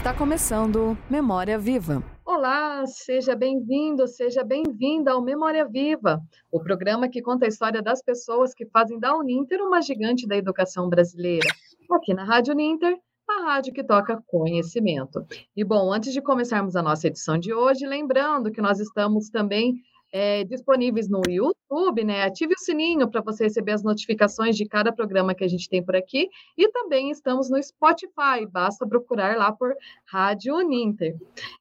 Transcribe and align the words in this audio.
Está 0.00 0.14
começando 0.14 0.96
Memória 1.10 1.58
Viva. 1.58 2.02
Olá, 2.24 2.86
seja 2.86 3.36
bem-vindo, 3.36 4.08
seja 4.08 4.42
bem-vinda 4.42 5.12
ao 5.12 5.20
Memória 5.20 5.68
Viva, 5.68 6.22
o 6.50 6.58
programa 6.58 7.06
que 7.06 7.20
conta 7.20 7.44
a 7.44 7.48
história 7.48 7.82
das 7.82 8.02
pessoas 8.02 8.54
que 8.54 8.64
fazem 8.64 8.98
da 8.98 9.14
Uninter 9.14 9.60
uma 9.60 9.82
gigante 9.82 10.26
da 10.26 10.38
educação 10.38 10.88
brasileira. 10.88 11.46
Aqui 11.92 12.14
na 12.14 12.24
Rádio 12.24 12.54
Uninter, 12.54 12.96
a 13.28 13.44
rádio 13.44 13.74
que 13.74 13.84
toca 13.84 14.22
conhecimento. 14.26 15.22
E 15.54 15.62
bom, 15.62 15.92
antes 15.92 16.14
de 16.14 16.22
começarmos 16.22 16.76
a 16.76 16.82
nossa 16.82 17.06
edição 17.06 17.36
de 17.36 17.52
hoje, 17.52 17.86
lembrando 17.86 18.50
que 18.50 18.62
nós 18.62 18.80
estamos 18.80 19.28
também 19.28 19.74
é, 20.12 20.44
disponíveis 20.44 21.08
no 21.08 21.20
YouTube, 21.28 22.04
né? 22.04 22.24
Ative 22.24 22.54
o 22.54 22.58
sininho 22.58 23.08
para 23.08 23.20
você 23.20 23.44
receber 23.44 23.72
as 23.72 23.82
notificações 23.82 24.56
de 24.56 24.66
cada 24.66 24.92
programa 24.92 25.34
que 25.34 25.44
a 25.44 25.48
gente 25.48 25.68
tem 25.68 25.82
por 25.82 25.96
aqui. 25.96 26.28
E 26.56 26.68
também 26.70 27.10
estamos 27.10 27.50
no 27.50 27.62
Spotify, 27.62 28.46
basta 28.50 28.86
procurar 28.86 29.36
lá 29.36 29.52
por 29.52 29.74
Rádio 30.06 30.56
Uninter. 30.56 31.16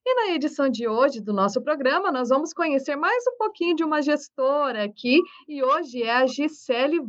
E 0.05 0.15
na 0.15 0.33
edição 0.33 0.69
de 0.69 0.87
hoje 0.87 1.21
do 1.21 1.33
nosso 1.33 1.61
programa, 1.61 2.11
nós 2.11 2.29
vamos 2.29 2.53
conhecer 2.53 2.95
mais 2.95 3.23
um 3.27 3.37
pouquinho 3.37 3.75
de 3.75 3.83
uma 3.83 4.01
gestora 4.01 4.83
aqui, 4.83 5.19
e 5.47 5.63
hoje 5.63 6.03
é 6.03 6.11
a 6.11 6.25
Gisele 6.25 6.99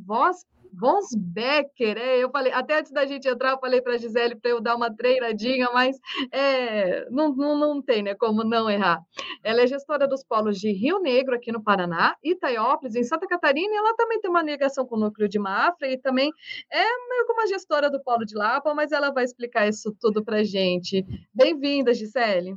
Voz 0.72 1.06
Becker, 1.16 1.96
é, 1.98 2.18
eu 2.18 2.30
falei, 2.30 2.52
até 2.52 2.78
antes 2.78 2.92
da 2.92 3.04
gente 3.06 3.28
entrar, 3.28 3.52
eu 3.52 3.58
falei 3.58 3.80
para 3.80 3.94
a 3.94 3.98
Gisele 3.98 4.36
para 4.36 4.50
eu 4.50 4.60
dar 4.60 4.76
uma 4.76 4.94
treinadinha, 4.94 5.68
mas 5.72 5.98
é, 6.32 7.08
não, 7.10 7.34
não, 7.34 7.58
não 7.58 7.82
tem 7.82 8.02
né, 8.02 8.14
como 8.14 8.44
não 8.44 8.70
errar. 8.70 9.00
Ela 9.42 9.62
é 9.62 9.66
gestora 9.66 10.06
dos 10.06 10.24
polos 10.24 10.58
de 10.58 10.72
Rio 10.72 11.00
Negro, 11.00 11.34
aqui 11.34 11.50
no 11.52 11.62
Paraná, 11.62 12.14
Itaiópolis, 12.22 12.94
em 12.94 13.02
Santa 13.02 13.26
Catarina, 13.26 13.72
e 13.72 13.76
ela 13.76 13.94
também 13.94 14.20
tem 14.20 14.30
uma 14.30 14.42
ligação 14.42 14.86
com 14.86 14.96
o 14.96 15.00
núcleo 15.00 15.28
de 15.28 15.38
Mafra, 15.38 15.88
e 15.88 15.98
também 15.98 16.30
é 16.72 16.84
meio 17.08 17.26
como 17.26 17.40
uma 17.40 17.46
gestora 17.46 17.90
do 17.90 18.02
polo 18.02 18.24
de 18.24 18.36
Lapa, 18.36 18.74
mas 18.74 18.92
ela 18.92 19.10
vai 19.10 19.24
explicar 19.24 19.68
isso 19.68 19.94
tudo 20.00 20.24
para 20.24 20.44
gente. 20.44 21.04
Bem-vinda, 21.34 21.94
Gisele. 21.94 22.54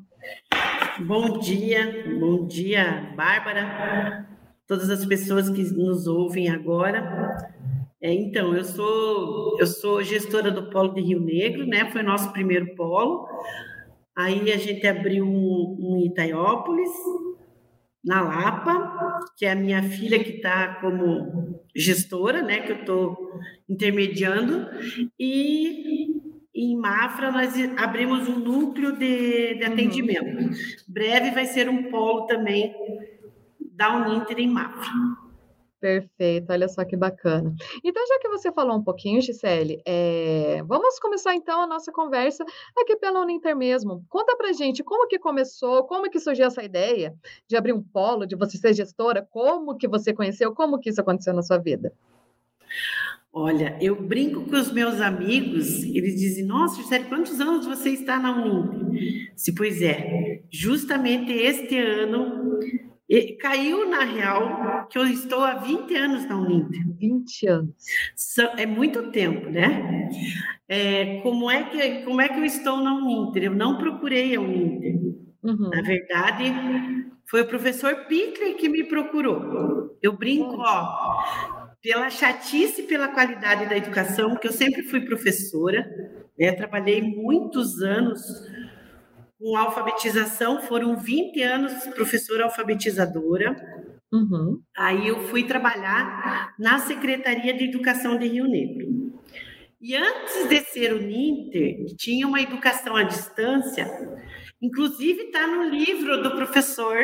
Bom 1.00 1.40
dia, 1.40 2.06
bom 2.20 2.46
dia, 2.46 3.14
Bárbara, 3.16 4.28
todas 4.68 4.90
as 4.90 5.06
pessoas 5.06 5.50
que 5.50 5.64
nos 5.74 6.08
ouvem 6.08 6.50
agora. 6.50 7.52
É, 8.04 8.14
então, 8.14 8.54
eu 8.54 8.66
sou 8.66 9.58
eu 9.58 9.66
sou 9.66 10.04
gestora 10.04 10.52
do 10.52 10.70
Polo 10.70 10.94
de 10.94 11.00
Rio 11.00 11.22
Negro, 11.22 11.66
né? 11.66 11.90
Foi 11.90 12.04
nosso 12.04 12.34
primeiro 12.34 12.76
polo. 12.76 13.26
Aí 14.14 14.52
a 14.52 14.58
gente 14.58 14.86
abriu 14.86 15.26
um, 15.26 15.78
um 15.80 15.98
em 15.98 16.08
Itaiópolis, 16.08 16.92
na 18.04 18.20
Lapa, 18.20 19.22
que 19.38 19.46
é 19.46 19.54
a 19.54 19.56
minha 19.56 19.82
filha 19.82 20.22
que 20.22 20.32
está 20.32 20.82
como 20.82 21.62
gestora, 21.74 22.42
né? 22.42 22.60
Que 22.60 22.74
eu 22.74 22.80
estou 22.82 23.18
intermediando. 23.70 24.68
E 25.18 26.08
em 26.54 26.76
Mafra 26.78 27.32
nós 27.32 27.56
abrimos 27.78 28.28
um 28.28 28.38
núcleo 28.38 28.98
de, 28.98 29.56
de 29.56 29.64
uhum. 29.64 29.72
atendimento. 29.72 30.50
Breve 30.90 31.32
vai 31.32 31.46
ser 31.46 31.70
um 31.70 31.90
polo 31.90 32.28
também 32.28 32.76
da 33.72 33.96
Uninter 33.96 34.40
em 34.40 34.50
Mafra. 34.50 34.92
Perfeito, 35.84 36.50
olha 36.50 36.70
só 36.70 36.86
que 36.86 36.96
bacana. 36.96 37.54
Então, 37.84 38.02
já 38.08 38.18
que 38.18 38.30
você 38.30 38.54
falou 38.54 38.78
um 38.78 38.82
pouquinho, 38.82 39.22
Gisele, 39.22 39.82
é... 39.86 40.64
vamos 40.66 40.98
começar 40.98 41.36
então 41.36 41.60
a 41.60 41.68
nossa 41.68 41.92
conversa 41.92 42.46
aqui 42.78 42.96
pela 42.96 43.20
Uninter 43.20 43.54
mesmo. 43.54 44.02
Conta 44.08 44.34
pra 44.38 44.54
gente 44.54 44.82
como 44.82 45.10
que 45.10 45.20
começou, 45.20 45.84
como 45.84 46.10
que 46.10 46.22
surgiu 46.22 46.46
essa 46.46 46.64
ideia 46.64 47.14
de 47.50 47.58
abrir 47.58 47.74
um 47.74 47.84
polo, 47.84 48.26
de 48.26 48.34
você 48.34 48.58
ser 48.58 48.74
gestora, 48.74 49.28
como 49.30 49.76
que 49.76 49.86
você 49.86 50.14
conheceu, 50.14 50.56
como 50.56 50.80
que 50.80 50.90
isso 50.90 51.02
aconteceu 51.02 51.34
na 51.34 51.42
sua 51.42 51.58
vida? 51.58 51.92
Olha, 53.34 53.78
eu 53.82 54.02
brinco 54.02 54.46
com 54.46 54.56
os 54.56 54.72
meus 54.72 55.02
amigos, 55.02 55.84
eles 55.84 56.18
dizem, 56.18 56.46
nossa, 56.46 56.82
Gisele, 56.82 57.10
quantos 57.10 57.42
anos 57.42 57.66
você 57.66 57.90
está 57.90 58.18
na 58.18 58.32
Uninter? 58.42 59.34
Se 59.36 59.54
pois 59.54 59.82
é, 59.82 60.44
justamente 60.50 61.34
este 61.34 61.78
ano 61.78 62.62
e 63.10 63.34
caiu 63.34 63.90
na 63.90 64.04
real 64.04 64.88
que 64.90 64.98
eu 64.98 65.06
estou 65.06 65.44
há 65.44 65.56
20 65.56 65.96
anos 65.96 66.26
na 66.26 66.40
Uninter. 66.40 66.82
20 66.98 67.48
anos. 67.48 67.76
É 68.58 68.66
muito 68.66 69.12
tempo, 69.12 69.50
né? 69.50 70.10
É, 70.68 71.20
como, 71.22 71.52
é 71.52 71.64
que, 71.64 72.02
como 72.04 72.22
é 72.22 72.30
que 72.30 72.40
eu 72.40 72.46
estou 72.46 72.78
na 72.78 72.96
Uninter? 72.96 73.44
Eu 73.44 73.56
não 73.56 73.78
procurei 73.78 74.36
a 74.36 74.42
Uninter. 74.42 74.96
Uhum. 75.44 75.70
Na 75.70 75.82
verdade, 75.82 76.44
foi 77.30 77.42
o 77.42 77.48
professor 77.48 78.06
Pickler 78.08 78.56
que 78.56 78.70
me 78.70 78.84
procurou. 78.86 79.98
Eu 80.02 80.14
brinco, 80.14 80.56
ó, 80.60 81.64
pela 81.82 82.10
chatice 82.10 82.82
e 82.82 82.88
pela 82.88 83.10
qualidade 83.10 83.68
da 83.68 83.76
educação, 83.76 84.36
que 84.38 84.48
eu 84.48 84.54
sempre 84.54 84.84
fui 84.84 85.02
professora, 85.02 85.86
né? 86.40 86.54
Trabalhei 86.54 87.02
muitos 87.02 87.82
anos 87.82 88.22
com 89.44 89.58
alfabetização, 89.58 90.62
foram 90.62 90.96
20 90.96 91.42
anos 91.42 91.74
professora 91.88 92.46
alfabetizadora. 92.46 93.54
Uhum. 94.10 94.62
Aí 94.78 95.06
eu 95.06 95.20
fui 95.28 95.44
trabalhar 95.44 96.56
na 96.58 96.80
Secretaria 96.80 97.54
de 97.54 97.66
Educação 97.66 98.18
de 98.18 98.26
Rio 98.26 98.48
Negro. 98.48 99.20
E 99.82 99.98
antes 99.98 100.48
de 100.48 100.62
ser 100.62 100.94
o 100.94 101.02
NINTER, 101.02 101.94
tinha 101.98 102.26
uma 102.26 102.42
educação 102.42 102.96
à 102.96 103.04
distância, 103.04 103.86
inclusive 104.62 105.24
está 105.24 105.46
no 105.46 105.64
livro 105.70 106.24
do 106.24 106.32
professor, 106.38 106.98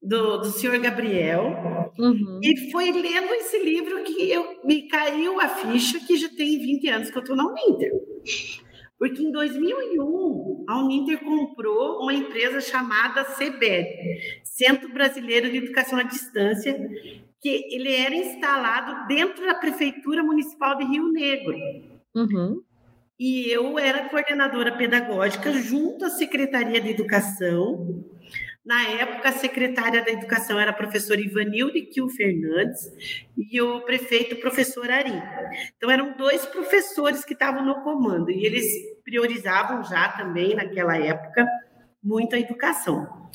do, 0.00 0.36
do 0.36 0.50
senhor 0.52 0.78
Gabriel, 0.78 1.92
uhum. 1.98 2.38
e 2.40 2.70
foi 2.70 2.92
lendo 2.92 3.32
esse 3.34 3.58
livro 3.58 4.04
que 4.04 4.30
eu, 4.30 4.60
me 4.64 4.86
caiu 4.86 5.40
a 5.40 5.48
ficha 5.48 5.98
que 5.98 6.16
já 6.16 6.28
tem 6.28 6.60
20 6.60 6.88
anos 6.90 7.10
que 7.10 7.18
eu 7.18 7.22
estou 7.22 7.34
na 7.34 7.44
Uninter. 7.44 7.90
Porque 9.02 9.20
em 9.20 9.32
2001, 9.32 10.64
a 10.68 10.78
Uninter 10.78 11.24
comprou 11.24 12.02
uma 12.02 12.14
empresa 12.14 12.60
chamada 12.60 13.24
CBED, 13.24 13.88
Centro 14.44 14.92
Brasileiro 14.92 15.50
de 15.50 15.56
Educação 15.56 15.98
à 15.98 16.04
Distância, 16.04 16.72
que 17.40 17.48
ele 17.74 17.92
era 17.92 18.14
instalado 18.14 19.08
dentro 19.08 19.44
da 19.44 19.56
Prefeitura 19.56 20.22
Municipal 20.22 20.78
de 20.78 20.84
Rio 20.84 21.10
Negro. 21.10 21.52
Uhum. 22.14 22.62
E 23.18 23.50
eu 23.50 23.76
era 23.76 24.08
coordenadora 24.08 24.70
pedagógica 24.70 25.52
junto 25.52 26.04
à 26.04 26.08
Secretaria 26.08 26.80
de 26.80 26.90
Educação 26.90 28.04
na 28.64 28.88
época, 28.88 29.28
a 29.28 29.32
secretária 29.32 30.04
da 30.04 30.12
Educação 30.12 30.58
era 30.58 30.70
a 30.70 30.74
professora 30.74 31.20
Ivanilde 31.20 31.82
Kiel 31.82 32.08
Fernandes 32.08 32.80
e 33.36 33.60
o 33.60 33.80
prefeito, 33.80 34.36
professor 34.36 34.88
Ari. 34.88 35.20
Então, 35.76 35.90
eram 35.90 36.16
dois 36.16 36.46
professores 36.46 37.24
que 37.24 37.32
estavam 37.32 37.64
no 37.64 37.82
comando 37.82 38.30
e 38.30 38.46
eles 38.46 38.66
priorizavam 39.04 39.82
já 39.82 40.08
também, 40.10 40.54
naquela 40.54 40.96
época, 40.96 41.44
muito 42.02 42.36
a 42.36 42.38
educação. 42.38 43.30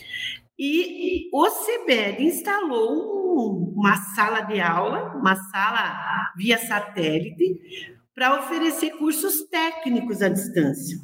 E 0.58 1.30
o 1.34 1.46
CBED 1.50 2.24
instalou 2.24 3.74
uma 3.76 3.98
sala 4.16 4.42
de 4.42 4.62
aula, 4.62 5.14
uma 5.16 5.36
sala 5.36 6.32
via 6.38 6.58
satélite, 6.58 7.60
para 8.16 8.40
oferecer 8.40 8.92
cursos 8.98 9.44
técnicos 9.50 10.22
à 10.22 10.30
distância. 10.30 10.98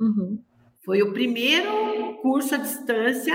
Uhum. 0.00 0.42
Foi 0.86 1.02
o 1.02 1.12
primeiro 1.12 2.14
curso 2.22 2.54
à 2.54 2.58
distância 2.58 3.34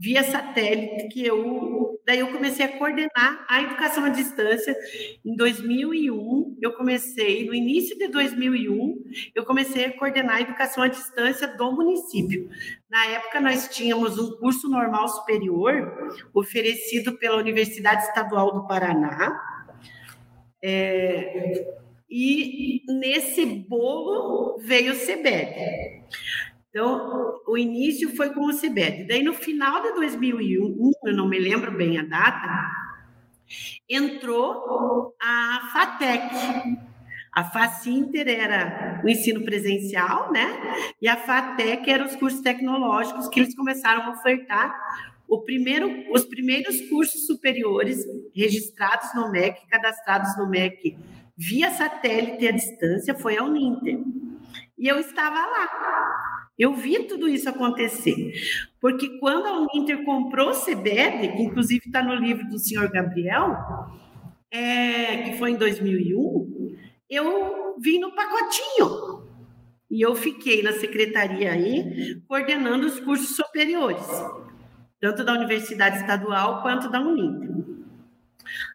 via 0.00 0.22
satélite 0.22 1.08
que 1.08 1.26
eu 1.26 2.00
daí 2.06 2.20
eu 2.20 2.32
comecei 2.32 2.64
a 2.64 2.78
coordenar 2.78 3.44
a 3.46 3.60
educação 3.60 4.04
à 4.04 4.08
distância 4.08 4.74
em 5.22 5.36
2001. 5.36 6.56
Eu 6.62 6.72
comecei 6.72 7.44
no 7.44 7.52
início 7.52 7.98
de 7.98 8.08
2001, 8.08 9.04
eu 9.34 9.44
comecei 9.44 9.84
a 9.84 9.98
coordenar 9.98 10.36
a 10.36 10.40
educação 10.40 10.84
à 10.84 10.88
distância 10.88 11.46
do 11.48 11.70
município. 11.72 12.48
Na 12.88 13.04
época 13.08 13.42
nós 13.42 13.68
tínhamos 13.68 14.18
um 14.18 14.38
curso 14.38 14.66
normal 14.66 15.06
superior 15.08 16.14
oferecido 16.32 17.18
pela 17.18 17.36
Universidade 17.36 18.04
Estadual 18.04 18.54
do 18.54 18.66
Paraná. 18.66 19.38
É, 20.64 21.74
e 22.08 22.80
nesse 22.88 23.44
bolo 23.44 24.56
veio 24.60 24.92
o 24.92 24.96
CEBED. 24.96 26.06
Então, 26.76 27.40
o 27.46 27.56
início 27.56 28.14
foi 28.14 28.34
com 28.34 28.44
o 28.44 28.52
CIBED. 28.52 29.04
Daí, 29.04 29.22
no 29.22 29.32
final 29.32 29.80
de 29.80 29.94
2001, 29.94 30.92
eu 31.06 31.16
não 31.16 31.26
me 31.26 31.38
lembro 31.38 31.74
bem 31.74 31.98
a 31.98 32.02
data, 32.02 32.70
entrou 33.88 35.16
a 35.18 35.70
FATEC. 35.72 36.76
A 37.32 37.44
FACINTER 37.44 38.28
era 38.28 39.00
o 39.02 39.08
ensino 39.08 39.42
presencial, 39.42 40.30
né? 40.30 40.46
E 41.00 41.08
a 41.08 41.16
FATEC 41.16 41.90
era 41.90 42.04
os 42.04 42.14
cursos 42.14 42.42
tecnológicos 42.42 43.26
que 43.28 43.40
eles 43.40 43.56
começaram 43.56 44.02
a 44.02 44.10
ofertar 44.10 44.78
primeiro, 45.46 46.12
os 46.12 46.26
primeiros 46.26 46.78
cursos 46.90 47.24
superiores 47.26 48.04
registrados 48.34 49.14
no 49.14 49.30
MEC, 49.30 49.66
cadastrados 49.68 50.36
no 50.36 50.46
MEC 50.46 50.94
via 51.34 51.70
satélite 51.70 52.46
à 52.46 52.52
distância, 52.52 53.14
foi 53.14 53.38
a 53.38 53.44
Uninter. 53.44 53.98
E 54.78 54.86
eu 54.86 54.98
estava 54.98 55.36
lá. 55.36 56.35
Eu 56.58 56.74
vi 56.74 57.04
tudo 57.04 57.28
isso 57.28 57.48
acontecer, 57.48 58.32
porque 58.80 59.18
quando 59.18 59.46
a 59.46 59.60
Uninter 59.60 60.04
comprou 60.04 60.50
o 60.50 60.58
CBED, 60.58 61.36
que 61.36 61.42
inclusive 61.42 61.82
está 61.86 62.02
no 62.02 62.14
livro 62.14 62.48
do 62.48 62.58
senhor 62.58 62.90
Gabriel, 62.90 63.54
é, 64.50 65.18
que 65.18 65.38
foi 65.38 65.50
em 65.50 65.56
2001, 65.56 66.76
eu 67.10 67.76
vim 67.78 67.98
no 67.98 68.14
pacotinho. 68.14 69.26
e 69.88 70.00
eu 70.00 70.16
fiquei 70.16 70.62
na 70.62 70.72
secretaria 70.72 71.52
aí, 71.52 72.20
coordenando 72.26 72.86
os 72.86 72.98
cursos 72.98 73.36
superiores, 73.36 74.04
tanto 75.00 75.24
da 75.24 75.32
Universidade 75.32 75.98
Estadual 75.98 76.62
quanto 76.62 76.90
da 76.90 77.00
Uninter. 77.00 77.50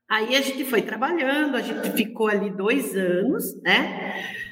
Aí 0.09 0.35
a 0.35 0.41
gente 0.41 0.63
foi 0.65 0.81
trabalhando, 0.81 1.55
a 1.55 1.61
gente 1.61 1.91
ficou 1.91 2.27
ali 2.27 2.49
dois 2.49 2.95
anos, 2.95 3.61
né? 3.61 4.50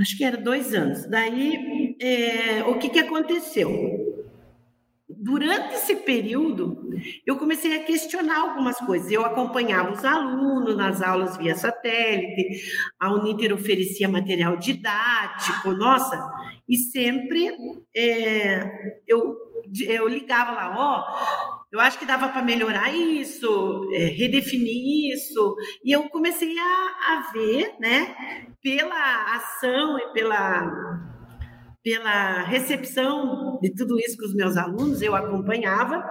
Acho 0.00 0.16
que 0.16 0.24
era 0.24 0.36
dois 0.36 0.74
anos. 0.74 1.06
Daí, 1.06 1.96
é, 2.00 2.62
o 2.64 2.78
que, 2.78 2.88
que 2.88 2.98
aconteceu? 2.98 4.02
Durante 5.08 5.74
esse 5.74 5.96
período, 5.96 6.90
eu 7.24 7.36
comecei 7.36 7.78
a 7.78 7.84
questionar 7.84 8.40
algumas 8.40 8.76
coisas. 8.78 9.10
Eu 9.10 9.24
acompanhava 9.24 9.92
os 9.92 10.04
alunos 10.04 10.76
nas 10.76 11.00
aulas 11.00 11.36
via 11.36 11.54
satélite, 11.54 12.62
a 12.98 13.12
Uninter 13.14 13.52
oferecia 13.52 14.08
material 14.08 14.56
didático, 14.56 15.72
nossa, 15.72 16.30
e 16.68 16.76
sempre 16.76 17.50
é, 17.94 19.00
eu, 19.06 19.36
eu 19.86 20.08
ligava 20.08 20.52
lá, 20.52 20.74
ó, 20.76 21.53
eu 21.74 21.80
acho 21.80 21.98
que 21.98 22.06
dava 22.06 22.28
para 22.28 22.40
melhorar 22.40 22.94
isso, 22.94 23.90
é, 23.92 24.04
redefinir 24.04 25.12
isso, 25.12 25.56
e 25.84 25.90
eu 25.90 26.08
comecei 26.08 26.56
a, 26.56 26.62
a 26.62 27.32
ver, 27.32 27.74
né, 27.80 28.46
pela 28.62 29.34
ação 29.34 29.98
e 29.98 30.12
pela 30.12 31.02
pela 31.82 32.40
recepção 32.44 33.58
de 33.60 33.68
tudo 33.74 33.98
isso 33.98 34.16
com 34.16 34.24
os 34.24 34.34
meus 34.34 34.56
alunos, 34.56 35.02
eu 35.02 35.14
acompanhava, 35.14 36.02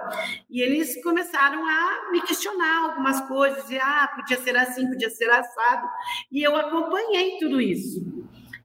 e 0.48 0.60
eles 0.60 1.02
começaram 1.02 1.66
a 1.66 2.12
me 2.12 2.20
questionar 2.20 2.90
algumas 2.90 3.20
coisas, 3.22 3.68
e 3.70 3.78
ah, 3.78 4.08
podia 4.14 4.36
ser 4.36 4.56
assim, 4.56 4.86
podia 4.86 5.10
ser 5.10 5.28
assado, 5.30 5.88
e 6.30 6.46
eu 6.46 6.54
acompanhei 6.54 7.38
tudo 7.38 7.60
isso. 7.60 8.04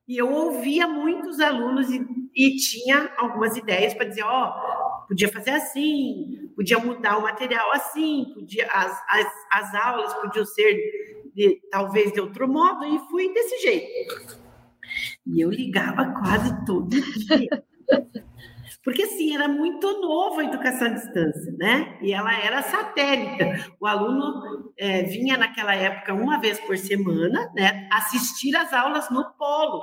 E 0.07 0.17
eu 0.17 0.31
ouvia 0.31 0.87
muitos 0.87 1.39
alunos 1.39 1.89
e, 1.89 2.03
e 2.35 2.55
tinha 2.57 3.11
algumas 3.17 3.55
ideias 3.55 3.93
para 3.93 4.05
dizer, 4.05 4.23
ó, 4.23 4.49
oh, 4.49 4.68
podia 5.09 5.27
fazer 5.27 5.49
assim, 5.49 6.51
podia 6.55 6.77
mudar 6.77 7.17
o 7.17 7.23
material 7.23 7.71
assim, 7.71 8.31
podia 8.35 8.67
as, 8.67 9.01
as, 9.09 9.27
as 9.51 9.73
aulas 9.73 10.13
podiam 10.13 10.45
ser 10.45 10.79
de, 11.33 11.59
talvez 11.71 12.13
de 12.13 12.21
outro 12.21 12.47
modo, 12.47 12.85
e 12.85 12.99
fui 13.09 13.33
desse 13.33 13.57
jeito. 13.57 14.39
E 15.25 15.41
eu 15.41 15.49
ligava 15.49 16.13
quase 16.13 16.65
todo 16.65 16.89
dia. 16.89 17.63
Porque, 18.83 19.03
assim, 19.03 19.35
era 19.35 19.47
muito 19.47 20.01
novo 20.01 20.39
a 20.39 20.43
educação 20.43 20.87
à 20.87 20.91
distância, 20.91 21.53
né? 21.57 21.97
E 22.01 22.13
ela 22.13 22.37
era 22.39 22.61
satélite. 22.61 23.71
O 23.79 23.87
aluno 23.87 24.71
é, 24.77 25.03
vinha 25.03 25.37
naquela 25.37 25.75
época 25.75 26.13
uma 26.13 26.39
vez 26.39 26.59
por 26.59 26.77
semana, 26.77 27.51
né? 27.55 27.87
Assistir 27.91 28.55
às 28.55 28.71
aulas 28.73 29.09
no 29.09 29.23
polo. 29.37 29.81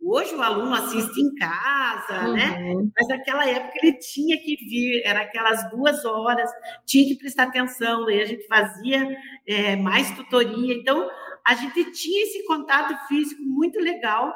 Hoje 0.00 0.34
o 0.34 0.42
aluno 0.42 0.74
assiste 0.74 1.20
em 1.20 1.34
casa, 1.34 2.32
né? 2.32 2.58
uhum. 2.58 2.84
né? 2.84 2.90
Mas 2.96 3.08
naquela 3.08 3.48
época 3.48 3.78
ele 3.82 3.98
tinha 3.98 4.36
que 4.38 4.56
vir, 4.56 5.02
era 5.04 5.20
aquelas 5.20 5.70
duas 5.70 6.04
horas, 6.04 6.50
tinha 6.86 7.06
que 7.06 7.16
prestar 7.16 7.44
atenção, 7.44 8.04
daí 8.04 8.20
a 8.20 8.26
gente 8.26 8.46
fazia 8.46 9.16
é, 9.46 9.76
mais 9.76 10.10
tutoria. 10.12 10.74
Então, 10.74 11.08
a 11.44 11.54
gente 11.54 11.92
tinha 11.92 12.24
esse 12.24 12.46
contato 12.46 12.94
físico 13.06 13.42
muito 13.42 13.78
legal 13.78 14.34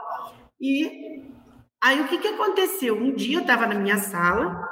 e 0.61 1.23
aí 1.83 2.01
o 2.01 2.09
que, 2.09 2.19
que 2.19 2.29
aconteceu? 2.29 2.97
Um 2.97 3.15
dia 3.15 3.39
eu 3.39 3.43
estava 3.43 3.67
na 3.67 3.75
minha 3.75 3.99
sala, 3.99 4.69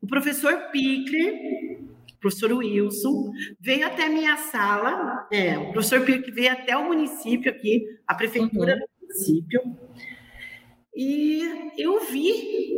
o 0.00 0.06
professor 0.06 0.70
Pickler, 0.70 1.80
professor 2.20 2.52
Wilson, 2.52 3.32
veio 3.60 3.86
até 3.86 4.06
a 4.06 4.10
minha 4.10 4.36
sala, 4.36 5.26
é, 5.32 5.58
o 5.58 5.72
professor 5.72 6.04
Pickler 6.04 6.34
veio 6.34 6.52
até 6.52 6.76
o 6.76 6.86
município 6.86 7.50
aqui, 7.50 7.84
a 8.06 8.14
prefeitura 8.14 8.74
uhum. 8.74 8.78
do 8.78 8.86
município, 9.00 9.60
e 10.94 11.72
eu 11.78 12.00
vi, 12.04 12.76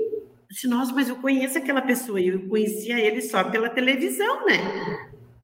disse, 0.48 0.68
nossa, 0.68 0.94
mas 0.94 1.08
eu 1.08 1.16
conheço 1.16 1.58
aquela 1.58 1.82
pessoa, 1.82 2.20
e 2.20 2.28
eu 2.28 2.48
conhecia 2.48 2.98
ele 2.98 3.20
só 3.20 3.44
pela 3.44 3.68
televisão, 3.68 4.46
né? 4.46 4.58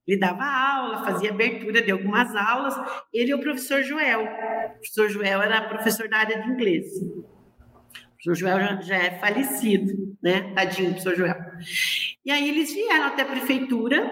Ele 0.06 0.18
dava 0.18 0.42
aula, 0.44 1.04
fazia 1.04 1.30
abertura 1.30 1.82
de 1.82 1.92
algumas 1.92 2.34
aulas. 2.34 2.74
Ele 3.14 3.30
e 3.30 3.34
o 3.34 3.38
professor 3.38 3.80
Joel. 3.82 4.24
O 4.24 4.72
professor 4.72 5.08
Joel 5.08 5.40
era 5.40 5.68
professor 5.68 6.08
da 6.08 6.16
área 6.16 6.42
de 6.42 6.50
inglês. 6.50 6.86
O 8.20 8.22
professor 8.22 8.34
Joel 8.34 8.60
já, 8.60 8.80
já 8.82 8.96
é 8.96 9.18
falecido, 9.18 10.16
né? 10.22 10.52
Tadinho, 10.52 10.90
professor 10.90 11.16
Joel. 11.16 11.36
E 12.22 12.30
aí 12.30 12.50
eles 12.50 12.72
vieram 12.72 13.06
até 13.06 13.22
a 13.22 13.26
prefeitura 13.26 14.10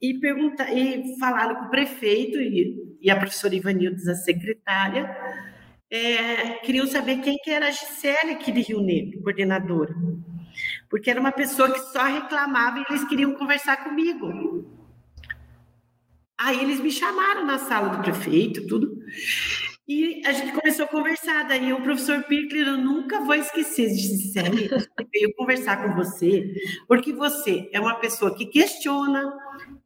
e, 0.00 0.14
pergunta, 0.18 0.66
e 0.72 1.18
falaram 1.18 1.56
com 1.56 1.66
o 1.66 1.70
prefeito 1.70 2.40
e, 2.40 2.96
e 3.02 3.10
a 3.10 3.16
professora 3.16 3.54
Ivanildes, 3.54 4.08
a 4.08 4.14
secretária, 4.14 5.14
é, 5.90 6.54
queriam 6.64 6.86
saber 6.86 7.18
quem 7.18 7.36
que 7.36 7.50
era 7.50 7.68
a 7.68 7.70
Gisele 7.70 8.32
aqui 8.32 8.50
de 8.50 8.62
Rio 8.62 8.80
Negro, 8.80 9.20
coordenadora. 9.22 9.94
Porque 10.88 11.10
era 11.10 11.20
uma 11.20 11.32
pessoa 11.32 11.70
que 11.70 11.80
só 11.92 12.04
reclamava 12.04 12.78
e 12.78 12.84
eles 12.88 13.06
queriam 13.06 13.34
conversar 13.34 13.84
comigo. 13.84 14.64
Aí 16.40 16.62
eles 16.62 16.80
me 16.80 16.90
chamaram 16.90 17.44
na 17.44 17.58
sala 17.58 17.90
do 17.90 18.02
prefeito, 18.02 18.66
tudo. 18.66 19.04
E 19.86 20.22
a 20.26 20.32
gente 20.32 20.52
começou 20.52 20.86
a 20.86 20.88
conversar. 20.88 21.46
Daí 21.46 21.72
o 21.72 21.82
professor 21.82 22.22
Pirkler, 22.22 22.68
eu 22.68 22.78
nunca 22.78 23.20
vou 23.20 23.34
esquecer, 23.34 23.88
disse, 23.88 24.32
Célia, 24.32 24.70
veio 25.12 25.34
conversar 25.36 25.82
com 25.82 25.94
você, 25.94 26.54
porque 26.88 27.12
você 27.12 27.68
é 27.72 27.78
uma 27.78 27.96
pessoa 27.96 28.34
que 28.34 28.46
questiona, 28.46 29.30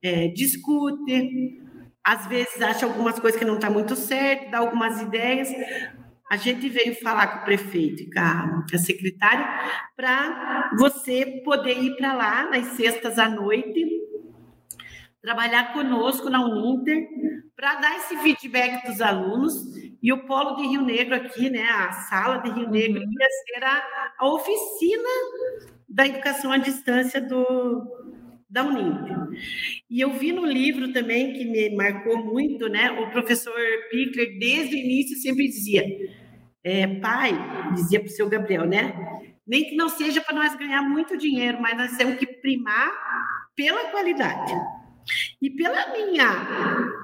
é, 0.01 0.29
discute, 0.29 1.61
às 2.05 2.27
vezes 2.27 2.63
acha 2.63 2.87
algumas 2.87 3.19
coisas 3.19 3.39
que 3.39 3.45
não 3.45 3.57
está 3.57 3.69
muito 3.69 3.97
certo, 3.97 4.51
dá 4.51 4.59
algumas 4.59 5.03
ideias. 5.03 5.49
A 6.31 6.37
gente 6.37 6.69
veio 6.69 6.95
falar 6.95 7.27
com 7.27 7.39
o 7.41 7.45
prefeito 7.45 8.03
e 8.03 8.11
com 8.11 8.21
a, 8.21 8.65
a 8.73 8.79
secretária 8.79 9.47
para 9.97 10.71
você 10.79 11.43
poder 11.45 11.77
ir 11.77 11.97
para 11.97 12.13
lá 12.13 12.49
nas 12.49 12.69
sextas 12.69 13.19
à 13.19 13.29
noite 13.29 13.98
trabalhar 15.29 15.75
conosco 15.75 16.31
na 16.31 16.43
Uninter 16.43 17.07
para 17.55 17.75
dar 17.75 17.97
esse 17.99 18.17
feedback 18.17 18.87
dos 18.87 19.03
alunos 19.03 19.53
e 20.03 20.11
o 20.11 20.25
polo 20.25 20.57
de 20.57 20.67
Rio 20.67 20.81
Negro 20.81 21.17
aqui, 21.17 21.51
né, 21.51 21.65
a 21.65 21.93
sala 21.93 22.39
de 22.39 22.51
Rio 22.51 22.71
Negro 22.71 23.03
uhum. 23.03 23.11
ia 23.11 23.29
ser 23.29 23.63
a, 23.63 23.83
a 24.21 24.27
oficina 24.27 25.09
da 25.87 26.07
educação 26.07 26.51
à 26.51 26.57
distância 26.57 27.21
do 27.21 27.95
da 28.49 28.65
Uninter. 28.65 29.19
E 29.91 30.01
eu 30.01 30.13
vi 30.13 30.33
no 30.33 30.47
livro 30.47 30.91
também 30.95 31.35
que 31.35 31.45
me 31.45 31.77
marcou 31.77 32.17
muito, 32.25 32.67
né, 32.67 32.91
o 32.93 33.11
professor 33.11 33.53
Pickler 33.91 34.39
desde 34.39 34.77
o 34.77 34.79
início 34.79 35.19
sempre 35.19 35.47
dizia, 35.47 35.85
é, 36.65 36.87
pai, 36.87 37.33
dizia 37.75 38.01
para 38.01 38.09
o 38.09 38.13
seu 38.13 38.31
Gabriel, 38.31 38.65
né, 38.65 38.95
nem 39.47 39.65
que 39.65 39.77
não 39.77 39.91
seja 39.91 40.23
para 40.23 40.35
nós 40.35 40.57
ganhar 40.57 40.81
muito 40.81 41.19
dinheiro, 41.19 41.61
mas 41.61 41.77
nós 41.77 41.99
temos 41.99 42.17
que 42.17 42.27
primar 42.27 42.91
pela 43.55 43.91
qualidade. 43.91 44.55
E 45.41 45.51
pela 45.51 45.93
minha 45.93 46.99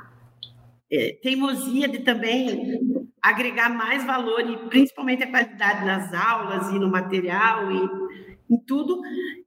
é, 0.90 1.18
teimosia 1.22 1.88
de 1.88 2.00
também 2.00 2.80
agregar 3.22 3.68
mais 3.68 4.04
valor 4.04 4.40
e 4.40 4.56
principalmente 4.68 5.22
a 5.22 5.30
qualidade 5.30 5.84
nas 5.84 6.12
aulas 6.12 6.68
e 6.70 6.78
no 6.78 6.90
material 6.90 7.72
e 7.72 8.04
em 8.50 8.58
tudo, 8.58 9.00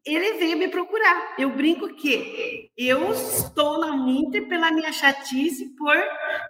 ele 0.04 0.40
veio 0.40 0.58
me 0.58 0.68
procurar. 0.70 1.36
Eu 1.38 1.52
brinco 1.52 1.88
que 1.96 2.72
eu 2.76 3.12
estou 3.12 3.80
na 3.80 3.94
Uninter 3.94 4.48
pela 4.48 4.72
minha 4.72 4.92
chatice 4.92 5.76
por 5.78 5.96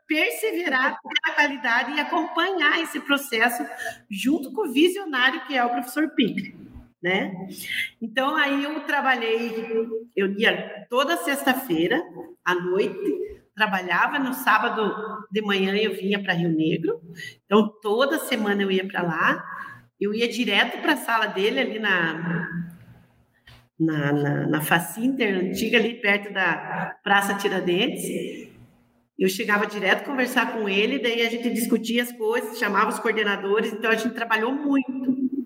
perseverar 0.08 0.98
pela 1.02 1.36
qualidade 1.36 1.92
e 1.92 2.00
acompanhar 2.00 2.82
esse 2.82 3.02
processo 3.02 3.66
junto 4.10 4.54
com 4.54 4.68
o 4.68 4.72
visionário 4.72 5.46
que 5.46 5.58
é 5.58 5.66
o 5.66 5.70
professor 5.70 6.10
Pique 6.12 6.67
né? 7.02 7.34
Então 8.02 8.36
aí 8.36 8.64
eu 8.64 8.80
trabalhei, 8.82 9.52
eu 10.16 10.32
ia 10.38 10.86
toda 10.90 11.18
sexta-feira 11.18 12.02
à 12.44 12.56
noite, 12.56 12.98
trabalhava 13.56 14.20
no 14.20 14.34
sábado 14.34 14.94
de 15.32 15.42
manhã 15.42 15.76
eu 15.76 15.94
vinha 15.94 16.22
para 16.22 16.34
Rio 16.34 16.50
Negro. 16.50 17.02
Então 17.46 17.72
toda 17.82 18.20
semana 18.20 18.62
eu 18.62 18.72
ia 18.72 18.88
para 18.88 19.02
lá. 19.02 19.44
Eu 20.00 20.14
ia 20.14 20.28
direto 20.30 20.80
para 20.80 20.94
a 20.94 20.98
sala 20.98 21.26
dele 21.26 21.60
ali 21.60 21.80
na 21.80 22.48
na, 23.80 24.12
na, 24.12 24.48
na 24.48 24.62
Facinter, 24.62 25.38
antiga 25.38 25.78
ali 25.78 26.02
perto 26.02 26.34
da 26.34 26.96
Praça 27.04 27.36
Tiradentes. 27.36 28.06
Eu 29.18 29.30
chegava 29.30 29.66
direto 29.66 30.06
conversar 30.06 30.54
com 30.54 30.68
ele, 30.70 31.00
daí 31.00 31.22
a 31.22 31.30
gente 31.30 31.50
discutia 31.50 32.04
as 32.04 32.12
coisas, 32.12 32.58
chamava 32.58 32.90
os 32.90 33.00
coordenadores, 33.00 33.74
então 33.74 33.90
a 33.90 33.96
gente 33.96 34.14
trabalhou 34.14 34.52
muito. 34.52 35.37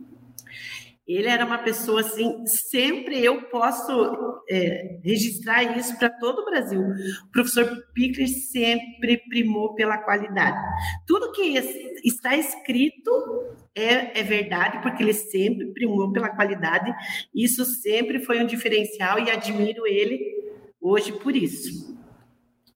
Ele 1.14 1.28
era 1.28 1.46
uma 1.46 1.58
pessoa 1.58 2.02
assim, 2.02 2.46
sempre 2.46 3.24
eu 3.24 3.44
posso 3.50 4.44
é, 4.50 5.00
registrar 5.04 5.78
isso 5.78 5.98
para 5.98 6.10
todo 6.10 6.40
o 6.40 6.46
Brasil. 6.46 6.82
O 6.82 7.32
professor 7.32 7.68
Pickler 7.94 8.28
sempre 8.28 9.18
primou 9.30 9.74
pela 9.76 9.98
qualidade. 9.98 10.58
Tudo 11.06 11.32
que 11.32 11.58
está 12.04 12.36
escrito 12.36 13.12
é, 13.76 14.20
é 14.20 14.24
verdade, 14.24 14.82
porque 14.82 15.04
ele 15.04 15.14
sempre 15.14 15.68
primou 15.74 16.12
pela 16.12 16.30
qualidade. 16.30 16.94
Isso 17.34 17.66
sempre 17.66 18.20
foi 18.20 18.42
um 18.42 18.46
diferencial 18.46 19.20
e 19.20 19.30
admiro 19.30 19.88
ele 19.88 20.20
hoje 20.80 21.12
por 21.20 21.36
isso. 21.36 21.98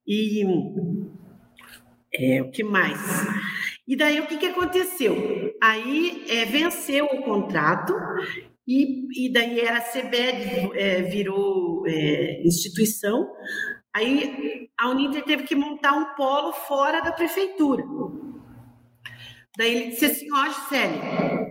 E 0.08 0.44
é, 2.14 2.42
o 2.42 2.52
que 2.52 2.64
mais? 2.64 3.00
E 3.88 3.96
daí 3.96 4.20
o 4.20 4.28
que, 4.28 4.38
que 4.38 4.48
aconteceu? 4.48 5.46
aí 5.62 6.26
é, 6.30 6.46
venceu 6.46 7.06
o 7.06 7.24
contrato 7.24 7.94
e, 8.68 9.28
e 9.28 9.32
daí 9.32 9.60
era 9.60 9.78
a 9.78 9.82
CBED, 9.82 10.72
é, 10.74 11.02
virou 11.04 11.84
é, 11.88 12.42
instituição. 12.44 13.28
Aí 13.96 14.70
a 14.78 14.90
Uninter 14.90 15.24
teve 15.24 15.44
que 15.44 15.56
montar 15.56 15.94
um 15.94 16.16
polo 16.16 16.52
fora 16.52 17.02
da 17.02 17.12
prefeitura. 17.12 17.84
Daí 19.58 19.74
ele 19.74 19.90
disse 19.92 20.06
assim, 20.06 20.28
ó, 20.34 20.46
Gisele, 20.48 21.00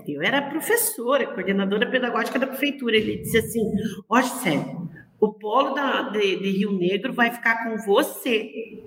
eu 0.09 0.23
era 0.23 0.43
professora, 0.43 1.27
coordenadora 1.27 1.91
pedagógica 1.91 2.39
da 2.39 2.47
prefeitura. 2.47 2.97
Ele 2.97 3.19
disse 3.19 3.39
assim, 3.39 3.63
ó, 4.11 4.21
Gisele, 4.21 4.65
o 5.19 5.33
polo 5.33 5.75
da, 5.75 6.11
de, 6.11 6.37
de 6.37 6.51
Rio 6.51 6.73
Negro 6.73 7.15
vai 7.15 7.33
ficar 7.33 7.65
com 7.65 7.79
você. 7.79 8.84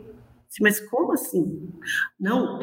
Mas 0.62 0.80
como 0.80 1.14
assim? 1.14 1.70
Não, 2.20 2.60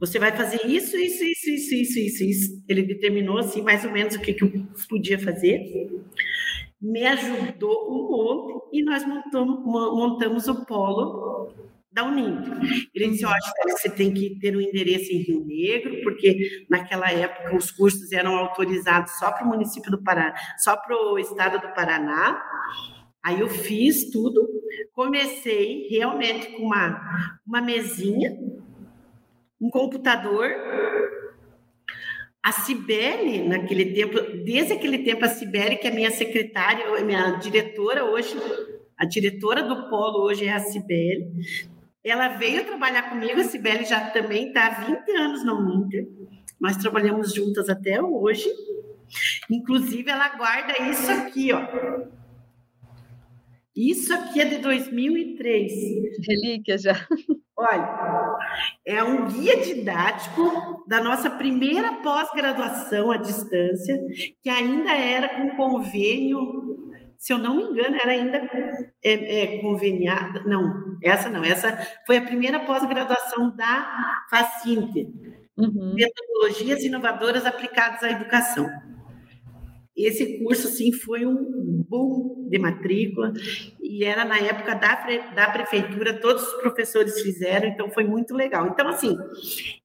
você 0.00 0.18
vai 0.18 0.36
fazer 0.36 0.66
isso, 0.66 0.96
isso, 0.96 1.24
isso, 1.24 1.50
isso, 1.50 1.74
isso, 1.74 1.98
isso, 1.98 2.24
isso. 2.24 2.64
Ele 2.68 2.82
determinou 2.82 3.38
assim 3.38 3.62
mais 3.62 3.84
ou 3.84 3.92
menos 3.92 4.14
o 4.14 4.20
que, 4.20 4.34
que 4.34 4.44
eu 4.44 4.66
podia 4.88 5.18
fazer. 5.18 5.90
Me 6.80 7.04
ajudou 7.06 7.90
um 7.90 8.08
monte 8.10 8.68
e 8.72 8.82
nós 8.82 9.06
montamos, 9.06 9.64
montamos 9.64 10.48
o 10.48 10.64
polo 10.66 11.52
da 11.96 12.04
Uninter. 12.04 12.52
Ele 12.94 13.08
disse, 13.08 13.24
olha, 13.24 13.38
você 13.70 13.88
tem 13.88 14.12
que 14.12 14.38
ter 14.38 14.54
um 14.54 14.60
endereço 14.60 15.10
em 15.10 15.22
Rio 15.22 15.42
Negro, 15.46 16.02
porque 16.02 16.66
naquela 16.68 17.10
época 17.10 17.56
os 17.56 17.70
cursos 17.70 18.12
eram 18.12 18.36
autorizados 18.36 19.12
só 19.12 19.32
para 19.32 19.46
o 19.46 19.48
município 19.48 19.90
do 19.90 20.02
Paraná, 20.02 20.34
só 20.58 20.76
para 20.76 20.94
o 20.94 21.18
estado 21.18 21.58
do 21.58 21.72
Paraná. 21.72 22.38
Aí 23.24 23.40
eu 23.40 23.48
fiz 23.48 24.10
tudo, 24.10 24.46
comecei 24.96 25.86
realmente 25.90 26.52
com 26.52 26.62
uma, 26.62 27.38
uma 27.46 27.60
mesinha, 27.60 28.34
um 29.60 29.68
computador. 29.68 30.50
A 32.42 32.50
Cibele, 32.50 33.46
naquele 33.46 33.92
tempo, 33.92 34.18
desde 34.42 34.72
aquele 34.72 34.98
tempo, 34.98 35.24
a 35.24 35.28
Cibele, 35.28 35.76
que 35.76 35.86
é 35.86 35.90
minha 35.90 36.10
secretária, 36.10 36.86
minha 37.04 37.32
diretora 37.32 38.04
hoje, 38.04 38.34
a 38.96 39.04
diretora 39.04 39.62
do 39.64 39.90
Polo 39.90 40.22
hoje 40.24 40.46
é 40.46 40.52
a 40.52 40.60
Cibele. 40.60 41.28
Ela 42.02 42.28
veio 42.28 42.64
trabalhar 42.64 43.10
comigo, 43.10 43.40
a 43.40 43.44
Cibele 43.44 43.84
já 43.84 44.00
também 44.10 44.48
está 44.48 44.66
há 44.66 44.84
20 44.84 45.10
anos 45.10 45.44
na 45.44 45.52
Uninter. 45.52 46.08
Nós 46.58 46.76
trabalhamos 46.78 47.34
juntas 47.34 47.68
até 47.68 48.00
hoje. 48.00 48.48
Inclusive, 49.50 50.08
ela 50.08 50.36
guarda 50.36 50.72
isso 50.88 51.10
aqui, 51.10 51.52
ó. 51.52 52.25
Isso 53.76 54.14
aqui 54.14 54.40
é 54.40 54.46
de 54.46 54.58
2003. 54.58 55.72
Relíquia 56.26 56.78
já. 56.78 57.06
Olha, 57.54 58.38
é 58.86 59.04
um 59.04 59.26
guia 59.26 59.60
didático 59.60 60.82
da 60.88 61.02
nossa 61.02 61.28
primeira 61.28 61.92
pós-graduação 62.02 63.10
à 63.10 63.18
distância, 63.18 64.00
que 64.42 64.48
ainda 64.48 64.92
era 64.92 65.28
com 65.28 65.56
convênio, 65.56 66.92
se 67.18 67.34
eu 67.34 67.38
não 67.38 67.56
me 67.56 67.64
engano, 67.64 67.96
era 67.96 68.12
ainda 68.12 68.38
é, 69.04 69.42
é, 69.42 69.58
conveniada. 69.60 70.42
Não, 70.44 70.96
essa 71.02 71.28
não, 71.28 71.44
essa 71.44 71.76
foi 72.06 72.16
a 72.16 72.22
primeira 72.22 72.60
pós-graduação 72.60 73.54
da 73.54 74.24
Facinte, 74.30 75.06
uhum. 75.58 75.94
Metodologias 75.94 76.82
Inovadoras 76.82 77.44
Aplicadas 77.44 78.02
à 78.02 78.10
Educação 78.10 78.66
esse 80.04 80.38
curso 80.38 80.68
assim 80.68 80.92
foi 80.92 81.24
um 81.24 81.84
boom 81.88 82.48
de 82.50 82.58
matrícula 82.58 83.32
e 83.80 84.04
era 84.04 84.24
na 84.24 84.38
época 84.38 84.74
da, 84.74 84.94
da 85.34 85.50
prefeitura 85.50 86.20
todos 86.20 86.42
os 86.42 86.54
professores 86.60 87.20
fizeram 87.22 87.68
então 87.68 87.90
foi 87.90 88.04
muito 88.04 88.34
legal. 88.34 88.66
Então 88.66 88.88
assim 88.88 89.16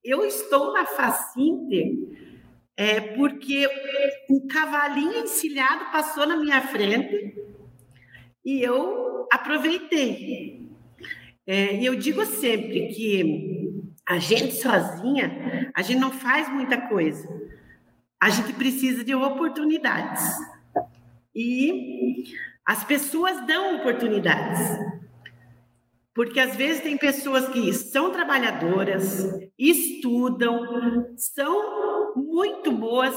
eu 0.04 0.26
estou 0.26 0.74
na 0.74 0.86
Facinter 0.86 1.94
é, 2.76 3.00
porque 3.00 3.68
um 4.30 4.48
cavalinho 4.48 5.24
encilhado 5.24 5.92
passou 5.92 6.26
na 6.26 6.36
minha 6.36 6.62
frente 6.62 7.36
e 8.44 8.62
eu 8.62 9.28
aproveitei. 9.32 10.68
É, 11.46 11.76
e 11.76 11.86
eu 11.86 11.96
digo 11.96 12.26
sempre 12.26 12.88
que 12.88 13.72
a 14.08 14.20
gente 14.20 14.54
sozinha 14.56 15.72
a 15.74 15.82
gente 15.82 16.00
não 16.00 16.12
faz 16.12 16.50
muita 16.50 16.78
coisa 16.90 17.41
a 18.22 18.30
gente 18.30 18.54
precisa 18.54 19.04
de 19.04 19.16
oportunidades. 19.16 20.24
E 21.36 22.24
as 22.64 22.84
pessoas 22.84 23.46
dão 23.48 23.78
oportunidades. 23.78 24.60
Porque 26.14 26.40
às 26.40 26.56
vezes 26.56 26.84
tem 26.84 26.98
pessoas 26.98 27.48
que 27.48 27.74
são 27.74 28.12
trabalhadoras, 28.12 29.28
estudam, 29.58 31.08
são 31.18 32.14
muito 32.16 32.72
boas 32.72 33.16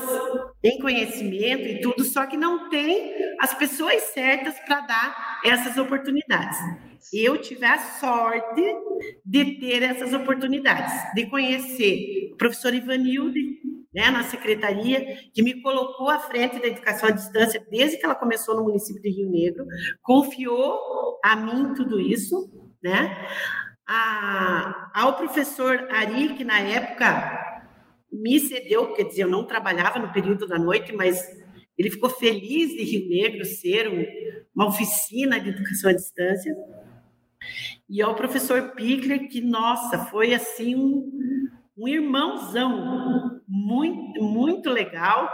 em 0.62 0.78
conhecimento 0.78 1.62
e 1.62 1.80
tudo, 1.80 2.04
só 2.04 2.24
que 2.24 2.36
não 2.36 2.70
tem 2.70 3.12
as 3.40 3.52
pessoas 3.52 4.00
certas 4.04 4.58
para 4.60 4.80
dar 4.80 5.40
essas 5.44 5.76
oportunidades. 5.76 6.56
Eu 7.12 7.36
tive 7.36 7.66
a 7.66 7.78
sorte 7.78 8.62
de 9.24 9.58
ter 9.58 9.82
essas 9.82 10.14
oportunidades, 10.14 10.94
de 11.14 11.26
conhecer 11.26 12.30
o 12.32 12.36
professor 12.36 12.72
Ivanilde, 12.72 13.73
né, 13.94 14.10
na 14.10 14.24
secretaria, 14.24 15.16
que 15.32 15.42
me 15.42 15.62
colocou 15.62 16.10
à 16.10 16.18
frente 16.18 16.60
da 16.60 16.66
educação 16.66 17.08
à 17.08 17.12
distância 17.12 17.64
desde 17.70 17.96
que 17.96 18.04
ela 18.04 18.14
começou 18.14 18.56
no 18.56 18.64
município 18.64 19.00
de 19.00 19.10
Rio 19.10 19.30
Negro, 19.30 19.64
confiou 20.02 20.78
a 21.22 21.36
mim 21.36 21.74
tudo 21.74 22.00
isso, 22.00 22.50
né? 22.82 23.28
A, 23.86 24.90
ao 24.94 25.14
professor 25.14 25.88
Ari, 25.90 26.34
que 26.34 26.44
na 26.44 26.58
época 26.58 27.54
me 28.10 28.40
cedeu, 28.40 28.92
quer 28.94 29.04
dizer, 29.04 29.22
eu 29.22 29.30
não 29.30 29.46
trabalhava 29.46 29.98
no 29.98 30.12
período 30.12 30.46
da 30.46 30.58
noite, 30.58 30.92
mas 30.92 31.20
ele 31.76 31.90
ficou 31.90 32.08
feliz 32.08 32.70
de 32.70 32.82
Rio 32.82 33.08
Negro 33.08 33.44
ser 33.44 33.88
um, 33.88 34.04
uma 34.54 34.68
oficina 34.68 35.38
de 35.38 35.50
educação 35.50 35.90
à 35.90 35.92
distância. 35.92 36.54
E 37.88 38.00
ao 38.00 38.14
professor 38.14 38.72
Pickler, 38.74 39.28
que, 39.28 39.40
nossa, 39.40 39.98
foi 40.06 40.32
assim 40.32 40.74
um, 40.74 41.10
um 41.76 41.88
irmãozão, 41.88 43.33
muito, 43.48 44.22
muito 44.22 44.70
legal. 44.70 45.28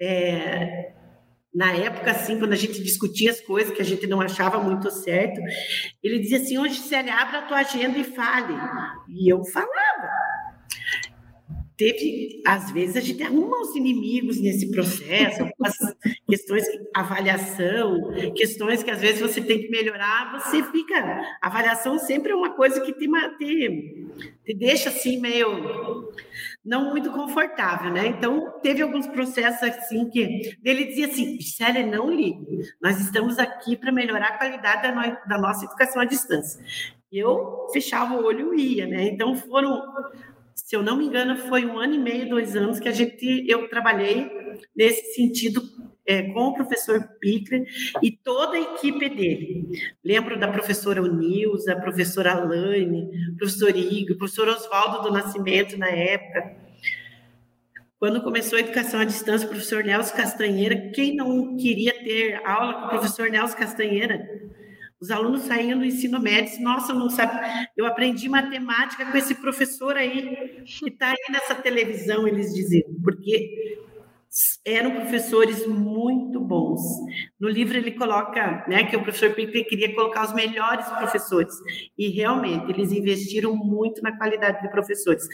É, 0.00 0.92
na 1.54 1.72
época, 1.72 2.10
assim, 2.10 2.38
quando 2.38 2.52
a 2.52 2.56
gente 2.56 2.82
discutia 2.82 3.30
as 3.30 3.40
coisas 3.40 3.74
que 3.74 3.80
a 3.80 3.84
gente 3.84 4.06
não 4.06 4.20
achava 4.20 4.58
muito 4.58 4.90
certo, 4.90 5.40
ele 6.02 6.18
dizia 6.18 6.38
assim: 6.38 6.58
hoje, 6.58 6.82
ele 6.94 7.10
abre 7.10 7.36
a 7.36 7.42
tua 7.42 7.58
agenda 7.58 7.98
e 7.98 8.04
fale. 8.04 8.54
E 9.08 9.32
eu 9.32 9.44
falava 9.44 10.08
teve, 11.76 12.40
às 12.46 12.70
vezes, 12.70 12.96
a 12.96 13.00
gente 13.00 13.22
arruma 13.22 13.60
os 13.60 13.74
inimigos 13.74 14.40
nesse 14.40 14.70
processo, 14.70 15.42
algumas 15.42 15.74
questões 16.28 16.62
de 16.64 16.78
avaliação, 16.94 18.12
questões 18.36 18.82
que 18.82 18.90
às 18.90 19.00
vezes 19.00 19.20
você 19.20 19.40
tem 19.40 19.60
que 19.60 19.70
melhorar, 19.70 20.38
você 20.38 20.62
fica. 20.62 21.20
Avaliação 21.42 21.98
sempre 21.98 22.32
é 22.32 22.34
uma 22.34 22.54
coisa 22.54 22.80
que 22.80 22.92
te, 22.92 23.08
te, 23.38 24.06
te 24.44 24.54
deixa 24.54 24.88
assim 24.88 25.20
meio 25.20 26.10
não 26.64 26.90
muito 26.90 27.10
confortável, 27.12 27.92
né? 27.92 28.06
Então, 28.06 28.58
teve 28.62 28.82
alguns 28.82 29.06
processos 29.06 29.62
assim 29.62 30.08
que 30.08 30.56
ele 30.64 30.86
dizia 30.86 31.06
assim: 31.06 31.38
Gisele, 31.38 31.84
não 31.84 32.10
ligue, 32.10 32.62
nós 32.80 32.98
estamos 33.00 33.38
aqui 33.38 33.76
para 33.76 33.92
melhorar 33.92 34.28
a 34.28 34.38
qualidade 34.38 34.82
da, 34.82 34.94
no, 34.94 35.28
da 35.28 35.38
nossa 35.38 35.64
educação 35.66 36.00
à 36.00 36.04
distância. 36.04 36.64
Eu 37.12 37.68
fechava 37.72 38.14
o 38.14 38.24
olho 38.24 38.54
e 38.54 38.76
ia, 38.76 38.86
né? 38.86 39.04
Então, 39.04 39.34
foram 39.36 39.80
se 40.54 40.74
eu 40.74 40.82
não 40.82 40.96
me 40.96 41.06
engano, 41.06 41.36
foi 41.36 41.66
um 41.66 41.78
ano 41.78 41.94
e 41.94 41.98
meio, 41.98 42.28
dois 42.28 42.54
anos 42.54 42.78
que 42.78 42.88
a 42.88 42.92
gente, 42.92 43.44
eu 43.48 43.68
trabalhei 43.68 44.30
nesse 44.74 45.14
sentido 45.14 45.60
é, 46.06 46.22
com 46.22 46.48
o 46.48 46.54
professor 46.54 47.02
Pickler 47.20 47.64
e 48.02 48.10
toda 48.10 48.56
a 48.56 48.60
equipe 48.60 49.08
dele. 49.08 49.68
Lembro 50.04 50.38
da 50.38 50.48
professora 50.48 51.02
Unilza, 51.02 51.76
professora 51.76 52.32
Alane, 52.32 53.08
professor 53.36 53.74
Igor, 53.76 54.16
professor 54.16 54.48
Oswaldo 54.48 55.02
do 55.02 55.12
Nascimento 55.12 55.76
na 55.78 55.88
época. 55.88 56.56
Quando 57.98 58.22
começou 58.22 58.58
a 58.58 58.60
educação 58.60 59.00
à 59.00 59.04
distância, 59.04 59.46
o 59.46 59.50
professor 59.50 59.82
Nelson 59.82 60.14
Castanheira, 60.14 60.90
quem 60.90 61.16
não 61.16 61.56
queria 61.56 61.92
ter 62.04 62.40
aula 62.44 62.74
com 62.74 62.86
o 62.86 62.88
professor 62.90 63.30
Nelson 63.30 63.56
Castanheira? 63.56 64.28
Os 65.00 65.10
alunos 65.10 65.42
saíam 65.42 65.78
do 65.78 65.84
ensino 65.84 66.20
médio, 66.20 66.62
nossa, 66.62 66.94
não 66.94 67.10
sabe, 67.10 67.38
eu 67.76 67.84
aprendi 67.84 68.28
matemática 68.28 69.04
com 69.04 69.16
esse 69.18 69.34
professor 69.34 69.96
aí 69.96 70.62
que 70.64 70.88
está 70.88 71.10
aí 71.10 71.16
nessa 71.30 71.54
televisão, 71.54 72.26
eles 72.26 72.54
diziam, 72.54 72.90
porque 73.02 73.83
eram 74.64 74.92
professores 74.92 75.66
muito 75.66 76.40
bons. 76.40 76.80
No 77.38 77.48
livro 77.48 77.76
ele 77.76 77.92
coloca, 77.92 78.64
né, 78.68 78.84
que 78.84 78.96
o 78.96 79.02
professor 79.02 79.34
Piper 79.34 79.66
queria 79.66 79.94
colocar 79.94 80.24
os 80.24 80.34
melhores 80.34 80.86
professores. 80.88 81.54
E 81.96 82.08
realmente 82.08 82.70
eles 82.70 82.92
investiram 82.92 83.54
muito 83.54 84.02
na 84.02 84.16
qualidade 84.16 84.62
de 84.62 84.68
professores. 84.70 85.24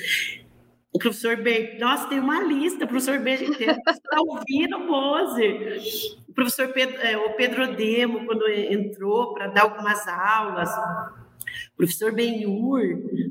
O 0.92 0.98
professor 0.98 1.36
B, 1.36 1.78
nossa, 1.78 2.08
tem 2.08 2.18
uma 2.18 2.42
lista, 2.42 2.84
o 2.84 2.88
professor 2.88 3.18
B, 3.20 3.30
está 3.34 4.20
ouvindo 4.26 4.80
Moser 4.80 5.80
o 6.30 6.32
professor 6.32 6.68
Pedro, 6.68 6.96
é, 7.02 7.16
o 7.16 7.34
Pedro 7.34 7.74
Demo, 7.74 8.24
quando 8.24 8.48
entrou 8.48 9.34
para 9.34 9.48
dar 9.48 9.62
algumas 9.62 10.06
aulas, 10.06 10.70
o 11.72 11.76
professor 11.76 12.12
Benhur, 12.12 12.80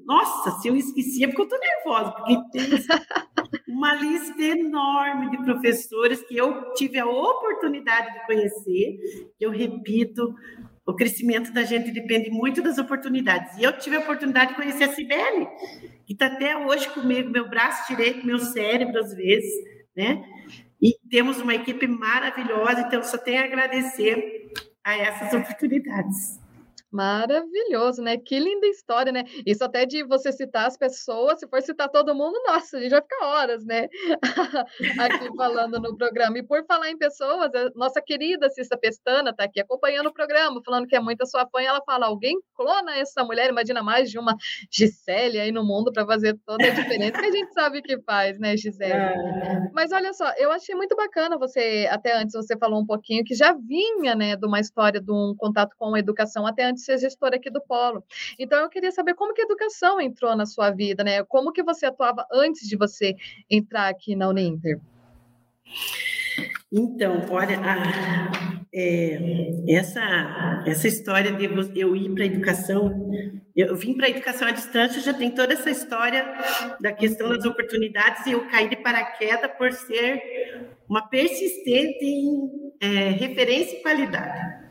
nossa, 0.05 0.59
se 0.59 0.67
eu 0.67 0.75
esquecia, 0.75 1.27
porque 1.27 1.41
eu 1.41 1.45
estou 1.45 1.59
nervosa, 1.59 2.11
porque 2.11 2.35
tem 2.51 2.69
uma 3.67 3.93
lista 3.95 4.41
enorme 4.41 5.31
de 5.31 5.43
professores 5.43 6.21
que 6.23 6.37
eu 6.37 6.73
tive 6.73 6.99
a 6.99 7.05
oportunidade 7.05 8.13
de 8.13 8.25
conhecer. 8.25 8.99
Eu 9.39 9.51
repito, 9.51 10.35
o 10.85 10.95
crescimento 10.95 11.53
da 11.53 11.63
gente 11.63 11.91
depende 11.91 12.29
muito 12.29 12.61
das 12.61 12.77
oportunidades. 12.77 13.57
E 13.57 13.63
eu 13.63 13.77
tive 13.77 13.97
a 13.97 13.99
oportunidade 13.99 14.51
de 14.51 14.55
conhecer 14.55 14.85
a 14.85 14.93
Sibeli, 14.93 15.47
que 16.05 16.13
está 16.13 16.25
até 16.25 16.57
hoje 16.57 16.89
comigo, 16.89 17.29
meu 17.29 17.47
braço 17.49 17.87
direito, 17.87 18.25
meu 18.25 18.39
cérebro, 18.39 18.99
às 18.99 19.13
vezes, 19.13 19.53
né? 19.95 20.23
E 20.81 20.93
temos 21.09 21.39
uma 21.41 21.53
equipe 21.53 21.85
maravilhosa, 21.87 22.81
então 22.81 23.03
só 23.03 23.17
tenho 23.17 23.41
a 23.41 23.45
agradecer 23.45 24.51
a 24.83 24.97
essas 24.97 25.33
oportunidades. 25.33 26.39
Maravilhoso, 26.91 28.01
né? 28.01 28.17
Que 28.17 28.39
linda 28.39 28.65
história, 28.65 29.11
né? 29.11 29.23
Isso 29.45 29.63
até 29.63 29.85
de 29.85 30.03
você 30.03 30.31
citar 30.31 30.65
as 30.65 30.75
pessoas, 30.75 31.39
se 31.39 31.47
for 31.47 31.61
citar 31.61 31.87
todo 31.87 32.15
mundo, 32.15 32.35
nossa, 32.47 32.77
a 32.77 32.81
gente 32.81 32.89
vai 32.89 33.01
ficar 33.01 33.25
horas, 33.27 33.63
né? 33.63 33.87
aqui 34.99 35.35
falando 35.35 35.79
no 35.79 35.95
programa. 35.95 36.39
E 36.39 36.43
por 36.43 36.65
falar 36.65 36.89
em 36.89 36.97
pessoas, 36.97 37.53
a 37.53 37.69
nossa 37.75 38.01
querida 38.01 38.49
Cissa 38.49 38.75
Pestana 38.75 39.29
está 39.29 39.43
aqui 39.43 39.59
acompanhando 39.59 40.07
o 40.07 40.13
programa, 40.13 40.59
falando 40.65 40.87
que 40.87 40.95
é 40.95 40.99
muita 40.99 41.27
sua 41.27 41.47
fã, 41.47 41.61
e 41.61 41.65
ela 41.65 41.81
fala: 41.85 42.07
alguém 42.07 42.35
clona 42.55 42.97
essa 42.97 43.23
mulher, 43.23 43.49
imagina 43.49 43.83
mais 43.83 44.09
de 44.09 44.17
uma 44.17 44.35
Gisele 44.71 45.39
aí 45.39 45.51
no 45.51 45.63
mundo 45.63 45.93
para 45.93 46.05
fazer 46.07 46.39
toda 46.43 46.65
a 46.65 46.71
diferença 46.71 47.19
que 47.19 47.25
a 47.25 47.31
gente 47.31 47.53
sabe 47.53 47.83
que 47.83 48.01
faz, 48.01 48.39
né, 48.39 48.57
Gisele? 48.57 48.93
É. 48.93 49.69
Mas 49.73 49.91
olha 49.91 50.11
só, 50.13 50.31
eu 50.37 50.51
achei 50.51 50.73
muito 50.73 50.95
bacana 50.95 51.37
você, 51.37 51.87
até 51.91 52.17
antes 52.17 52.33
você 52.33 52.57
falou 52.57 52.81
um 52.81 52.85
pouquinho 52.85 53.23
que 53.23 53.35
já 53.35 53.53
vinha, 53.53 54.15
né, 54.15 54.35
de 54.35 54.45
uma 54.47 54.59
história 54.59 54.99
de 54.99 55.11
um 55.11 55.35
contato 55.37 55.75
com 55.77 55.93
a 55.93 55.99
educação 55.99 56.47
até 56.47 56.63
antes 56.63 56.78
de 56.79 56.85
ser 56.85 56.97
gestora 56.97 57.35
aqui 57.35 57.49
do 57.49 57.61
Polo. 57.61 58.03
Então, 58.37 58.59
eu 58.59 58.69
queria 58.69 58.91
saber 58.91 59.13
como 59.13 59.33
que 59.33 59.41
a 59.41 59.45
educação 59.45 60.01
entrou 60.01 60.35
na 60.35 60.45
sua 60.45 60.71
vida, 60.71 61.03
né? 61.03 61.23
Como 61.23 61.51
que 61.51 61.61
você 61.61 61.85
atuava 61.85 62.25
antes 62.31 62.67
de 62.67 62.75
você 62.75 63.15
entrar 63.49 63.89
aqui 63.89 64.15
na 64.15 64.29
Uninter? 64.29 64.79
Então, 66.71 67.25
olha, 67.29 67.59
a, 67.59 68.59
é, 68.73 69.17
essa, 69.67 70.63
essa 70.65 70.87
história 70.87 71.31
de 71.31 71.45
eu 71.79 71.95
ir 71.95 72.13
para 72.13 72.23
a 72.23 72.27
educação, 72.27 73.11
eu 73.55 73.75
vim 73.75 73.95
para 73.95 74.05
a 74.05 74.09
educação 74.09 74.47
à 74.47 74.51
distância, 74.51 75.01
já 75.01 75.13
tem 75.13 75.31
toda 75.31 75.53
essa 75.53 75.69
história 75.69 76.25
da 76.79 76.91
questão 76.91 77.29
das 77.29 77.45
oportunidades 77.45 78.25
e 78.27 78.31
eu 78.31 78.47
caí 78.47 78.69
de 78.69 78.77
paraquedas 78.77 79.51
por 79.57 79.71
ser 79.71 80.69
uma 80.87 81.07
persistente 81.07 82.05
em 82.05 82.71
é, 82.79 83.09
referência 83.11 83.77
e 83.77 83.81
qualidade. 83.81 84.69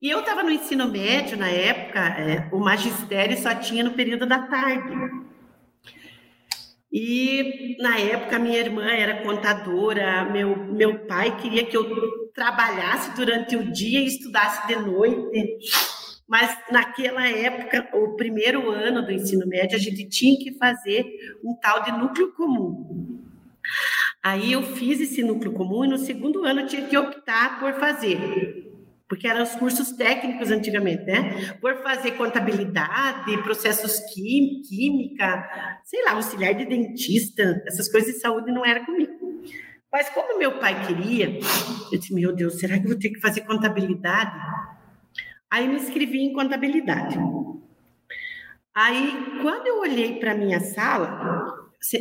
E 0.00 0.08
eu 0.08 0.20
estava 0.20 0.44
no 0.44 0.50
ensino 0.50 0.88
médio 0.88 1.36
na 1.36 1.48
época, 1.48 1.98
é, 1.98 2.48
o 2.52 2.60
magistério 2.60 3.36
só 3.36 3.52
tinha 3.56 3.82
no 3.82 3.94
período 3.94 4.26
da 4.26 4.46
tarde. 4.46 4.94
E 6.92 7.76
na 7.80 7.98
época 7.98 8.38
minha 8.38 8.58
irmã 8.58 8.86
era 8.86 9.22
contadora, 9.24 10.24
meu, 10.26 10.56
meu 10.56 11.00
pai 11.00 11.36
queria 11.36 11.66
que 11.66 11.76
eu 11.76 12.30
trabalhasse 12.32 13.14
durante 13.16 13.56
o 13.56 13.72
dia 13.72 14.00
e 14.00 14.06
estudasse 14.06 14.68
de 14.68 14.76
noite. 14.76 15.58
Mas 16.28 16.56
naquela 16.70 17.26
época, 17.28 17.88
o 17.92 18.14
primeiro 18.14 18.70
ano 18.70 19.04
do 19.04 19.10
ensino 19.10 19.48
médio, 19.48 19.76
a 19.76 19.80
gente 19.80 20.08
tinha 20.08 20.38
que 20.38 20.56
fazer 20.58 21.04
um 21.42 21.54
tal 21.54 21.82
de 21.82 21.90
núcleo 21.90 22.32
comum. 22.34 23.20
Aí 24.22 24.52
eu 24.52 24.62
fiz 24.62 25.00
esse 25.00 25.22
núcleo 25.24 25.52
comum 25.52 25.84
e 25.84 25.88
no 25.88 25.98
segundo 25.98 26.44
ano 26.44 26.60
eu 26.60 26.66
tinha 26.68 26.86
que 26.86 26.96
optar 26.96 27.58
por 27.58 27.74
fazer 27.74 28.67
porque 29.08 29.26
eram 29.26 29.42
os 29.42 29.54
cursos 29.54 29.92
técnicos 29.92 30.50
antigamente, 30.50 31.04
né? 31.04 31.54
Por 31.60 31.82
fazer 31.82 32.12
contabilidade, 32.12 33.36
processos 33.42 33.98
quim, 34.12 34.60
química, 34.68 35.48
sei 35.84 36.04
lá, 36.04 36.12
auxiliar 36.12 36.54
de 36.54 36.66
dentista, 36.66 37.62
essas 37.66 37.90
coisas 37.90 38.14
de 38.14 38.20
saúde 38.20 38.52
não 38.52 38.64
era 38.64 38.84
comigo. 38.84 39.42
Mas 39.90 40.10
como 40.10 40.38
meu 40.38 40.58
pai 40.58 40.86
queria, 40.86 41.38
eu 41.90 41.98
disse, 41.98 42.14
meu 42.14 42.34
Deus, 42.34 42.58
será 42.58 42.78
que 42.78 42.84
eu 42.84 42.90
vou 42.90 42.98
ter 42.98 43.08
que 43.08 43.20
fazer 43.20 43.40
contabilidade? 43.42 44.36
Aí 45.50 45.66
me 45.66 45.76
inscrevi 45.76 46.18
em 46.18 46.34
contabilidade. 46.34 47.16
Aí, 48.74 49.40
quando 49.42 49.66
eu 49.66 49.80
olhei 49.80 50.20
para 50.20 50.34
minha 50.34 50.60
sala, 50.60 51.47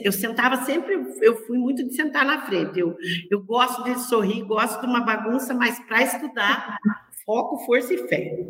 eu 0.03 0.11
sentava 0.11 0.65
sempre, 0.65 0.95
eu 1.21 1.35
fui 1.45 1.57
muito 1.57 1.83
de 1.87 1.93
sentar 1.93 2.25
na 2.25 2.45
frente. 2.45 2.79
Eu, 2.79 2.95
eu 3.29 3.43
gosto 3.43 3.83
de 3.83 3.99
sorrir, 4.01 4.43
gosto 4.43 4.81
de 4.81 4.87
uma 4.87 5.01
bagunça, 5.01 5.53
mas 5.53 5.79
para 5.85 6.03
estudar, 6.03 6.77
foco, 7.25 7.63
força 7.65 7.93
e 7.93 8.07
fé. 8.07 8.47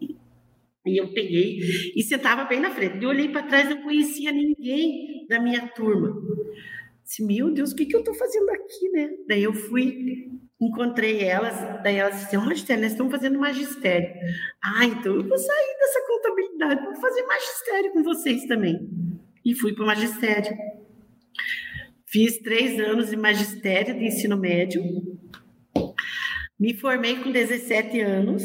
E 0.00 1.00
eu 1.00 1.12
peguei 1.12 1.58
e 1.96 2.02
sentava 2.02 2.44
bem 2.44 2.60
na 2.60 2.70
frente. 2.70 3.02
Eu 3.02 3.08
olhei 3.08 3.28
para 3.28 3.42
trás, 3.42 3.68
não 3.68 3.82
conhecia 3.82 4.30
ninguém 4.30 5.26
da 5.28 5.40
minha 5.40 5.66
turma. 5.68 6.14
Disse, 7.02 7.24
meu 7.24 7.50
Deus, 7.50 7.72
o 7.72 7.76
que, 7.76 7.86
que 7.86 7.96
eu 7.96 8.00
estou 8.00 8.14
fazendo 8.14 8.50
aqui, 8.50 8.88
né? 8.90 9.10
Daí 9.26 9.42
eu 9.42 9.54
fui, 9.54 10.30
encontrei 10.60 11.24
elas, 11.24 11.56
daí 11.82 11.96
elas 11.96 12.20
disseram, 12.20 12.44
magistério, 12.44 12.82
nós 12.82 12.92
estamos 12.92 13.12
fazendo 13.12 13.38
magistério. 13.38 14.08
Ah, 14.62 14.84
então 14.84 15.14
eu 15.14 15.26
vou 15.26 15.38
sair 15.38 15.76
dessa 15.78 16.06
contabilidade, 16.06 16.84
vou 16.84 16.96
fazer 16.96 17.22
magistério 17.22 17.92
com 17.92 18.02
vocês 18.02 18.44
também 18.44 19.15
e 19.46 19.54
fui 19.54 19.72
para 19.72 19.84
o 19.84 19.86
magistério. 19.86 20.58
Fiz 22.04 22.38
três 22.38 22.80
anos 22.80 23.10
de 23.10 23.16
magistério 23.16 23.96
de 23.96 24.04
ensino 24.04 24.36
médio. 24.36 24.82
Me 26.58 26.74
formei 26.74 27.16
com 27.22 27.30
17 27.30 28.00
anos. 28.00 28.42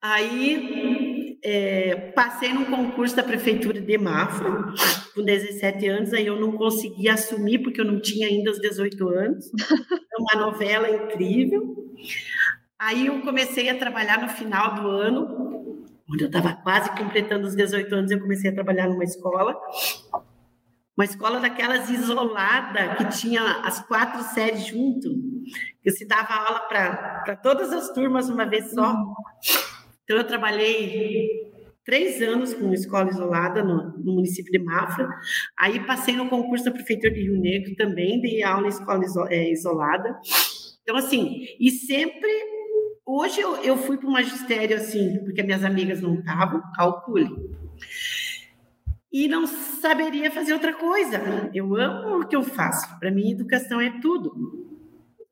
Aí 0.00 1.36
é, 1.42 1.96
passei 2.14 2.52
num 2.52 2.66
concurso 2.66 3.16
da 3.16 3.24
prefeitura 3.24 3.80
de 3.80 3.98
Mafra 3.98 4.72
com 5.12 5.24
17 5.24 5.88
anos. 5.88 6.12
Aí 6.12 6.26
eu 6.26 6.38
não 6.38 6.52
consegui 6.52 7.08
assumir 7.08 7.58
porque 7.58 7.80
eu 7.80 7.84
não 7.84 8.00
tinha 8.00 8.28
ainda 8.28 8.52
os 8.52 8.60
18 8.60 9.08
anos. 9.08 9.50
É 10.18 10.18
uma 10.18 10.46
novela 10.46 10.88
incrível. 10.88 11.92
Aí 12.78 13.06
eu 13.06 13.20
comecei 13.20 13.68
a 13.68 13.76
trabalhar 13.76 14.22
no 14.22 14.28
final 14.28 14.74
do 14.74 14.88
ano 14.88 15.55
quando 16.06 16.20
eu 16.20 16.26
estava 16.28 16.54
quase 16.54 16.90
completando 16.96 17.46
os 17.46 17.56
18 17.56 17.94
anos, 17.94 18.10
eu 18.10 18.20
comecei 18.20 18.50
a 18.50 18.54
trabalhar 18.54 18.88
numa 18.88 19.04
escola. 19.04 19.56
Uma 20.96 21.04
escola 21.04 21.40
daquelas 21.40 21.90
isolada, 21.90 22.94
que 22.94 23.18
tinha 23.18 23.42
as 23.62 23.84
quatro 23.86 24.22
séries 24.22 24.66
junto, 24.66 25.08
que 25.82 25.90
se 25.90 26.06
dava 26.06 26.32
aula 26.32 26.60
para 26.60 27.36
todas 27.36 27.72
as 27.72 27.92
turmas 27.92 28.30
uma 28.30 28.46
vez 28.46 28.70
só. 28.70 28.94
Então, 30.04 30.16
eu 30.16 30.24
trabalhei 30.24 31.52
três 31.84 32.22
anos 32.22 32.54
com 32.54 32.72
escola 32.72 33.10
isolada 33.10 33.62
no, 33.62 33.98
no, 33.98 34.14
município 34.14 34.50
de 34.50 34.58
Mafra. 34.58 35.08
Aí 35.58 35.84
passei 35.84 36.16
no 36.16 36.28
concurso 36.28 36.64
da 36.64 36.70
Prefeitura 36.70 37.12
de 37.12 37.22
Rio 37.22 37.40
Negro 37.40 37.74
também, 37.76 38.20
dei 38.20 38.42
aula 38.42 38.66
em 38.66 38.70
escola 38.70 39.04
é, 39.28 39.50
isolada. 39.50 40.18
Então, 40.82 40.96
assim, 40.96 41.46
e 41.60 41.70
sempre 41.70 42.30
Hoje 43.08 43.40
eu, 43.40 43.56
eu 43.62 43.76
fui 43.76 43.96
para 43.96 44.08
o 44.08 44.12
magistério 44.12 44.76
assim, 44.76 45.20
porque 45.24 45.40
minhas 45.40 45.62
amigas 45.62 46.02
não 46.02 46.16
estavam, 46.16 46.60
calcule. 46.74 47.30
E 49.12 49.28
não 49.28 49.46
saberia 49.46 50.28
fazer 50.28 50.52
outra 50.52 50.74
coisa. 50.74 51.50
Eu 51.54 51.76
amo 51.76 52.22
o 52.22 52.26
que 52.26 52.34
eu 52.34 52.42
faço. 52.42 52.98
Para 52.98 53.12
mim, 53.12 53.30
educação 53.30 53.80
é 53.80 54.00
tudo. 54.00 54.66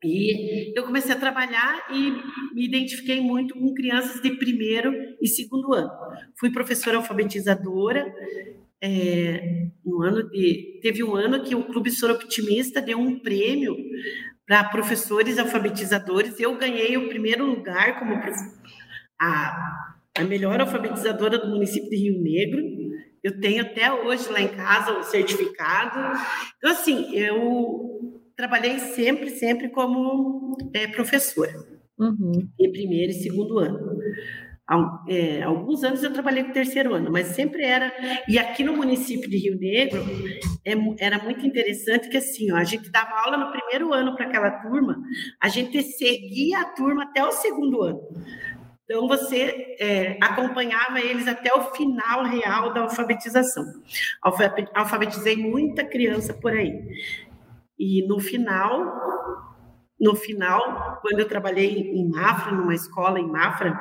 E 0.01 0.77
eu 0.77 0.83
comecei 0.85 1.13
a 1.13 1.19
trabalhar 1.19 1.85
e 1.91 2.11
me 2.53 2.65
identifiquei 2.65 3.19
muito 3.19 3.53
com 3.55 3.73
crianças 3.73 4.21
de 4.21 4.31
primeiro 4.37 4.93
e 5.21 5.27
segundo 5.27 5.73
ano. 5.73 5.91
Fui 6.39 6.49
professora 6.49 6.95
alfabetizadora. 6.95 8.05
É, 8.81 9.67
no 9.83 10.01
ano 10.01 10.29
de, 10.29 10.79
teve 10.81 11.03
um 11.03 11.15
ano 11.15 11.43
que 11.43 11.55
o 11.55 11.63
Clube 11.63 11.91
Soroptimista 11.91 12.81
deu 12.81 12.99
um 12.99 13.19
prêmio 13.19 13.75
para 14.47 14.69
professores 14.69 15.37
alfabetizadores. 15.37 16.39
Eu 16.39 16.57
ganhei 16.57 16.97
o 16.97 17.07
primeiro 17.07 17.45
lugar 17.45 17.99
como 17.99 18.13
a, 19.19 19.97
a 20.17 20.23
melhor 20.23 20.59
alfabetizadora 20.59 21.37
do 21.37 21.49
município 21.49 21.89
de 21.89 21.95
Rio 21.95 22.21
Negro. 22.21 22.61
Eu 23.23 23.39
tenho 23.39 23.61
até 23.61 23.91
hoje 23.91 24.29
lá 24.29 24.41
em 24.41 24.49
casa 24.49 24.97
o 24.97 25.03
certificado. 25.03 26.19
Então, 26.57 26.71
assim, 26.71 27.15
eu 27.15 28.21
trabalhei 28.35 28.77
sempre, 28.79 29.29
sempre 29.29 29.69
como 29.69 30.55
é, 30.73 30.87
professora, 30.87 31.53
uhum. 31.97 32.47
em 32.59 32.71
primeiro 32.71 33.11
e 33.11 33.15
segundo 33.15 33.57
ano 33.57 33.95
é, 35.07 35.43
alguns 35.43 35.83
anos 35.83 36.03
eu 36.03 36.11
trabalhei 36.11 36.43
com 36.43 36.51
terceiro 36.51 36.93
ano, 36.93 37.11
mas 37.11 37.27
sempre 37.27 37.63
era. 37.63 37.93
E 38.27 38.39
aqui 38.39 38.63
no 38.63 38.75
município 38.75 39.29
de 39.29 39.37
Rio 39.37 39.59
Negro 39.59 40.03
é, 40.65 40.73
era 40.99 41.23
muito 41.23 41.45
interessante 41.45 42.09
que 42.09 42.17
assim, 42.17 42.51
ó, 42.51 42.57
a 42.57 42.63
gente 42.63 42.89
dava 42.89 43.11
aula 43.11 43.37
no 43.37 43.51
primeiro 43.51 43.93
ano 43.93 44.15
para 44.15 44.25
aquela 44.25 44.49
turma, 44.49 44.97
a 45.39 45.47
gente 45.49 45.81
seguia 45.83 46.61
a 46.61 46.65
turma 46.65 47.03
até 47.03 47.23
o 47.23 47.31
segundo 47.31 47.83
ano. 47.83 48.01
Então 48.85 49.07
você 49.07 49.75
é, 49.79 50.17
acompanhava 50.21 50.99
eles 50.99 51.27
até 51.27 51.53
o 51.53 51.73
final 51.73 52.23
real 52.23 52.73
da 52.73 52.81
alfabetização. 52.81 53.65
Alfabetizei 54.73 55.35
muita 55.35 55.83
criança 55.83 56.33
por 56.33 56.51
aí. 56.51 56.71
E 57.77 58.07
no 58.07 58.19
final, 58.19 58.85
no 59.99 60.15
final, 60.15 60.99
quando 61.01 61.19
eu 61.19 61.27
trabalhei 61.27 61.91
em 61.91 62.09
Mafra, 62.09 62.51
numa 62.51 62.75
escola 62.75 63.19
em 63.19 63.27
Mafra, 63.27 63.75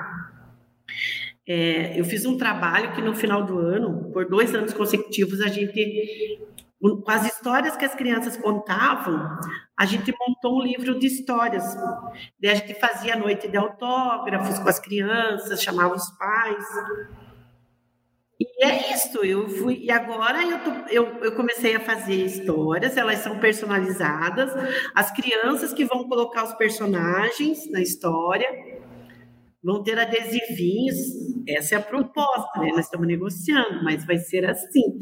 é, 1.46 1.98
eu 1.98 2.04
fiz 2.04 2.24
um 2.24 2.38
trabalho 2.38 2.92
que 2.92 3.02
no 3.02 3.14
final 3.14 3.44
do 3.44 3.58
ano, 3.58 4.10
por 4.12 4.26
dois 4.26 4.54
anos 4.54 4.72
consecutivos, 4.72 5.40
a 5.40 5.48
gente 5.48 6.40
com 6.80 7.10
as 7.10 7.24
histórias 7.26 7.76
que 7.76 7.84
as 7.84 7.94
crianças 7.94 8.36
contavam, 8.36 9.26
a 9.78 9.86
gente 9.86 10.12
montou 10.26 10.60
um 10.60 10.62
livro 10.62 10.98
de 10.98 11.06
histórias. 11.06 11.74
Daí 12.40 12.50
a 12.50 12.54
gente 12.54 12.74
fazia 12.74 13.16
noite 13.16 13.48
de 13.48 13.56
autógrafos 13.56 14.58
com 14.58 14.68
as 14.68 14.78
crianças, 14.78 15.62
chamava 15.62 15.94
os 15.94 16.10
pais. 16.18 16.64
E 18.38 18.64
é 18.64 18.92
isso, 18.92 19.24
eu 19.24 19.48
fui. 19.48 19.78
E 19.78 19.90
agora 19.90 20.42
eu, 20.42 20.58
tô, 20.58 20.70
eu, 20.90 21.04
eu 21.24 21.36
comecei 21.36 21.74
a 21.74 21.80
fazer 21.80 22.16
histórias, 22.16 22.96
elas 22.98 23.20
são 23.20 23.38
personalizadas. 23.38 24.52
As 24.94 25.10
crianças 25.10 25.72
que 25.72 25.86
vão 25.86 26.06
colocar 26.06 26.44
os 26.44 26.52
personagens 26.54 27.70
na 27.70 27.80
história 27.80 28.74
vão 29.64 29.82
ter 29.82 29.98
adesivinhos. 29.98 30.98
Essa 31.48 31.76
é 31.76 31.78
a 31.78 31.82
proposta, 31.82 32.60
né? 32.60 32.68
Nós 32.68 32.84
estamos 32.84 33.06
negociando, 33.06 33.82
mas 33.82 34.04
vai 34.04 34.18
ser 34.18 34.48
assim. 34.48 34.98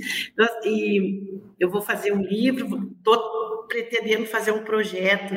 E 0.65 1.41
eu 1.59 1.69
vou 1.69 1.83
fazer 1.83 2.13
um 2.13 2.23
livro, 2.23 2.93
estou 2.97 3.67
pretendendo 3.69 4.27
fazer 4.27 4.53
um 4.53 4.65
projeto 4.65 5.35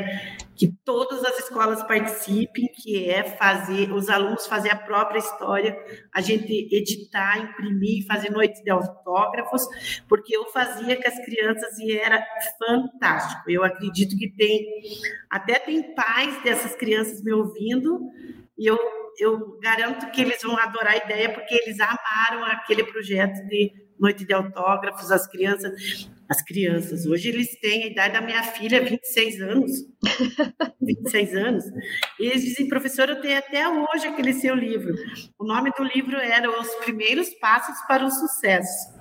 que 0.55 0.73
todas 0.83 1.23
as 1.23 1.39
escolas 1.39 1.83
participem, 1.83 2.67
que 2.73 3.09
é 3.09 3.23
fazer 3.23 3.91
os 3.91 4.09
alunos 4.09 4.47
fazer 4.47 4.69
a 4.71 4.75
própria 4.75 5.19
história, 5.19 5.77
a 6.13 6.21
gente 6.21 6.67
editar, 6.71 7.39
imprimir, 7.39 8.05
fazer 8.05 8.29
noites 8.29 8.61
de 8.61 8.69
autógrafos, 8.69 9.67
porque 10.07 10.35
eu 10.35 10.45
fazia 10.47 10.95
com 11.01 11.07
as 11.07 11.25
crianças 11.25 11.77
e 11.79 11.97
era 11.97 12.25
fantástico. 12.57 13.49
Eu 13.49 13.63
acredito 13.63 14.17
que 14.17 14.29
tem 14.29 14.65
até 15.29 15.59
tem 15.59 15.93
pais 15.93 16.41
dessas 16.43 16.75
crianças 16.75 17.23
me 17.23 17.33
ouvindo 17.33 17.99
e 18.57 18.65
eu 18.65 18.77
eu 19.19 19.57
garanto 19.59 20.09
que 20.11 20.21
eles 20.21 20.41
vão 20.41 20.57
adorar 20.57 20.93
a 20.93 20.97
ideia, 20.97 21.33
porque 21.33 21.53
eles 21.53 21.79
amaram 21.79 22.43
aquele 22.45 22.83
projeto 22.83 23.45
de 23.47 23.71
noite 23.99 24.25
de 24.25 24.33
autógrafos, 24.33 25.11
as 25.11 25.27
crianças. 25.27 26.09
As 26.27 26.41
crianças, 26.41 27.05
hoje 27.05 27.29
eles 27.29 27.59
têm 27.59 27.83
a 27.83 27.87
idade 27.87 28.13
da 28.15 28.21
minha 28.21 28.41
filha, 28.41 28.83
26 28.83 29.41
anos. 29.41 29.71
26 30.81 31.35
anos. 31.35 31.63
E 32.19 32.25
eles 32.25 32.41
dizem, 32.43 32.67
professor, 32.67 33.07
eu 33.09 33.21
tenho 33.21 33.37
até 33.37 33.67
hoje 33.69 34.07
aquele 34.07 34.33
seu 34.33 34.55
livro. 34.55 34.95
O 35.37 35.45
nome 35.45 35.71
do 35.77 35.83
livro 35.83 36.17
era 36.17 36.49
Os 36.49 36.67
Primeiros 36.83 37.29
Passos 37.35 37.77
para 37.87 38.03
o 38.03 38.09
Sucesso. 38.09 38.95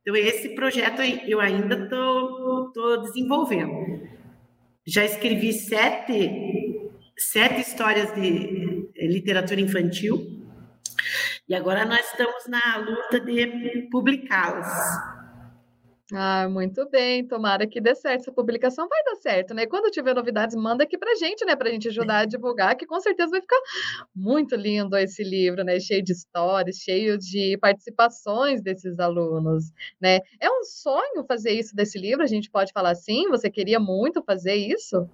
Então, 0.00 0.16
esse 0.16 0.54
projeto 0.54 1.02
eu 1.02 1.40
ainda 1.40 1.74
estou 1.74 3.02
desenvolvendo. 3.02 4.08
Já 4.86 5.04
escrevi 5.04 5.52
sete, 5.52 6.90
sete 7.18 7.60
histórias 7.60 8.14
de 8.14 8.69
literatura 9.10 9.60
infantil. 9.60 10.40
E 11.48 11.54
agora 11.54 11.84
nós 11.84 12.06
estamos 12.06 12.46
na 12.46 12.76
luta 12.78 13.18
de 13.20 13.88
publicá-las. 13.90 15.20
Ah, 16.12 16.48
muito 16.48 16.88
bem. 16.90 17.26
Tomara 17.26 17.66
que 17.66 17.80
dê 17.80 17.94
certo. 17.94 18.22
Essa 18.22 18.32
publicação 18.32 18.88
vai 18.88 19.02
dar 19.04 19.16
certo, 19.16 19.54
né? 19.54 19.66
Quando 19.66 19.90
tiver 19.90 20.14
novidades, 20.14 20.56
manda 20.56 20.84
aqui 20.84 20.98
pra 20.98 21.14
gente, 21.14 21.44
né? 21.44 21.54
Pra 21.54 21.70
gente 21.70 21.88
ajudar 21.88 22.18
a 22.20 22.24
divulgar, 22.24 22.76
que 22.76 22.86
com 22.86 22.98
certeza 23.00 23.30
vai 23.30 23.40
ficar 23.40 23.60
muito 24.14 24.56
lindo 24.56 24.96
esse 24.96 25.22
livro, 25.22 25.62
né? 25.62 25.78
Cheio 25.78 26.02
de 26.02 26.12
histórias, 26.12 26.76
cheio 26.76 27.16
de 27.16 27.56
participações 27.58 28.60
desses 28.60 28.98
alunos, 28.98 29.72
né? 30.00 30.18
É 30.40 30.50
um 30.50 30.64
sonho 30.64 31.24
fazer 31.28 31.52
isso 31.52 31.74
desse 31.76 31.98
livro, 31.98 32.24
a 32.24 32.28
gente 32.28 32.50
pode 32.50 32.72
falar 32.72 32.90
assim? 32.90 33.28
Você 33.28 33.48
queria 33.48 33.78
muito 33.78 34.22
fazer 34.24 34.54
isso? 34.54 35.08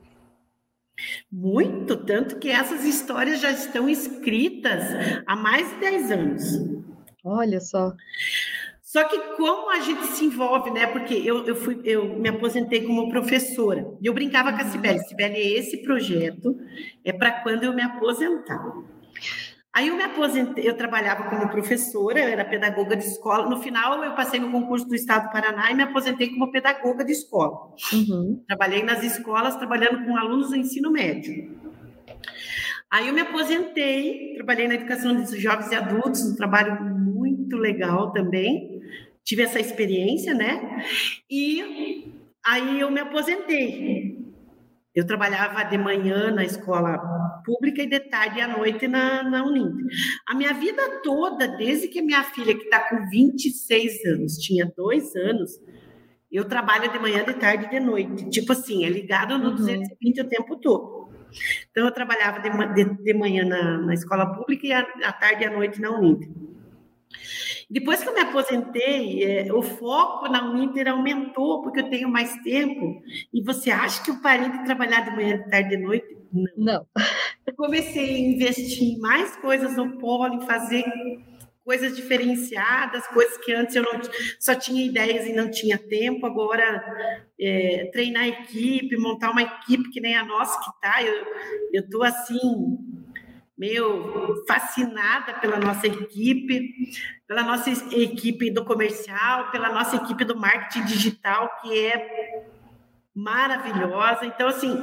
Muito, 1.30 1.96
tanto 1.96 2.38
que 2.38 2.48
essas 2.48 2.84
histórias 2.84 3.40
já 3.40 3.50
estão 3.50 3.88
escritas 3.88 4.82
há 5.26 5.36
mais 5.36 5.68
de 5.70 5.80
10 5.80 6.10
anos. 6.10 6.42
Olha 7.24 7.60
só. 7.60 7.92
Só 8.82 9.04
que 9.04 9.18
como 9.36 9.70
a 9.70 9.80
gente 9.80 10.06
se 10.06 10.24
envolve, 10.24 10.70
né? 10.70 10.86
Porque 10.86 11.12
eu, 11.12 11.44
eu, 11.44 11.56
fui, 11.56 11.80
eu 11.84 12.18
me 12.18 12.28
aposentei 12.28 12.82
como 12.82 13.10
professora. 13.10 13.86
E 14.00 14.06
eu 14.06 14.14
brincava 14.14 14.52
com 14.52 14.62
a 14.62 14.64
Sibeli. 14.64 15.00
Sibeli, 15.00 15.54
esse 15.54 15.82
projeto 15.82 16.56
é 17.04 17.12
para 17.12 17.42
quando 17.42 17.64
eu 17.64 17.74
me 17.74 17.82
aposentar. 17.82 18.72
Aí 19.76 19.88
eu 19.88 19.96
me 19.96 20.04
aposentei, 20.04 20.66
eu 20.66 20.74
trabalhava 20.74 21.24
como 21.24 21.50
professora, 21.50 22.18
eu 22.18 22.28
era 22.30 22.46
pedagoga 22.46 22.96
de 22.96 23.04
escola. 23.04 23.46
No 23.46 23.60
final, 23.60 24.02
eu 24.02 24.14
passei 24.14 24.40
no 24.40 24.50
concurso 24.50 24.88
do 24.88 24.94
Estado 24.94 25.24
do 25.24 25.32
Paraná 25.32 25.70
e 25.70 25.74
me 25.74 25.82
aposentei 25.82 26.30
como 26.30 26.50
pedagoga 26.50 27.04
de 27.04 27.12
escola. 27.12 27.74
Uhum. 27.92 28.42
Trabalhei 28.46 28.82
nas 28.82 29.02
escolas, 29.02 29.54
trabalhando 29.56 30.06
com 30.06 30.16
alunos 30.16 30.48
do 30.48 30.56
ensino 30.56 30.90
médio. 30.90 31.54
Aí 32.90 33.08
eu 33.08 33.12
me 33.12 33.20
aposentei, 33.20 34.32
trabalhei 34.36 34.66
na 34.66 34.76
educação 34.76 35.14
de 35.14 35.38
jovens 35.38 35.70
e 35.70 35.74
adultos, 35.74 36.24
um 36.24 36.36
trabalho 36.36 36.82
muito 36.82 37.58
legal 37.58 38.14
também. 38.14 38.80
Tive 39.22 39.42
essa 39.42 39.60
experiência, 39.60 40.32
né? 40.32 40.82
E 41.30 42.14
aí 42.42 42.80
eu 42.80 42.90
me 42.90 43.00
aposentei. 43.00 44.15
Eu 44.96 45.06
trabalhava 45.06 45.62
de 45.62 45.76
manhã 45.76 46.30
na 46.30 46.42
escola 46.42 46.96
pública 47.44 47.82
e 47.82 47.86
de 47.86 48.00
tarde 48.00 48.38
e 48.38 48.40
à 48.40 48.48
noite 48.48 48.88
na, 48.88 49.22
na 49.22 49.44
Uninter. 49.44 49.84
A 50.26 50.34
minha 50.34 50.54
vida 50.54 51.02
toda, 51.02 51.46
desde 51.46 51.88
que 51.88 52.00
minha 52.00 52.24
filha, 52.24 52.56
que 52.56 52.64
está 52.64 52.88
com 52.88 53.06
26 53.10 54.06
anos, 54.06 54.38
tinha 54.38 54.72
dois 54.74 55.14
anos, 55.14 55.60
eu 56.32 56.46
trabalho 56.46 56.90
de 56.90 56.98
manhã, 56.98 57.22
de 57.22 57.34
tarde 57.34 57.66
e 57.66 57.68
de 57.68 57.78
noite. 57.78 58.30
Tipo 58.30 58.52
assim, 58.52 58.86
é 58.86 58.88
ligado 58.88 59.36
no 59.36 59.50
uhum. 59.50 59.56
220 59.56 60.20
o 60.22 60.28
tempo 60.30 60.56
todo. 60.56 61.10
Então, 61.70 61.84
eu 61.84 61.92
trabalhava 61.92 62.40
de, 62.40 62.48
de, 62.74 63.02
de 63.02 63.12
manhã 63.12 63.44
na, 63.44 63.76
na 63.76 63.92
escola 63.92 64.34
pública 64.34 64.66
e 64.66 64.72
à, 64.72 64.80
à 65.04 65.12
tarde 65.12 65.44
e 65.44 65.46
à 65.46 65.50
noite 65.50 65.78
na 65.78 65.90
Uninter. 65.90 66.30
Depois 67.68 68.02
que 68.02 68.08
eu 68.08 68.14
me 68.14 68.20
aposentei, 68.20 69.24
é, 69.24 69.52
o 69.52 69.60
foco 69.60 70.28
na 70.28 70.48
Uninter 70.48 70.88
aumentou, 70.88 71.62
porque 71.62 71.80
eu 71.80 71.90
tenho 71.90 72.08
mais 72.08 72.32
tempo. 72.42 73.02
E 73.34 73.42
você 73.42 73.70
acha 73.70 74.02
que 74.04 74.10
eu 74.10 74.20
parei 74.20 74.48
de 74.48 74.64
trabalhar 74.64 75.00
de 75.00 75.16
manhã, 75.16 75.38
de 75.38 75.50
tarde 75.50 75.74
e 75.74 75.76
de 75.76 75.82
noite? 75.82 76.16
Não. 76.32 76.46
Não. 76.56 76.86
Eu 77.44 77.54
comecei 77.56 78.14
a 78.14 78.18
investir 78.18 78.82
em 78.82 79.00
mais 79.00 79.36
coisas 79.36 79.76
no 79.76 79.98
polo, 79.98 80.34
em 80.34 80.46
fazer 80.46 80.84
coisas 81.64 81.96
diferenciadas, 81.96 83.04
coisas 83.08 83.36
que 83.38 83.52
antes 83.52 83.74
eu 83.74 83.82
não, 83.82 84.00
só 84.38 84.54
tinha 84.54 84.86
ideias 84.86 85.26
e 85.26 85.32
não 85.32 85.50
tinha 85.50 85.76
tempo. 85.76 86.24
Agora, 86.24 86.84
é, 87.40 87.90
treinar 87.92 88.22
a 88.22 88.28
equipe, 88.28 88.96
montar 88.96 89.32
uma 89.32 89.42
equipe 89.42 89.90
que 89.90 90.00
nem 90.00 90.14
a 90.14 90.24
nossa 90.24 90.56
que 90.60 90.70
está, 90.70 91.02
eu 91.02 91.82
estou 91.82 92.04
assim 92.04 92.78
meio 93.58 94.44
fascinada 94.46 95.34
pela 95.34 95.58
nossa 95.58 95.86
equipe, 95.86 96.74
pela 97.26 97.42
nossa 97.42 97.70
equipe 97.70 98.50
do 98.50 98.64
comercial, 98.64 99.50
pela 99.50 99.72
nossa 99.72 99.96
equipe 99.96 100.24
do 100.24 100.36
marketing 100.36 100.84
digital, 100.84 101.60
que 101.60 101.86
é 101.86 102.46
maravilhosa. 103.14 104.26
Então, 104.26 104.48
assim, 104.48 104.76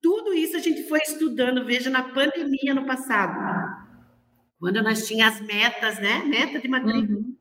tudo 0.00 0.32
isso 0.32 0.56
a 0.56 0.60
gente 0.60 0.88
foi 0.88 1.00
estudando, 1.00 1.64
veja, 1.64 1.90
na 1.90 2.02
pandemia 2.02 2.74
no 2.74 2.86
passado, 2.86 3.36
quando 4.58 4.82
nós 4.82 5.06
tínhamos 5.06 5.40
as 5.40 5.46
metas, 5.46 5.98
né? 5.98 6.22
Meta 6.24 6.58
de 6.58 6.68
matrícula. 6.68 7.18
Uhum. 7.18 7.36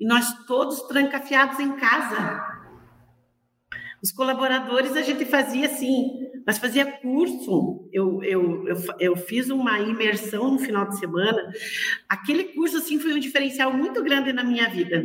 E 0.00 0.06
nós 0.06 0.44
todos 0.46 0.82
trancafiados 0.82 1.60
em 1.60 1.76
casa. 1.76 2.58
Os 4.02 4.12
colaboradores 4.12 4.96
a 4.96 5.02
gente 5.02 5.24
fazia 5.24 5.66
assim, 5.66 6.27
mas 6.48 6.56
fazia 6.56 6.90
curso. 6.90 7.86
Eu, 7.92 8.24
eu, 8.24 8.66
eu, 8.66 8.76
eu, 8.98 9.16
fiz 9.16 9.50
uma 9.50 9.80
imersão 9.80 10.52
no 10.52 10.58
final 10.58 10.88
de 10.88 10.98
semana. 10.98 11.52
Aquele 12.08 12.44
curso 12.44 12.78
assim 12.78 12.98
foi 12.98 13.12
um 13.12 13.18
diferencial 13.18 13.70
muito 13.70 14.02
grande 14.02 14.32
na 14.32 14.42
minha 14.42 14.66
vida, 14.66 15.04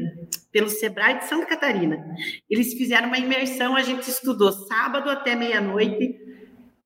pelo 0.53 0.69
Sebrae 0.69 1.17
de 1.17 1.25
Santa 1.25 1.45
Catarina. 1.45 2.01
Eles 2.49 2.73
fizeram 2.75 3.09
uma 3.09 3.17
imersão, 3.17 3.75
a 3.75 3.81
gente 3.81 4.09
estudou 4.09 4.53
sábado 4.53 5.09
até 5.09 5.35
meia-noite, 5.35 6.17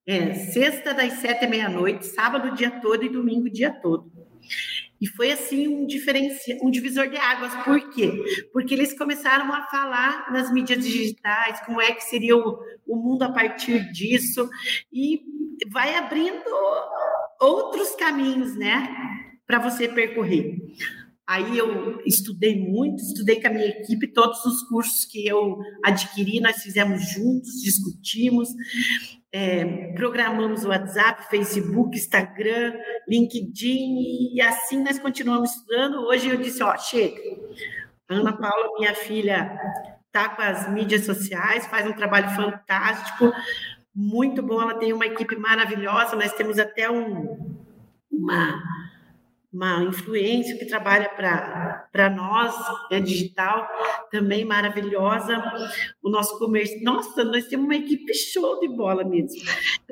é, 0.08 0.34
sexta 0.34 0.92
das 0.92 1.14
sete 1.14 1.46
à 1.46 1.48
meia-noite, 1.48 2.08
sábado 2.08 2.48
o 2.48 2.56
dia 2.56 2.72
todo 2.72 3.06
e 3.06 3.10
domingo 3.10 3.46
o 3.46 3.52
dia 3.52 3.70
todo. 3.70 4.12
E 5.00 5.08
foi 5.08 5.32
assim 5.32 5.68
um 5.68 5.86
diferencial, 5.86 6.58
um 6.64 6.72
divisor 6.72 7.08
de 7.10 7.18
águas. 7.18 7.54
Por 7.64 7.90
quê? 7.92 8.12
Porque 8.52 8.74
eles 8.74 8.98
começaram 8.98 9.54
a 9.54 9.64
falar 9.68 10.32
nas 10.32 10.52
mídias 10.52 10.84
digitais, 10.84 11.60
como 11.66 11.82
é 11.82 11.92
que 11.92 12.04
seria 12.04 12.36
o, 12.36 12.60
o 12.86 12.96
mundo 12.96 13.24
a 13.24 13.32
partir 13.32 13.92
disso, 13.92 14.50
e 14.92 15.22
vai 15.70 15.96
abrindo 15.96 16.50
outros 17.40 17.96
caminhos, 17.96 18.56
né, 18.58 18.88
para 19.46 19.60
você 19.60 19.88
percorrer. 19.88 20.58
Aí 21.28 21.58
eu 21.58 22.00
estudei 22.06 22.58
muito, 22.58 23.02
estudei 23.02 23.42
com 23.42 23.48
a 23.48 23.52
minha 23.52 23.68
equipe, 23.68 24.08
todos 24.14 24.46
os 24.46 24.64
cursos 24.64 25.04
que 25.04 25.28
eu 25.28 25.58
adquiri, 25.84 26.40
nós 26.40 26.64
fizemos 26.64 27.12
juntos, 27.12 27.62
discutimos, 27.62 28.48
é, 29.30 29.92
programamos 29.94 30.64
o 30.64 30.70
WhatsApp, 30.70 31.30
Facebook, 31.30 31.98
Instagram, 31.98 32.74
LinkedIn, 33.10 34.36
e 34.36 34.42
assim 34.42 34.82
nós 34.82 34.98
continuamos 35.00 35.52
estudando. 35.52 36.00
Hoje 36.08 36.30
eu 36.30 36.38
disse, 36.38 36.64
ó, 36.64 36.78
chega. 36.78 37.22
Ana 38.08 38.32
Paula, 38.32 38.80
minha 38.80 38.96
filha, 38.96 39.52
tá 40.14 40.30
com 40.30 40.42
as 40.42 40.72
mídias 40.72 41.06
sociais, 41.06 41.68
faz 41.68 41.86
um 41.86 41.94
trabalho 41.94 42.30
fantástico, 42.30 43.34
muito 43.94 44.42
bom, 44.42 44.62
ela 44.62 44.76
tem 44.76 44.94
uma 44.94 45.06
equipe 45.06 45.36
maravilhosa, 45.36 46.16
nós 46.16 46.32
temos 46.34 46.58
até 46.58 46.90
um, 46.90 47.38
uma 48.10 48.64
uma 49.58 49.84
influência 49.84 50.56
que 50.56 50.66
trabalha 50.66 51.10
para 51.92 52.10
nós, 52.12 52.54
é 52.92 53.00
digital, 53.00 53.68
também 54.12 54.46
maravilhosa. 54.46 55.44
O 56.02 56.10
nosso 56.10 56.38
comércio, 56.38 56.84
nossa, 56.84 57.24
nós 57.24 57.48
temos 57.48 57.66
uma 57.66 57.76
equipe 57.76 58.14
show 58.14 58.60
de 58.60 58.68
bola 58.68 59.04
mesmo. 59.04 59.42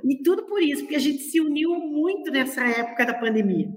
E 0.04 0.22
tudo 0.22 0.46
por 0.46 0.62
isso, 0.62 0.84
porque 0.84 0.96
a 0.96 1.00
gente 1.00 1.24
se 1.24 1.42
uniu 1.42 1.72
muito 1.72 2.30
nessa 2.32 2.64
época 2.64 3.08
da 3.08 3.16
pandemia. 3.16 3.68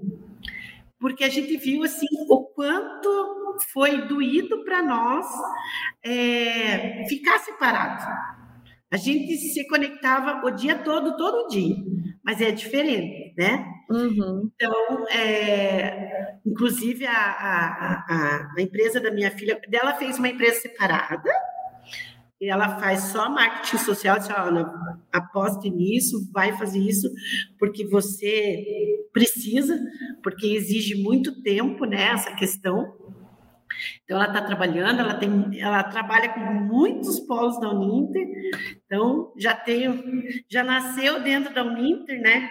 Porque 0.99 1.23
a 1.23 1.29
gente 1.29 1.57
viu 1.57 1.83
assim 1.83 2.07
o 2.29 2.43
quanto 2.43 3.57
foi 3.73 4.07
doído 4.07 4.63
para 4.63 4.83
nós 4.83 5.25
é, 6.03 7.03
ficar 7.07 7.39
separado. 7.39 8.05
A 8.91 8.97
gente 8.97 9.37
se 9.37 9.67
conectava 9.67 10.45
o 10.45 10.51
dia 10.51 10.75
todo, 10.75 11.15
todo 11.15 11.47
dia, 11.47 11.75
mas 12.29 12.41
é 12.41 12.51
diferente, 12.51 13.33
né? 13.35 13.65
Uhum. 13.89 14.51
Então, 14.53 15.07
é, 15.09 16.37
inclusive 16.45 17.03
a, 17.07 17.11
a, 17.11 18.05
a, 18.07 18.53
a, 18.55 18.61
empresa 18.61 18.99
da 18.99 19.09
minha 19.09 19.31
filha, 19.31 19.59
dela 19.67 19.95
fez 19.95 20.19
uma 20.19 20.29
empresa 20.29 20.59
separada, 20.59 21.27
e 22.39 22.47
ela 22.47 22.79
faz 22.79 23.05
só 23.05 23.27
marketing 23.31 23.79
social, 23.79 24.19
disse, 24.19 24.31
Ana, 24.31 24.71
aposte 25.11 25.71
nisso, 25.71 26.29
vai 26.31 26.55
fazer 26.55 26.77
isso, 26.77 27.09
porque 27.57 27.83
você 27.87 28.63
precisa, 29.11 29.79
porque 30.21 30.45
exige 30.55 31.01
muito 31.01 31.41
tempo, 31.41 31.83
né, 31.85 32.11
essa 32.13 32.35
questão, 32.35 32.95
então, 34.03 34.17
ela 34.17 34.27
está 34.27 34.41
trabalhando, 34.41 34.99
ela, 34.99 35.13
tem, 35.15 35.59
ela 35.59 35.83
trabalha 35.83 36.29
com 36.29 36.39
muitos 36.39 37.19
polos 37.21 37.59
da 37.59 37.69
Uninter, 37.69 38.27
então 38.85 39.33
já 39.37 39.55
tenho, 39.55 40.23
já 40.49 40.63
nasceu 40.63 41.21
dentro 41.21 41.53
da 41.53 41.63
Uninter, 41.63 42.19
né? 42.21 42.49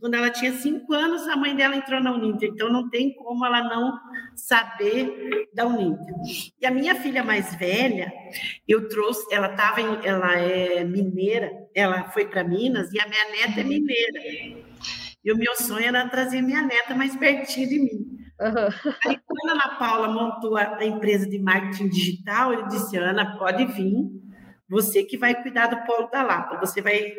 Quando 0.00 0.16
ela 0.16 0.28
tinha 0.28 0.52
cinco 0.52 0.92
anos, 0.92 1.26
a 1.28 1.34
mãe 1.36 1.56
dela 1.56 1.76
entrou 1.76 1.98
na 1.98 2.12
Uninter, 2.12 2.50
então 2.52 2.70
não 2.70 2.90
tem 2.90 3.14
como 3.14 3.44
ela 3.46 3.62
não 3.62 3.98
saber 4.36 5.48
da 5.54 5.66
Uninter. 5.66 6.14
E 6.60 6.66
a 6.66 6.70
minha 6.70 6.94
filha 6.94 7.24
mais 7.24 7.54
velha, 7.54 8.12
eu 8.68 8.86
trouxe, 8.88 9.24
ela 9.34 9.50
estava, 9.50 9.80
ela 9.80 10.36
é 10.36 10.84
mineira, 10.84 11.50
ela 11.74 12.10
foi 12.10 12.26
para 12.26 12.44
Minas 12.44 12.92
e 12.92 13.00
a 13.00 13.08
minha 13.08 13.30
neta 13.30 13.60
é 13.60 13.64
mineira. 13.64 14.20
E 15.24 15.32
o 15.32 15.38
meu 15.38 15.56
sonho 15.56 15.86
era 15.86 16.06
trazer 16.06 16.42
minha 16.42 16.60
neta 16.60 16.94
mais 16.94 17.16
pertinho 17.16 17.68
de 17.68 17.78
mim. 17.78 18.13
Uhum. 18.40 18.92
Aí, 19.06 19.18
quando 19.26 19.50
a 19.50 19.52
Ana 19.52 19.78
Paula 19.78 20.08
montou 20.08 20.56
a, 20.56 20.84
empresa 20.84 21.28
de 21.28 21.38
marketing 21.38 21.88
digital, 21.88 22.52
ele 22.52 22.66
disse: 22.68 22.96
Ana, 22.96 23.38
pode 23.38 23.64
vir, 23.66 24.10
você 24.68 25.04
que 25.04 25.18
vai 25.18 25.40
cuidar 25.42 25.66
do 25.66 25.84
Polo 25.84 26.08
da 26.08 26.22
Lapa, 26.22 26.58
você 26.58 26.80
vai 26.80 27.12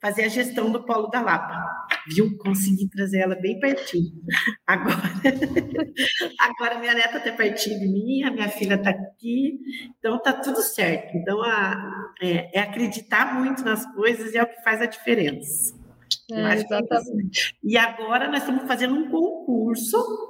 fazer 0.00 0.24
a 0.24 0.28
gestão 0.28 0.70
do 0.70 0.84
Polo 0.84 1.08
da 1.08 1.22
Lapa. 1.22 1.64
Viu? 2.08 2.36
Consegui 2.38 2.88
trazer 2.88 3.20
ela 3.20 3.34
bem 3.34 3.58
pertinho. 3.60 4.12
Agora, 4.66 4.96
agora 6.38 6.78
minha 6.78 6.94
neta 6.94 7.18
está 7.18 7.32
pertinho 7.32 7.80
de 7.80 7.88
mim, 7.88 8.22
a 8.24 8.30
minha 8.30 8.48
filha 8.48 8.74
está 8.74 8.90
aqui, 8.90 9.58
então 9.98 10.16
está 10.16 10.32
tudo 10.34 10.60
certo. 10.60 11.16
Então, 11.16 11.42
a, 11.42 12.12
é, 12.20 12.58
é, 12.58 12.60
acreditar 12.60 13.34
muito 13.40 13.64
nas 13.64 13.86
coisas 13.94 14.34
é 14.34 14.42
o 14.42 14.46
que 14.46 14.62
faz 14.62 14.82
a 14.82 14.86
diferença. 14.86 15.74
É, 16.30 16.54
exatamente. 16.54 17.56
E 17.64 17.78
agora 17.78 18.28
nós 18.28 18.40
estamos 18.40 18.64
fazendo 18.66 18.94
um 18.94 19.10
concurso 19.10 20.27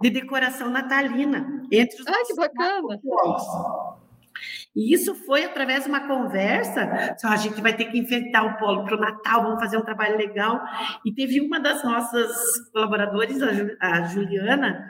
de 0.00 0.10
decoração 0.10 0.70
natalina 0.70 1.62
entre 1.70 2.00
os 2.00 2.06
Ai, 2.06 2.24
que 2.24 2.34
bacana! 2.34 3.00
E 4.74 4.94
isso 4.94 5.14
foi 5.14 5.44
através 5.44 5.84
de 5.84 5.88
uma 5.88 6.06
conversa. 6.06 7.16
Só, 7.18 7.28
a 7.28 7.36
gente 7.36 7.60
vai 7.60 7.76
ter 7.76 7.86
que 7.86 7.98
enfeitar 7.98 8.46
o 8.46 8.56
polo 8.58 8.84
para 8.84 8.96
o 8.96 9.00
Natal, 9.00 9.42
vamos 9.42 9.60
fazer 9.60 9.76
um 9.76 9.84
trabalho 9.84 10.16
legal. 10.16 10.60
E 11.04 11.12
teve 11.12 11.40
uma 11.40 11.58
das 11.58 11.82
nossas 11.82 12.30
colaboradoras, 12.72 13.42
a 13.80 14.02
Juliana, 14.04 14.88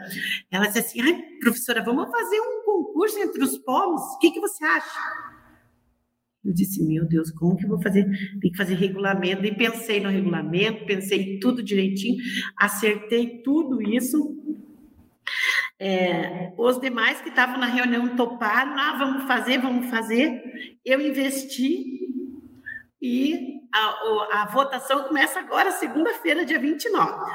ela 0.50 0.66
disse 0.66 0.80
assim: 0.80 1.00
Ai, 1.00 1.18
professora, 1.40 1.82
vamos 1.82 2.10
fazer 2.10 2.40
um 2.40 2.62
concurso 2.64 3.18
entre 3.18 3.42
os 3.42 3.56
polos, 3.58 4.02
o 4.14 4.18
que, 4.18 4.30
que 4.30 4.40
você 4.40 4.64
acha? 4.64 5.00
Eu 6.44 6.54
disse, 6.54 6.82
meu 6.82 7.06
Deus, 7.06 7.30
como 7.30 7.56
que 7.56 7.64
eu 7.64 7.68
vou 7.68 7.82
fazer? 7.82 8.04
Tem 8.40 8.50
que 8.50 8.56
fazer 8.56 8.74
regulamento. 8.74 9.44
E 9.44 9.54
pensei 9.54 10.00
no 10.00 10.08
regulamento, 10.08 10.86
pensei 10.86 11.38
tudo 11.38 11.62
direitinho, 11.62 12.16
acertei 12.56 13.42
tudo 13.42 13.82
isso. 13.82 14.36
É, 15.80 16.52
os 16.56 16.80
demais 16.80 17.20
que 17.20 17.28
estavam 17.28 17.58
na 17.58 17.66
reunião 17.66 18.16
toparam, 18.16 18.76
ah, 18.78 18.96
vamos 18.98 19.24
fazer, 19.24 19.58
vamos 19.58 19.88
fazer. 19.88 20.42
Eu 20.84 21.00
investi 21.00 22.08
e 23.00 23.60
a, 23.72 24.42
a 24.42 24.46
votação 24.46 25.04
começa 25.04 25.38
agora, 25.38 25.70
segunda-feira, 25.72 26.44
dia 26.44 26.58
29. 26.58 27.32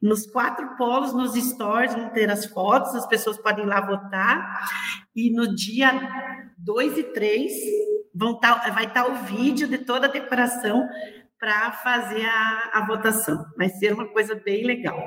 Nos 0.00 0.26
quatro 0.26 0.76
polos, 0.76 1.12
nos 1.12 1.34
stores, 1.34 1.94
vão 1.94 2.10
ter 2.10 2.30
as 2.30 2.46
fotos, 2.46 2.94
as 2.94 3.06
pessoas 3.06 3.38
podem 3.38 3.64
ir 3.64 3.68
lá 3.68 3.80
votar. 3.80 4.68
E 5.16 5.30
no 5.30 5.54
dia 5.54 5.90
2 6.58 6.98
e 6.98 7.02
3, 7.04 7.52
vão 8.14 8.38
tá, 8.38 8.70
vai 8.70 8.84
estar 8.84 9.04
tá 9.04 9.10
o 9.10 9.14
vídeo 9.24 9.66
de 9.66 9.78
toda 9.78 10.06
a 10.06 10.10
decoração 10.10 10.86
para 11.38 11.72
fazer 11.72 12.24
a, 12.24 12.70
a 12.74 12.86
votação. 12.86 13.44
Vai 13.56 13.68
ser 13.68 13.92
uma 13.92 14.06
coisa 14.06 14.34
bem 14.34 14.64
legal. 14.64 14.98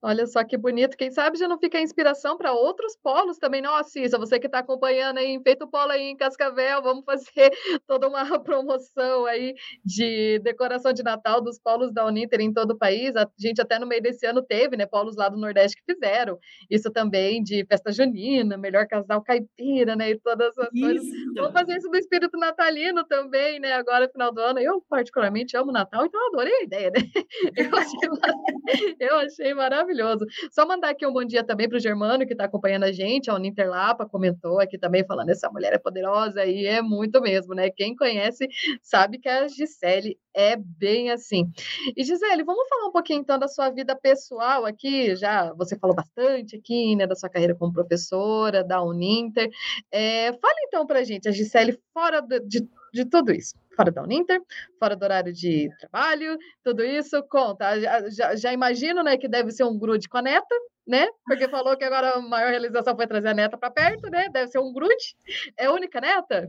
Olha 0.00 0.26
só 0.28 0.44
que 0.44 0.56
bonito. 0.56 0.96
Quem 0.96 1.10
sabe 1.10 1.36
já 1.36 1.48
não 1.48 1.58
fica 1.58 1.80
inspiração 1.80 2.36
para 2.36 2.52
outros 2.52 2.96
polos 3.02 3.36
também. 3.36 3.60
Não, 3.60 3.82
Cissa, 3.82 4.16
você 4.16 4.38
que 4.38 4.46
está 4.46 4.60
acompanhando 4.60 5.18
aí, 5.18 5.40
feito 5.42 5.66
polo 5.66 5.90
aí 5.90 6.02
em 6.02 6.16
Cascavel, 6.16 6.80
vamos 6.82 7.04
fazer 7.04 7.50
toda 7.86 8.06
uma 8.06 8.22
promoção 8.38 9.26
aí 9.26 9.54
de 9.84 10.38
decoração 10.38 10.92
de 10.92 11.02
Natal 11.02 11.40
dos 11.40 11.58
polos 11.58 11.92
da 11.92 12.06
Uninter 12.06 12.40
em 12.40 12.52
todo 12.52 12.72
o 12.72 12.78
país. 12.78 13.16
A 13.16 13.28
gente 13.36 13.60
até 13.60 13.76
no 13.78 13.88
meio 13.88 14.00
desse 14.00 14.24
ano 14.24 14.40
teve, 14.40 14.76
né, 14.76 14.86
polos 14.86 15.16
lá 15.16 15.28
do 15.28 15.36
Nordeste 15.36 15.76
que 15.76 15.92
fizeram. 15.92 16.38
Isso 16.70 16.92
também 16.92 17.42
de 17.42 17.66
festa 17.66 17.90
junina, 17.90 18.56
melhor 18.56 18.86
casal 18.86 19.20
caipira, 19.20 19.96
né, 19.96 20.10
e 20.10 20.20
todas 20.20 20.56
essas 20.56 20.68
isso. 20.72 20.84
coisas. 20.86 21.06
Vamos 21.34 21.52
fazer 21.52 21.76
isso 21.76 21.88
do 21.90 21.96
espírito 21.96 22.38
natalino 22.38 23.04
também, 23.04 23.58
né, 23.58 23.72
agora 23.72 24.08
final 24.08 24.32
do 24.32 24.40
ano. 24.40 24.60
Eu 24.60 24.80
particularmente 24.88 25.56
amo 25.56 25.72
Natal, 25.72 26.06
então 26.06 26.28
adorei 26.28 26.54
a 26.54 26.62
ideia, 26.62 26.90
né? 26.90 27.00
Eu 27.56 27.76
achei, 27.76 28.96
eu 29.00 29.16
achei 29.16 29.54
maravilhoso 29.54 29.87
maravilhoso. 29.88 30.26
Só 30.50 30.66
mandar 30.66 30.90
aqui 30.90 31.06
um 31.06 31.12
bom 31.12 31.24
dia 31.24 31.42
também 31.42 31.68
para 31.68 31.78
o 31.78 31.80
Germano, 31.80 32.26
que 32.26 32.32
está 32.32 32.44
acompanhando 32.44 32.84
a 32.84 32.92
gente, 32.92 33.30
a 33.30 33.34
Uninterlapa 33.34 34.06
comentou 34.06 34.60
aqui 34.60 34.78
também, 34.78 35.04
falando 35.04 35.30
essa 35.30 35.50
mulher 35.50 35.72
é 35.72 35.78
poderosa, 35.78 36.44
e 36.44 36.66
é 36.66 36.82
muito 36.82 37.20
mesmo, 37.20 37.54
né? 37.54 37.70
Quem 37.70 37.96
conhece 37.96 38.48
sabe 38.82 39.18
que 39.18 39.28
a 39.28 39.48
Gisele 39.48 40.18
é 40.34 40.56
bem 40.56 41.10
assim. 41.10 41.50
E 41.96 42.04
Gisele, 42.04 42.44
vamos 42.44 42.68
falar 42.68 42.88
um 42.88 42.92
pouquinho 42.92 43.20
então 43.20 43.38
da 43.38 43.48
sua 43.48 43.70
vida 43.70 43.96
pessoal 43.96 44.64
aqui, 44.64 45.16
já 45.16 45.52
você 45.54 45.76
falou 45.78 45.96
bastante 45.96 46.56
aqui, 46.56 46.94
né, 46.94 47.06
da 47.06 47.16
sua 47.16 47.28
carreira 47.28 47.54
como 47.54 47.72
professora, 47.72 48.62
da 48.62 48.82
Uninter. 48.82 49.48
É, 49.90 50.32
fala 50.34 50.54
então 50.66 50.86
para 50.86 51.00
a 51.00 51.04
gente, 51.04 51.28
a 51.28 51.32
Gisele, 51.32 51.78
fora 51.92 52.20
de, 52.20 52.40
de, 52.40 52.68
de 52.92 53.04
tudo 53.04 53.32
isso 53.32 53.54
fora 53.78 53.92
da 53.92 54.02
Uninter, 54.02 54.40
fora 54.76 54.96
do 54.96 55.04
horário 55.04 55.32
de 55.32 55.70
trabalho, 55.78 56.36
tudo 56.64 56.82
isso 56.82 57.22
conta. 57.30 57.78
Já, 57.80 58.10
já, 58.10 58.36
já 58.36 58.52
imagino 58.52 59.04
né, 59.04 59.16
que 59.16 59.28
deve 59.28 59.52
ser 59.52 59.62
um 59.62 59.78
grude 59.78 60.08
com 60.08 60.18
a 60.18 60.22
neta, 60.22 60.54
né? 60.84 61.06
Porque 61.24 61.46
falou 61.48 61.76
que 61.76 61.84
agora 61.84 62.14
a 62.14 62.20
maior 62.20 62.50
realização 62.50 62.96
foi 62.96 63.06
trazer 63.06 63.28
a 63.28 63.34
neta 63.34 63.56
para 63.56 63.70
perto, 63.70 64.10
né? 64.10 64.28
Deve 64.32 64.50
ser 64.50 64.58
um 64.58 64.72
grude. 64.72 65.14
É 65.56 65.66
a 65.66 65.72
única 65.72 66.00
neta? 66.00 66.48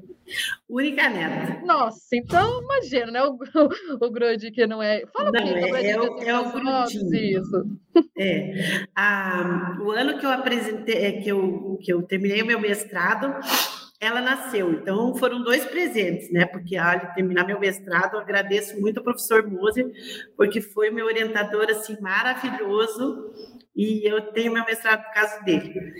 Única 0.67 1.09
neta. 1.09 1.65
Nossa, 1.65 2.15
então 2.15 2.63
imagina, 2.63 3.11
né? 3.11 3.23
O, 3.23 3.37
o, 4.01 4.09
grude 4.09 4.49
que 4.49 4.65
não 4.65 4.81
é. 4.81 5.05
Fala 5.13 5.31
não, 5.31 5.41
é, 5.41 5.91
é, 5.91 5.99
o, 5.99 6.19
é 6.23 6.39
o 6.39 6.51
grudinho. 6.51 7.41
Isso. 7.41 7.79
É. 8.17 8.85
Ah, 8.95 9.77
o 9.81 9.91
ano 9.91 10.17
que 10.17 10.25
eu 10.25 10.31
apresentei, 10.31 10.95
é, 10.95 11.11
que 11.21 11.29
eu, 11.29 11.77
que 11.83 11.91
eu 11.91 12.01
terminei 12.03 12.41
o 12.41 12.45
meu 12.45 12.59
mestrado, 12.59 13.35
ela 13.99 14.21
nasceu. 14.21 14.71
Então, 14.71 15.13
foram 15.15 15.43
dois 15.43 15.65
presentes, 15.65 16.31
né? 16.31 16.45
Porque 16.45 16.77
ao 16.77 17.13
terminar 17.13 17.45
meu 17.45 17.59
mestrado, 17.59 18.13
eu 18.13 18.19
agradeço 18.19 18.79
muito 18.79 18.97
ao 18.97 19.03
professor 19.03 19.45
Moser, 19.45 19.91
porque 20.37 20.61
foi 20.61 20.89
meu 20.89 21.05
orientador, 21.05 21.69
assim, 21.69 21.99
maravilhoso, 21.99 23.33
e 23.75 24.09
eu 24.09 24.31
tenho 24.31 24.53
meu 24.53 24.63
mestrado 24.65 25.03
por 25.03 25.13
causa 25.13 25.41
dele. 25.43 25.93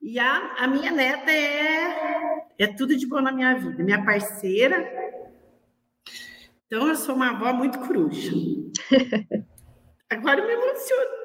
E 0.00 0.18
a, 0.18 0.56
a 0.58 0.66
minha 0.66 0.90
neta 0.90 1.30
é, 1.30 2.46
é 2.58 2.66
tudo 2.66 2.94
de 2.94 3.06
bom 3.06 3.20
na 3.20 3.32
minha 3.32 3.54
vida, 3.54 3.82
minha 3.82 4.04
parceira. 4.04 4.86
Então, 6.66 6.86
eu 6.86 6.94
sou 6.94 7.14
uma 7.14 7.30
avó 7.30 7.52
muito 7.54 7.78
coruja. 7.78 8.30
Agora 10.10 10.40
eu 10.40 10.46
me 10.46 10.52
emocionei. 10.52 11.18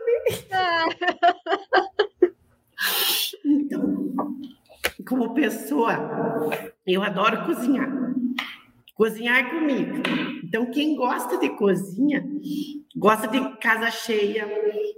Ah. 0.51 0.85
Então, 3.45 4.13
como 5.07 5.33
pessoa, 5.33 5.93
eu 6.85 7.03
adoro 7.03 7.45
cozinhar. 7.45 7.89
Cozinhar 8.95 9.39
é 9.39 9.49
comigo. 9.49 10.03
Então, 10.43 10.69
quem 10.69 10.95
gosta 10.95 11.37
de 11.37 11.49
cozinha, 11.49 12.23
gosta 12.95 13.27
de 13.27 13.57
casa 13.57 13.89
cheia, 13.89 14.47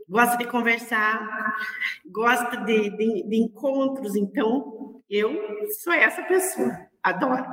gosta 0.08 0.38
de 0.38 0.46
conversar, 0.46 1.56
gosta 2.12 2.58
de, 2.58 2.90
de, 2.90 3.28
de 3.28 3.38
encontros. 3.38 4.16
Então, 4.16 5.02
eu 5.10 5.32
sou 5.82 5.94
essa 5.94 6.24
pessoa. 6.24 6.78
Adoro. 7.02 7.46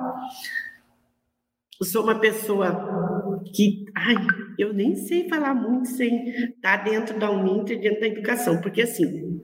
Eu 1.81 1.87
sou 1.87 2.03
uma 2.03 2.19
pessoa 2.19 3.41
que, 3.55 3.85
ai, 3.97 4.17
eu 4.59 4.73
nem 4.73 4.97
sei 4.97 5.29
falar 5.29 5.55
muito 5.55 5.89
sem 5.89 6.29
estar 6.29 6.79
dentro 6.79 7.19
da 7.19 7.31
Uninter, 7.31 7.81
dentro 7.81 8.01
da 8.01 8.07
educação, 8.07 8.61
porque 8.61 8.83
assim, 8.83 9.41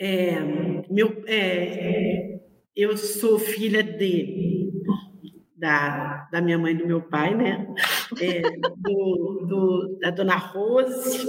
é, 0.00 0.40
meu, 0.88 1.22
é, 1.26 2.40
eu 2.74 2.96
sou 2.96 3.38
filha 3.38 3.82
de 3.82 4.70
da, 5.54 6.26
da 6.32 6.40
minha 6.40 6.58
mãe 6.58 6.72
e 6.72 6.78
do 6.78 6.86
meu 6.86 7.02
pai, 7.02 7.34
né? 7.34 7.66
É, 8.18 8.40
do, 8.78 9.46
do, 9.46 9.98
da 10.00 10.10
dona 10.10 10.36
Rose, 10.36 11.28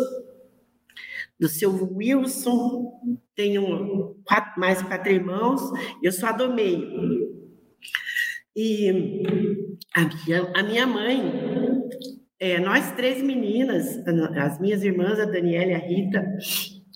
do 1.37 1.49
seu 1.49 1.73
Wilson, 1.93 2.93
tenho 3.35 4.15
quatro, 4.23 4.57
mais 4.57 4.81
quatro 4.81 5.11
irmãos, 5.11 5.61
eu 6.01 6.13
sou 6.13 6.29
a 6.29 6.31
do 6.31 6.53
meio. 6.53 7.29
E 8.55 8.89
a 9.93 10.01
minha, 10.01 10.51
a 10.55 10.63
minha 10.63 10.87
mãe, 10.87 11.21
é, 12.39 12.57
nós 12.57 12.93
três 12.93 13.21
meninas, 13.21 13.97
as 14.37 14.61
minhas 14.61 14.81
irmãs, 14.81 15.19
a 15.19 15.25
Daniela 15.25 15.71
e 15.71 15.73
a 15.73 15.77
Rita, 15.77 16.37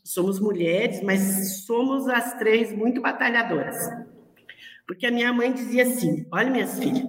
somos 0.06 0.40
mulheres, 0.40 1.02
mas 1.02 1.66
somos 1.66 2.08
as 2.08 2.38
três 2.38 2.72
muito 2.72 3.02
batalhadoras. 3.02 3.76
Porque 4.88 5.08
a 5.08 5.12
minha 5.12 5.34
mãe 5.34 5.52
dizia 5.52 5.84
assim: 5.84 6.26
olha, 6.32 6.52
minhas 6.52 6.78
filhas, 6.78 7.04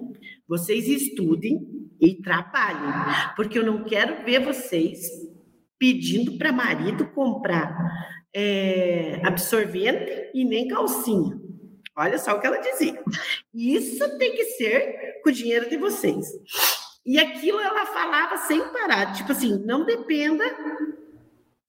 vocês 0.49 0.89
estudem 0.89 1.61
e 2.01 2.15
trabalhem, 2.15 3.35
porque 3.37 3.59
eu 3.59 3.67
não 3.67 3.85
quero 3.85 4.25
ver 4.25 4.43
vocês 4.43 5.07
pedindo 5.79 6.39
para 6.39 6.53
marido 6.53 7.07
comprar 7.09 7.77
é, 8.35 9.21
absorvente 9.25 10.31
e 10.35 10.45
nem 10.45 10.67
calcinha. 10.67 11.39
Olha 11.99 12.19
só 12.19 12.37
o 12.37 12.41
que 12.41 12.47
ela 12.47 12.59
dizia. 12.59 13.03
Isso 13.55 14.19
tem 14.19 14.33
que 14.33 14.45
ser 14.45 15.21
com 15.23 15.31
o 15.31 15.33
dinheiro 15.33 15.69
de 15.69 15.77
vocês. 15.77 16.27
E 17.05 17.19
aquilo 17.19 17.61
ela 17.61 17.87
falava 17.87 18.37
sem 18.39 18.61
parar, 18.73 19.13
tipo 19.13 19.33
assim, 19.33 19.65
não 19.65 19.85
dependa, 19.85 20.45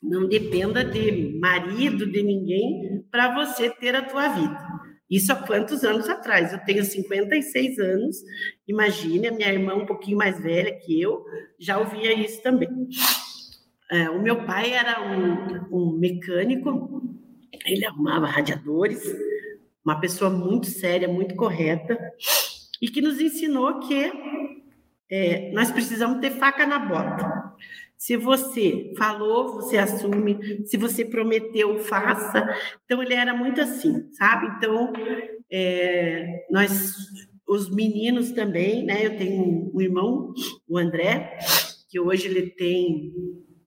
não 0.01 0.27
dependa 0.27 0.83
de 0.83 1.37
marido, 1.39 2.09
de 2.09 2.21
ninguém, 2.21 3.05
para 3.11 3.33
você 3.33 3.69
ter 3.69 3.95
a 3.95 4.03
tua 4.03 4.27
vida. 4.29 4.57
Isso 5.09 5.31
há 5.31 5.35
quantos 5.35 5.83
anos 5.83 6.09
atrás? 6.09 6.51
Eu 6.51 6.59
tenho 6.59 6.83
56 6.83 7.79
anos, 7.79 8.17
imagine, 8.67 9.27
a 9.27 9.31
minha 9.31 9.51
irmã 9.51 9.75
um 9.75 9.85
pouquinho 9.85 10.17
mais 10.17 10.39
velha 10.39 10.77
que 10.79 11.01
eu, 11.01 11.23
já 11.57 11.77
ouvia 11.77 12.13
isso 12.13 12.41
também. 12.41 12.69
É, 13.89 14.09
o 14.09 14.21
meu 14.21 14.45
pai 14.45 14.73
era 14.73 15.01
um, 15.01 15.77
um 15.77 15.97
mecânico, 15.97 17.01
ele 17.65 17.85
arrumava 17.85 18.27
radiadores, 18.27 19.01
uma 19.83 19.99
pessoa 19.99 20.29
muito 20.29 20.67
séria, 20.67 21.07
muito 21.07 21.35
correta, 21.35 21.97
e 22.81 22.89
que 22.89 23.01
nos 23.01 23.21
ensinou 23.21 23.79
que 23.79 24.11
é, 25.09 25.51
nós 25.53 25.71
precisamos 25.71 26.19
ter 26.19 26.31
faca 26.31 26.65
na 26.65 26.79
bota. 26.79 27.36
Se 27.97 28.15
você 28.15 28.93
falou, 28.95 29.55
você 29.55 29.77
assume. 29.77 30.65
Se 30.65 30.77
você 30.77 31.03
prometeu, 31.03 31.79
faça. 31.79 32.47
Então, 32.85 33.01
ele 33.01 33.15
era 33.15 33.35
muito 33.35 33.59
assim, 33.59 34.07
sabe? 34.13 34.47
Então, 34.55 34.93
é, 35.51 36.45
nós, 36.51 36.93
os 37.47 37.73
meninos 37.73 38.31
também, 38.31 38.85
né? 38.85 39.03
Eu 39.03 39.17
tenho 39.17 39.71
um 39.73 39.81
irmão, 39.81 40.31
o 40.69 40.77
André, 40.77 41.39
que 41.89 41.99
hoje 41.99 42.27
ele 42.27 42.51
tem, 42.51 43.11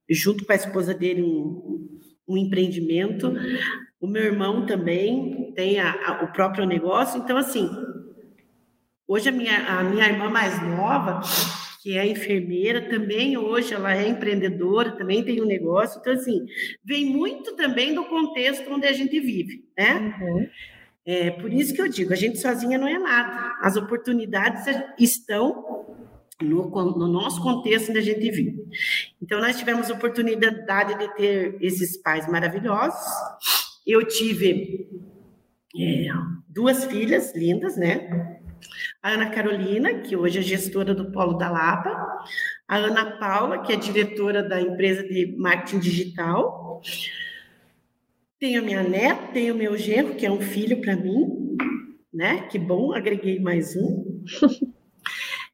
junto 0.08 0.46
com 0.46 0.52
a 0.52 0.56
esposa 0.56 0.94
dele, 0.94 1.22
um, 1.22 1.88
um 2.28 2.36
empreendimento. 2.36 3.34
O 4.00 4.06
meu 4.06 4.22
irmão 4.22 4.64
também 4.64 5.52
tem 5.54 5.80
a, 5.80 5.90
a, 5.90 6.24
o 6.24 6.32
próprio 6.32 6.64
negócio. 6.64 7.20
Então, 7.20 7.36
assim, 7.36 7.68
hoje 9.08 9.28
a 9.28 9.32
minha, 9.32 9.66
a 9.66 9.82
minha 9.82 10.06
irmã 10.06 10.30
mais 10.30 10.62
nova 10.62 11.20
que 11.82 11.96
é 11.96 12.06
enfermeira, 12.06 12.90
também 12.90 13.38
hoje 13.38 13.72
ela 13.72 13.96
é 13.96 14.06
empreendedora, 14.06 14.92
também 14.92 15.24
tem 15.24 15.40
um 15.40 15.46
negócio. 15.46 15.98
Então, 15.98 16.12
assim, 16.12 16.44
vem 16.84 17.06
muito 17.06 17.56
também 17.56 17.94
do 17.94 18.04
contexto 18.04 18.70
onde 18.70 18.86
a 18.86 18.92
gente 18.92 19.18
vive, 19.18 19.64
né? 19.76 20.14
Uhum. 20.20 20.46
É, 21.06 21.30
por 21.30 21.50
isso 21.50 21.74
que 21.74 21.80
eu 21.80 21.88
digo, 21.88 22.12
a 22.12 22.16
gente 22.16 22.38
sozinha 22.38 22.76
não 22.76 22.86
é 22.86 22.98
nada. 22.98 23.56
As 23.62 23.76
oportunidades 23.76 24.64
estão 24.98 25.96
no, 26.42 26.68
no, 26.68 27.08
nosso 27.08 27.42
contexto 27.42 27.88
onde 27.88 27.98
a 27.98 28.02
gente 28.02 28.30
vive. 28.30 28.62
Então, 29.22 29.40
nós 29.40 29.58
tivemos 29.58 29.88
oportunidade 29.88 30.98
de 30.98 31.14
ter 31.14 31.56
esses 31.62 31.96
pais 31.96 32.28
maravilhosos. 32.28 33.10
Eu 33.86 34.06
tive 34.06 34.86
é, 35.78 36.08
duas 36.46 36.84
filhas 36.84 37.34
lindas, 37.34 37.76
né? 37.78 38.38
A 39.02 39.12
Ana 39.12 39.30
Carolina, 39.30 40.00
que 40.00 40.14
hoje 40.14 40.38
é 40.38 40.42
gestora 40.42 40.94
do 40.94 41.10
Polo 41.10 41.38
da 41.38 41.50
Lapa, 41.50 41.90
a 42.68 42.76
Ana 42.76 43.18
Paula, 43.18 43.62
que 43.62 43.72
é 43.72 43.76
diretora 43.76 44.42
da 44.42 44.60
empresa 44.60 45.02
de 45.02 45.34
marketing 45.38 45.78
digital. 45.78 46.82
Tenho 48.38 48.60
a 48.60 48.64
minha 48.64 48.82
neta, 48.82 49.32
tenho 49.32 49.54
o 49.54 49.56
meu 49.56 49.76
genro, 49.76 50.14
que 50.14 50.26
é 50.26 50.30
um 50.30 50.40
filho 50.40 50.80
para 50.80 50.96
mim, 50.96 51.56
né? 52.12 52.42
Que 52.48 52.58
bom, 52.58 52.92
agreguei 52.92 53.38
mais 53.40 53.76
um. 53.76 54.24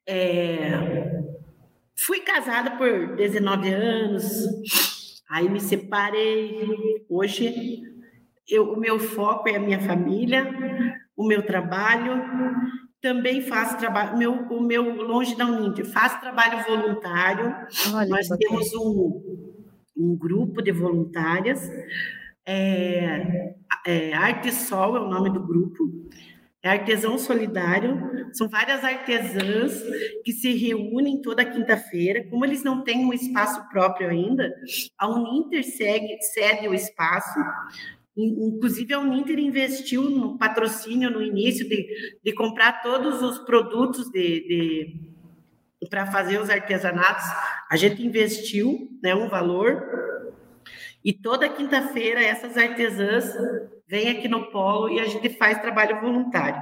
É... 0.09 0.71
Fui 1.97 2.21
casada 2.21 2.77
por 2.77 3.17
19 3.17 3.69
anos, 3.73 5.21
aí 5.29 5.49
me 5.49 5.59
separei. 5.59 7.05
Hoje 7.09 7.83
eu, 8.47 8.71
o 8.71 8.79
meu 8.79 8.97
foco 8.97 9.49
é 9.49 9.57
a 9.57 9.59
minha 9.59 9.81
família, 9.81 10.49
o 11.13 11.27
meu 11.27 11.45
trabalho 11.45 12.23
também 13.01 13.41
faço 13.41 13.77
trabalho, 13.77 14.17
meu, 14.17 14.33
o 14.33 14.61
meu 14.61 14.83
longe 15.03 15.35
da 15.35 15.45
Uninter, 15.45 15.85
faço 15.85 16.19
trabalho 16.19 16.63
voluntário. 16.65 17.55
Olha, 17.93 18.09
Nós 18.09 18.27
temos 18.27 18.73
um, 18.73 19.47
um 19.95 20.17
grupo 20.17 20.61
de 20.61 20.71
voluntárias, 20.71 21.61
é, 22.45 23.55
é, 23.85 24.13
Arte 24.13 24.51
Sol 24.51 24.95
é 24.95 24.99
o 25.01 25.09
nome 25.09 25.31
do 25.31 25.45
grupo, 25.45 25.83
é 26.63 26.69
Artesão 26.69 27.17
Solidário, 27.17 28.31
são 28.33 28.49
várias 28.49 28.83
artesãs 28.83 29.73
que 30.23 30.31
se 30.31 30.53
reúnem 30.53 31.21
toda 31.21 31.45
quinta-feira. 31.45 32.25
Como 32.29 32.43
eles 32.45 32.63
não 32.63 32.83
têm 32.83 33.05
um 33.05 33.13
espaço 33.13 33.67
próprio 33.69 34.09
ainda, 34.09 34.53
a 34.97 35.07
Uninter 35.07 35.63
segue, 35.63 36.17
cede 36.21 36.67
o 36.67 36.73
espaço 36.73 37.39
Inclusive, 38.17 38.93
a 38.93 38.99
Uninter 38.99 39.37
investiu 39.37 40.09
no 40.09 40.37
patrocínio 40.37 41.11
no 41.11 41.21
início 41.21 41.69
de, 41.69 41.85
de 42.23 42.33
comprar 42.33 42.81
todos 42.81 43.21
os 43.21 43.37
produtos 43.45 44.09
de, 44.09 44.99
de 45.79 45.87
para 45.89 46.07
fazer 46.07 46.41
os 46.41 46.49
artesanatos. 46.49 47.25
A 47.69 47.75
gente 47.75 48.03
investiu 48.03 48.89
né, 49.03 49.13
um 49.13 49.29
valor 49.29 49.83
e 51.05 51.13
toda 51.13 51.47
quinta-feira 51.47 52.21
essas 52.23 52.57
artesãs 52.57 53.31
vêm 53.87 54.09
aqui 54.09 54.27
no 54.27 54.51
Polo 54.51 54.89
e 54.89 54.99
a 54.99 55.05
gente 55.05 55.29
faz 55.37 55.61
trabalho 55.61 56.01
voluntário. 56.01 56.61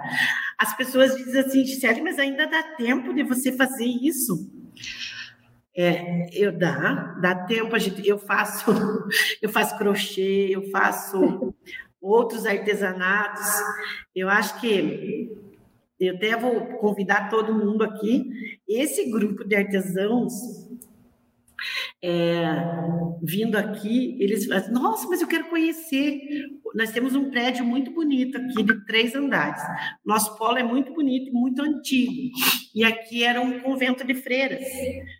As 0.57 0.75
pessoas 0.75 1.15
dizem 1.15 1.41
assim, 1.41 1.65
Gisele, 1.65 2.01
mas 2.01 2.19
ainda 2.19 2.45
dá 2.45 2.61
tempo 2.75 3.13
de 3.13 3.23
você 3.23 3.51
fazer 3.53 3.85
isso? 3.85 4.51
É, 5.77 6.27
eu 6.31 6.57
dá, 6.57 7.17
dá 7.19 7.35
tempo, 7.35 7.75
a 7.75 7.79
gente, 7.79 8.07
eu 8.07 8.17
faço, 8.17 8.71
eu 9.41 9.49
faço 9.49 9.77
crochê, 9.77 10.47
eu 10.49 10.69
faço 10.69 11.53
outros 12.01 12.45
artesanatos. 12.45 13.45
Eu 14.15 14.29
acho 14.29 14.59
que 14.61 15.31
eu 15.99 16.15
até 16.15 16.35
vou 16.37 16.61
convidar 16.77 17.29
todo 17.29 17.53
mundo 17.53 17.83
aqui. 17.83 18.59
Esse 18.67 19.09
grupo 19.09 19.43
de 19.43 19.55
artesãos 19.55 20.65
é, 22.03 22.45
vindo 23.21 23.55
aqui, 23.55 24.17
eles 24.21 24.45
falam, 24.45 24.71
nossa, 24.71 25.07
mas 25.07 25.21
eu 25.21 25.27
quero 25.27 25.49
conhecer. 25.49 26.19
Nós 26.73 26.91
temos 26.91 27.15
um 27.15 27.29
prédio 27.29 27.65
muito 27.65 27.91
bonito 27.91 28.37
aqui, 28.37 28.63
de 28.63 28.85
três 28.85 29.15
andares. 29.15 29.61
Nosso 30.05 30.37
polo 30.37 30.57
é 30.57 30.63
muito 30.63 30.93
bonito, 30.93 31.31
muito 31.33 31.61
antigo. 31.61 32.31
E 32.73 32.83
aqui 32.83 33.23
era 33.23 33.39
um 33.39 33.59
convento 33.61 34.05
de 34.05 34.13
freiras. 34.13 34.65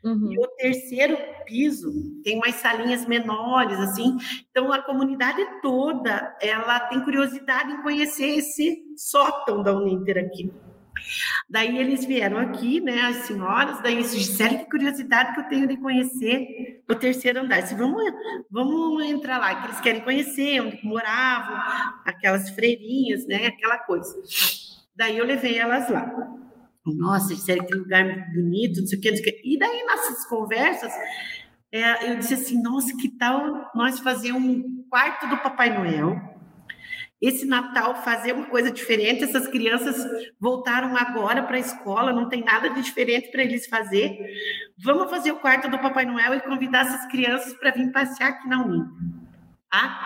Uhum. 0.04 0.34
E 0.34 0.40
o 0.40 0.48
terceiro 0.58 1.18
piso 1.46 1.90
tem 2.24 2.36
umas 2.36 2.56
salinhas 2.56 3.08
menores, 3.08 3.80
assim. 3.80 4.18
Então, 4.52 4.74
a 4.74 4.82
comunidade 4.82 5.42
toda, 5.62 6.36
ela 6.42 6.80
tem 6.82 7.02
curiosidade 7.02 7.72
em 7.72 7.82
conhecer 7.82 8.38
esse 8.40 8.84
sótão 8.98 9.64
da 9.64 9.74
Uninter 9.74 10.18
aqui. 10.18 10.52
Daí 11.50 11.78
eles 11.78 12.06
vieram 12.06 12.38
aqui, 12.38 12.82
né, 12.82 13.02
as 13.02 13.18
senhoras, 13.28 13.82
daí 13.82 13.96
eles 13.96 14.16
disseram 14.16 14.58
que 14.58 14.70
curiosidade 14.70 15.34
que 15.34 15.40
eu 15.42 15.50
tenho 15.50 15.68
de 15.68 15.78
conhecer 15.78 16.84
o 16.90 16.96
terceiro 16.96 17.42
andar. 17.42 17.62
Disse, 17.62 17.76
vamos, 17.76 18.04
vamos 18.50 19.06
entrar 19.06 19.38
lá, 19.38 19.56
que 19.56 19.68
eles 19.68 19.82
querem 19.82 20.02
conhecer 20.02 20.62
onde 20.62 20.84
moravam, 20.84 21.56
aquelas 22.06 22.50
freirinhas, 22.50 23.28
né, 23.28 23.48
aquela 23.48 23.78
coisa. 23.80 24.16
Daí 24.96 25.18
eu 25.18 25.26
levei 25.26 25.58
elas 25.58 25.90
lá. 25.90 26.10
Nossa, 26.86 27.34
disseram 27.34 27.66
que 27.66 27.74
lugar 27.74 28.04
bonito, 28.34 28.80
não 28.80 28.88
sei 28.88 28.98
o 28.98 29.02
que, 29.02 29.10
não 29.10 29.18
sei 29.18 29.26
o 29.26 29.26
que. 29.26 29.42
E 29.44 29.58
daí 29.58 29.84
nessas 29.86 30.26
conversas, 30.28 30.94
é, 31.72 32.12
eu 32.12 32.18
disse 32.18 32.36
assim, 32.36 32.62
nossa, 32.62 32.96
que 32.96 33.10
tal 33.10 33.72
nós 33.76 34.00
fazer 34.00 34.32
um 34.32 34.86
quarto 34.90 35.28
do 35.28 35.38
Papai 35.38 35.76
Noel? 35.76 36.35
Esse 37.28 37.46
Natal 37.46 37.96
fazer 38.04 38.34
uma 38.34 38.46
coisa 38.46 38.70
diferente. 38.72 39.24
Essas 39.24 39.48
crianças 39.48 39.96
voltaram 40.40 40.96
agora 40.96 41.44
para 41.44 41.56
a 41.56 41.60
escola, 41.60 42.14
não 42.14 42.30
tem 42.30 42.44
nada 42.44 42.70
de 42.70 42.82
diferente 42.82 43.32
para 43.32 43.44
eles 43.44 43.68
fazer. 43.68 44.18
Vamos 44.78 45.10
fazer 45.10 45.32
o 45.32 45.40
quarto 45.40 45.70
do 45.70 45.80
Papai 45.80 46.06
Noel 46.06 46.36
e 46.36 46.42
convidar 46.42 46.82
essas 46.82 47.06
crianças 47.08 47.54
para 47.54 47.72
vir 47.72 47.92
passear 47.92 48.30
aqui 48.30 48.48
na 48.48 48.64
Uninter. 48.64 48.92
Tá? 49.70 50.00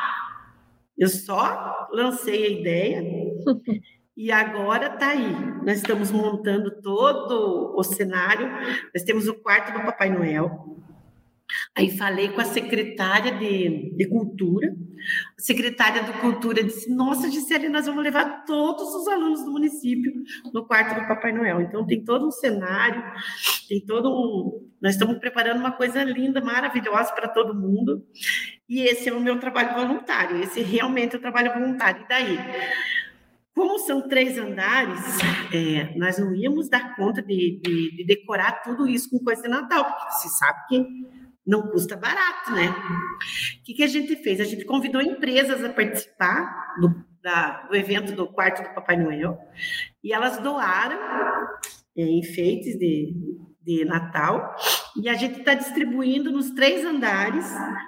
Eu 0.98 1.08
só 1.08 1.88
lancei 1.92 2.46
a 2.46 2.50
ideia 2.50 3.04
e 4.16 4.32
agora 4.32 4.88
está 4.88 5.10
aí. 5.10 5.34
Nós 5.66 5.78
estamos 5.78 6.12
montando 6.12 6.82
todo 6.82 7.74
o 7.78 7.84
cenário. 7.84 8.50
Nós 8.94 9.04
temos 9.04 9.28
o 9.28 9.34
quarto 9.34 9.72
do 9.72 9.86
Papai 9.86 10.10
Noel. 10.10 10.78
Aí 11.76 11.90
falei 11.98 12.30
com 12.30 12.42
a 12.42 12.46
secretária 12.46 13.38
de, 13.38 13.96
de 13.96 14.08
Cultura. 14.08 14.76
A 15.38 15.42
secretária 15.42 16.04
de 16.04 16.14
Cultura 16.20 16.64
disse: 16.64 16.94
Nossa, 16.94 17.30
Gisele, 17.30 17.70
nós 17.70 17.86
vamos 17.86 18.04
levar 18.04 18.44
todos 18.46 18.94
os 18.94 19.08
alunos 19.08 19.44
do 19.44 19.52
município 19.52 20.12
no 20.54 20.66
quarto 20.66 21.00
do 21.00 21.08
Papai 21.08 21.32
Noel. 21.32 21.62
Então, 21.62 21.86
tem 21.86 22.04
todo 22.04 22.28
um 22.28 22.32
cenário, 22.32 23.04
tem 23.68 23.80
todo 23.86 24.10
um. 24.10 24.70
Nós 24.82 24.94
estamos 24.94 25.18
preparando 25.18 25.60
uma 25.60 25.72
coisa 25.72 26.04
linda, 26.04 26.42
maravilhosa 26.42 27.14
para 27.14 27.28
todo 27.28 27.60
mundo. 27.60 28.06
E 28.68 28.82
esse 28.82 29.10
é 29.10 29.14
o 29.14 29.20
meu 29.20 29.40
trabalho 29.40 29.74
voluntário. 29.76 30.42
Esse 30.42 30.62
realmente 30.62 31.16
é 31.16 31.18
o 31.18 31.22
trabalho 31.22 31.54
voluntário. 31.54 32.04
E 32.04 32.08
daí? 32.08 32.38
Como 33.60 33.78
são 33.80 34.08
três 34.08 34.38
andares, 34.38 35.02
é, 35.54 35.94
nós 35.98 36.18
não 36.18 36.34
íamos 36.34 36.70
dar 36.70 36.96
conta 36.96 37.22
de, 37.22 37.60
de, 37.62 37.98
de, 37.98 38.06
decorar 38.06 38.62
tudo 38.64 38.88
isso 38.88 39.10
com 39.10 39.20
coisa 39.20 39.42
de 39.42 39.50
Natal, 39.50 39.84
porque 39.84 40.12
você 40.14 40.30
sabe 40.30 40.60
que 40.70 41.19
não 41.50 41.64
custa 41.64 41.98
barato, 41.98 42.52
né? 42.52 42.70
O 43.60 43.64
que, 43.64 43.74
que 43.74 43.84
a 43.84 43.88
gente 43.88 44.16
fez? 44.18 44.40
A 44.40 44.46
gente 44.46 44.64
convidou 44.66 45.02
empresas 45.02 45.64
a 45.64 45.70
participar 45.74 46.76
do, 46.80 47.04
da, 47.24 47.64
do 47.64 47.76
evento 47.76 48.12
do 48.14 48.28
quarto 48.28 48.62
do 48.62 48.76
Papai 48.76 48.96
Noel 48.96 49.36
e 50.04 50.14
elas 50.14 50.38
doaram 50.38 51.00
é, 51.98 52.04
enfeites 52.04 52.78
de, 52.78 53.16
de 53.64 53.84
Natal 53.84 54.56
e 55.02 55.08
a 55.08 55.14
gente 55.14 55.40
está 55.40 55.54
distribuindo 55.54 56.32
nos 56.32 56.52
três 56.52 56.86
andares 56.86 57.46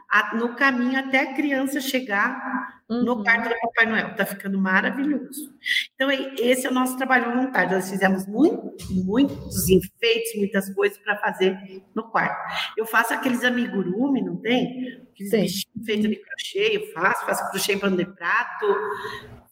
a, 0.10 0.36
no 0.36 0.56
caminho 0.56 0.98
até 0.98 1.20
a 1.20 1.34
criança 1.34 1.82
chegar 1.82 2.84
uhum. 2.90 3.04
no 3.04 3.24
quarto 3.24 3.50
do 3.50 3.56
Papai 3.60 3.86
Noel. 3.86 4.12
Está 4.12 4.26
ficando 4.26 4.60
maravilhoso. 4.60 5.54
Então, 5.96 6.10
esse 6.12 6.66
é 6.66 6.70
o 6.70 6.74
nosso 6.74 6.98
trabalho 6.98 7.34
voluntário. 7.34 7.72
Nós 7.72 7.90
fizemos 7.90 8.26
muito, 8.28 8.76
muitos 8.90 9.70
enfeites, 9.70 10.38
muitas 10.38 10.74
coisas 10.74 10.98
para 11.00 11.18
fazer 11.18 11.58
no 11.94 12.04
quarto. 12.04 12.40
Eu 12.78 12.86
faço 12.86 13.14
aqueles 13.14 13.44
amigurumi, 13.44 14.22
não 14.22 14.38
tem? 14.38 15.02
Aqueles 15.12 15.32
bichinhos 15.32 15.86
feitos 15.86 16.10
de 16.10 16.16
crochê, 16.16 16.78
eu 16.78 16.94
faço, 16.94 17.26
faço 17.26 17.50
crochê 17.52 17.74
em 17.74 17.80
pano 17.80 17.98
de 17.98 18.06
prato, 18.06 18.66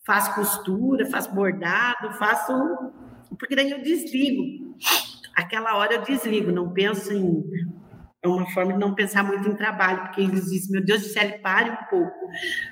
faço 0.05 0.33
costura, 0.33 1.05
faço 1.07 1.33
bordado, 1.33 2.13
faço... 2.13 2.53
Porque 3.37 3.55
daí 3.55 3.69
eu 3.69 3.81
desligo 3.81 4.75
aquela 5.39 5.77
hora 5.77 5.95
eu 5.95 6.01
desligo, 6.01 6.51
não 6.51 6.71
penso 6.71 7.13
em. 7.13 7.43
É 8.21 8.27
uma 8.27 8.45
forma 8.51 8.73
de 8.73 8.79
não 8.79 8.93
pensar 8.93 9.23
muito 9.23 9.47
em 9.47 9.55
trabalho, 9.55 10.01
porque 10.01 10.19
eles 10.19 10.43
dizem, 10.45 10.71
meu 10.71 10.83
Deus, 10.83 11.03
Gisele, 11.03 11.39
pare 11.39 11.69
um 11.69 11.89
pouco. 11.89 12.29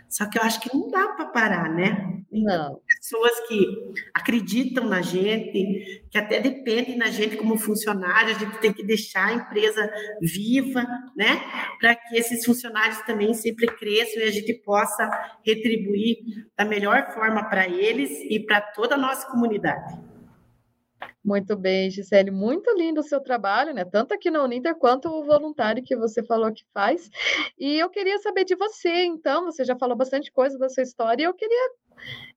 Só 0.10 0.30
que 0.30 0.38
eu 0.38 0.42
acho 0.42 0.60
que 0.60 0.76
não 0.76 0.90
dá 0.90 1.08
para 1.08 1.28
parar, 1.28 1.70
né? 1.74 2.22
Não. 2.30 2.82
Pessoas 2.86 3.48
que 3.48 3.66
acreditam 4.14 4.84
na 4.84 5.02
gente, 5.02 6.04
que 6.12 6.18
até 6.18 6.42
dependem 6.42 6.98
da 6.98 7.08
gente 7.08 7.38
como 7.38 7.58
funcionário, 7.58 8.36
a 8.36 8.38
gente 8.38 8.60
tem 8.60 8.74
que 8.74 8.86
deixar 8.86 9.28
a 9.28 9.34
empresa 9.36 9.90
viva, 10.22 10.86
né? 11.16 11.42
Para 11.80 11.96
que 11.96 12.18
esses 12.18 12.44
funcionários 12.44 13.00
também 13.04 13.34
sempre 13.34 13.68
cresçam 13.68 14.22
e 14.22 14.26
a 14.26 14.32
gente 14.32 14.54
possa 14.66 15.10
retribuir 15.46 16.18
da 16.58 16.66
melhor 16.66 17.14
forma 17.14 17.50
para 17.50 17.70
eles 17.70 18.12
e 18.30 18.46
para 18.46 18.60
toda 18.60 18.96
a 18.96 18.98
nossa 18.98 19.26
comunidade. 19.28 20.17
Muito 21.28 21.58
bem, 21.58 21.92
Gisele, 21.92 22.32
muito 22.32 22.74
lindo 22.78 23.02
o 23.02 23.04
seu 23.04 23.20
trabalho, 23.20 23.74
né? 23.74 23.84
Tanto 23.84 24.14
aqui 24.14 24.32
na 24.32 24.42
Uninter 24.42 24.74
quanto 24.78 25.10
o 25.10 25.26
voluntário 25.26 25.84
que 25.84 25.94
você 25.94 26.24
falou 26.24 26.54
que 26.54 26.64
faz. 26.74 27.10
E 27.60 27.78
eu 27.78 27.90
queria 27.90 28.18
saber 28.20 28.46
de 28.46 28.56
você, 28.56 29.04
então, 29.04 29.44
você 29.44 29.66
já 29.66 29.76
falou 29.76 29.98
bastante 29.98 30.32
coisa 30.32 30.58
da 30.58 30.70
sua 30.70 30.84
história, 30.84 31.24
e 31.24 31.26
eu 31.26 31.34
queria 31.34 31.72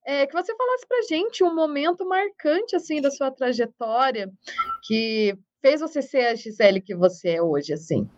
é, 0.04 0.26
que 0.26 0.32
você 0.32 0.52
falasse 0.56 0.88
para 0.88 1.02
gente 1.08 1.44
um 1.44 1.54
momento 1.54 2.04
marcante 2.04 2.74
assim 2.74 3.00
da 3.00 3.12
sua 3.12 3.30
trajetória 3.30 4.28
que 4.82 5.38
fez 5.62 5.80
você 5.80 6.02
ser 6.02 6.26
a 6.26 6.34
Gisele 6.34 6.80
que 6.80 6.96
você 6.96 7.36
é 7.36 7.42
hoje, 7.42 7.72
assim. 7.72 8.10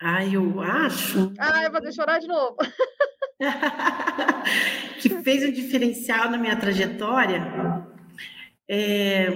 Ai, 0.00 0.34
eu 0.34 0.58
acho. 0.62 1.34
Ai, 1.38 1.66
eu 1.66 1.70
vou 1.72 1.92
chorar 1.92 2.18
de 2.18 2.26
novo. 2.28 2.56
que 5.00 5.10
fez 5.22 5.44
um 5.44 5.52
diferencial 5.52 6.30
na 6.30 6.38
minha 6.38 6.56
trajetória 6.56 7.86
é, 8.68 9.28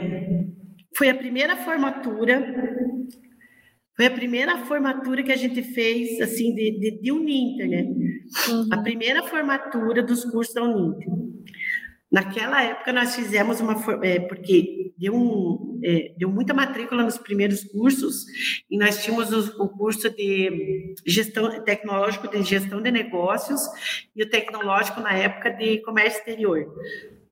foi 0.97 1.11
a 1.11 1.15
primeira 1.15 1.57
formatura 1.57 2.43
foi 4.01 4.07
a 4.07 4.11
primeira 4.11 4.57
formatura 4.65 5.23
que 5.23 5.31
a 5.31 5.37
gente 5.37 5.63
fez 5.63 6.19
assim 6.23 6.55
de, 6.55 6.71
de, 6.79 7.03
de 7.03 7.13
Uninter, 7.13 7.69
né? 7.69 7.83
Uhum. 7.83 8.69
A 8.73 8.79
primeira 8.79 9.23
formatura 9.25 10.03
dos 10.03 10.25
cursos 10.25 10.55
da 10.55 10.63
Uninter. 10.63 11.07
Naquela 12.11 12.63
época 12.63 12.95
nós 12.95 13.15
fizemos 13.15 13.61
uma 13.61 13.75
é, 14.03 14.19
porque 14.21 14.95
deu, 14.97 15.15
um, 15.15 15.70
é, 15.83 16.13
deu 16.17 16.31
muita 16.31 16.55
matrícula 16.55 17.03
nos 17.03 17.19
primeiros 17.19 17.65
cursos 17.65 18.27
e 18.71 18.79
nós 18.79 19.03
tínhamos 19.03 19.33
o, 19.33 19.63
o, 19.63 19.69
curso 19.69 20.11
de 20.11 20.95
gestão 21.07 21.63
tecnológico 21.65 22.29
de 22.29 22.43
gestão 22.43 22.81
de 22.83 22.91
negócios 22.91 23.61
e 24.15 24.23
o 24.23 24.29
tecnológico 24.29 25.01
na 25.01 25.13
época 25.13 25.51
de 25.51 25.79
comércio 25.79 26.19
exterior. 26.19 26.67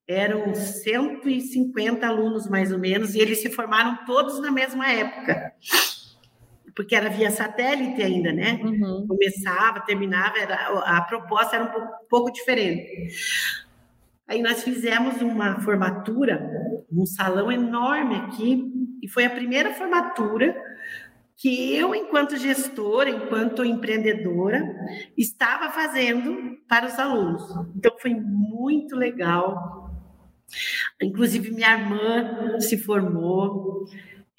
Eram 0.07 0.55
150 0.55 2.07
alunos 2.07 2.49
mais 2.49 2.73
ou 2.73 2.79
menos 2.79 3.15
e 3.15 3.21
eles 3.21 3.41
se 3.41 3.51
formaram 3.51 4.05
todos 4.07 4.41
na 4.41 4.51
mesma 4.51 4.91
época 4.91 5.53
porque 6.79 6.95
era 6.95 7.11
via 7.11 7.29
satélite 7.29 8.01
ainda, 8.01 8.33
né? 8.33 8.53
Uhum. 8.63 9.05
Começava, 9.09 9.81
terminava, 9.81 10.39
era, 10.39 10.55
a 10.85 11.01
proposta 11.01 11.57
era 11.57 11.65
um 11.65 11.73
pouco, 11.73 11.87
um 11.87 12.09
pouco 12.09 12.33
diferente. 12.33 13.09
Aí 14.29 14.43
nós 14.43 14.63
fizemos 14.63 15.23
uma 15.23 15.59
formatura, 15.61 16.39
um 16.93 17.07
salão 17.07 17.51
enorme 17.51 18.15
aqui, 18.17 18.71
e 19.03 19.09
foi 19.09 19.25
a 19.25 19.31
primeira 19.31 19.73
formatura 19.73 20.55
que 21.35 21.75
eu, 21.75 21.95
enquanto 21.95 22.37
gestora, 22.37 23.09
enquanto 23.09 23.65
empreendedora, 23.65 24.63
estava 25.17 25.71
fazendo 25.71 26.59
para 26.69 26.87
os 26.87 26.99
alunos. 26.99 27.43
Então 27.77 27.97
foi 27.99 28.13
muito 28.13 28.97
legal. 28.97 29.89
Inclusive 31.01 31.53
minha 31.53 31.73
irmã 31.73 32.61
se 32.61 32.77
formou. 32.77 33.85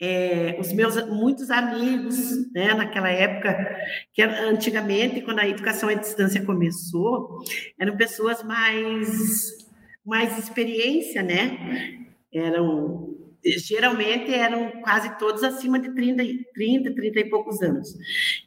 É, 0.02 0.56
os 0.60 0.72
meus 0.72 0.96
muitos 1.08 1.50
amigos, 1.52 2.50
né, 2.54 2.74
naquela 2.74 3.10
época, 3.10 3.78
que 4.14 4.22
antigamente, 4.22 5.22
quando 5.22 5.40
a 5.40 5.48
educação 5.48 5.90
à 5.90 5.94
distância 5.94 6.46
começou, 6.46 7.40
eram 7.78 7.98
pessoas 7.98 8.42
mais 8.42 9.69
mais 10.06 10.38
experiência, 10.38 11.22
né? 11.22 12.08
Eram 12.34 13.10
geralmente 13.46 14.34
eram 14.34 14.82
quase 14.82 15.18
todos 15.18 15.44
acima 15.44 15.80
de 15.80 15.94
30, 15.94 16.24
30, 16.54 16.94
30 16.94 17.20
e 17.20 17.30
poucos 17.30 17.62
anos. 17.62 17.96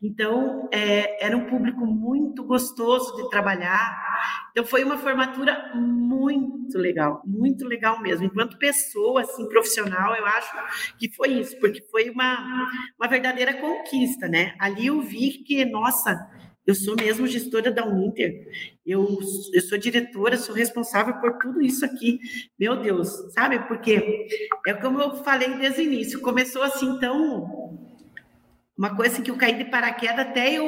Então, 0.02 0.68
é, 0.72 1.24
era 1.24 1.36
um 1.36 1.46
público 1.46 1.86
muito 1.86 2.44
gostoso 2.44 3.16
de 3.16 3.30
trabalhar. 3.30 4.50
Então, 4.50 4.64
foi 4.64 4.84
uma 4.84 4.98
formatura 4.98 5.72
muito 5.74 6.78
legal, 6.78 7.22
muito 7.24 7.64
legal 7.64 8.00
mesmo. 8.02 8.26
Enquanto 8.26 8.58
pessoa, 8.58 9.22
assim, 9.22 9.48
profissional, 9.48 10.14
eu 10.14 10.26
acho 10.26 10.52
que 10.98 11.10
foi 11.14 11.28
isso, 11.28 11.58
porque 11.58 11.82
foi 11.90 12.10
uma, 12.10 12.68
uma 12.98 13.08
verdadeira 13.08 13.54
conquista, 13.54 14.28
né? 14.28 14.54
Ali 14.58 14.86
eu 14.86 15.00
vi 15.00 15.42
que, 15.44 15.64
nossa, 15.64 16.14
eu 16.66 16.74
sou 16.74 16.94
mesmo 16.96 17.26
gestora 17.26 17.70
da 17.70 17.84
Uninter. 17.84 18.48
Eu, 18.86 19.18
eu 19.52 19.60
sou 19.62 19.78
diretora, 19.78 20.36
sou 20.36 20.54
responsável 20.54 21.14
por 21.14 21.38
tudo 21.38 21.60
isso 21.60 21.84
aqui. 21.84 22.20
Meu 22.58 22.76
Deus, 22.76 23.08
sabe? 23.32 23.58
Porque 23.66 24.28
é 24.66 24.74
como 24.74 25.00
eu 25.00 25.16
falei 25.24 25.56
desde 25.56 25.80
o 25.80 25.84
início, 25.84 26.20
começou 26.20 26.62
assim 26.62 26.98
tão 26.98 27.80
uma 28.76 28.96
coisa 28.96 29.20
que 29.20 29.30
eu 29.30 29.36
caí 29.36 29.56
de 29.56 29.66
paraquedas 29.66 30.26
até 30.26 30.54
eu 30.54 30.64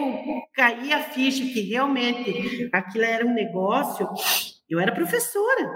cair 0.52 0.92
a 0.92 1.02
ficha 1.02 1.42
que 1.52 1.60
realmente 1.60 2.68
aquilo 2.72 3.04
era 3.04 3.26
um 3.26 3.34
negócio. 3.34 4.08
Eu 4.68 4.78
era 4.80 4.92
professora. 4.92 5.70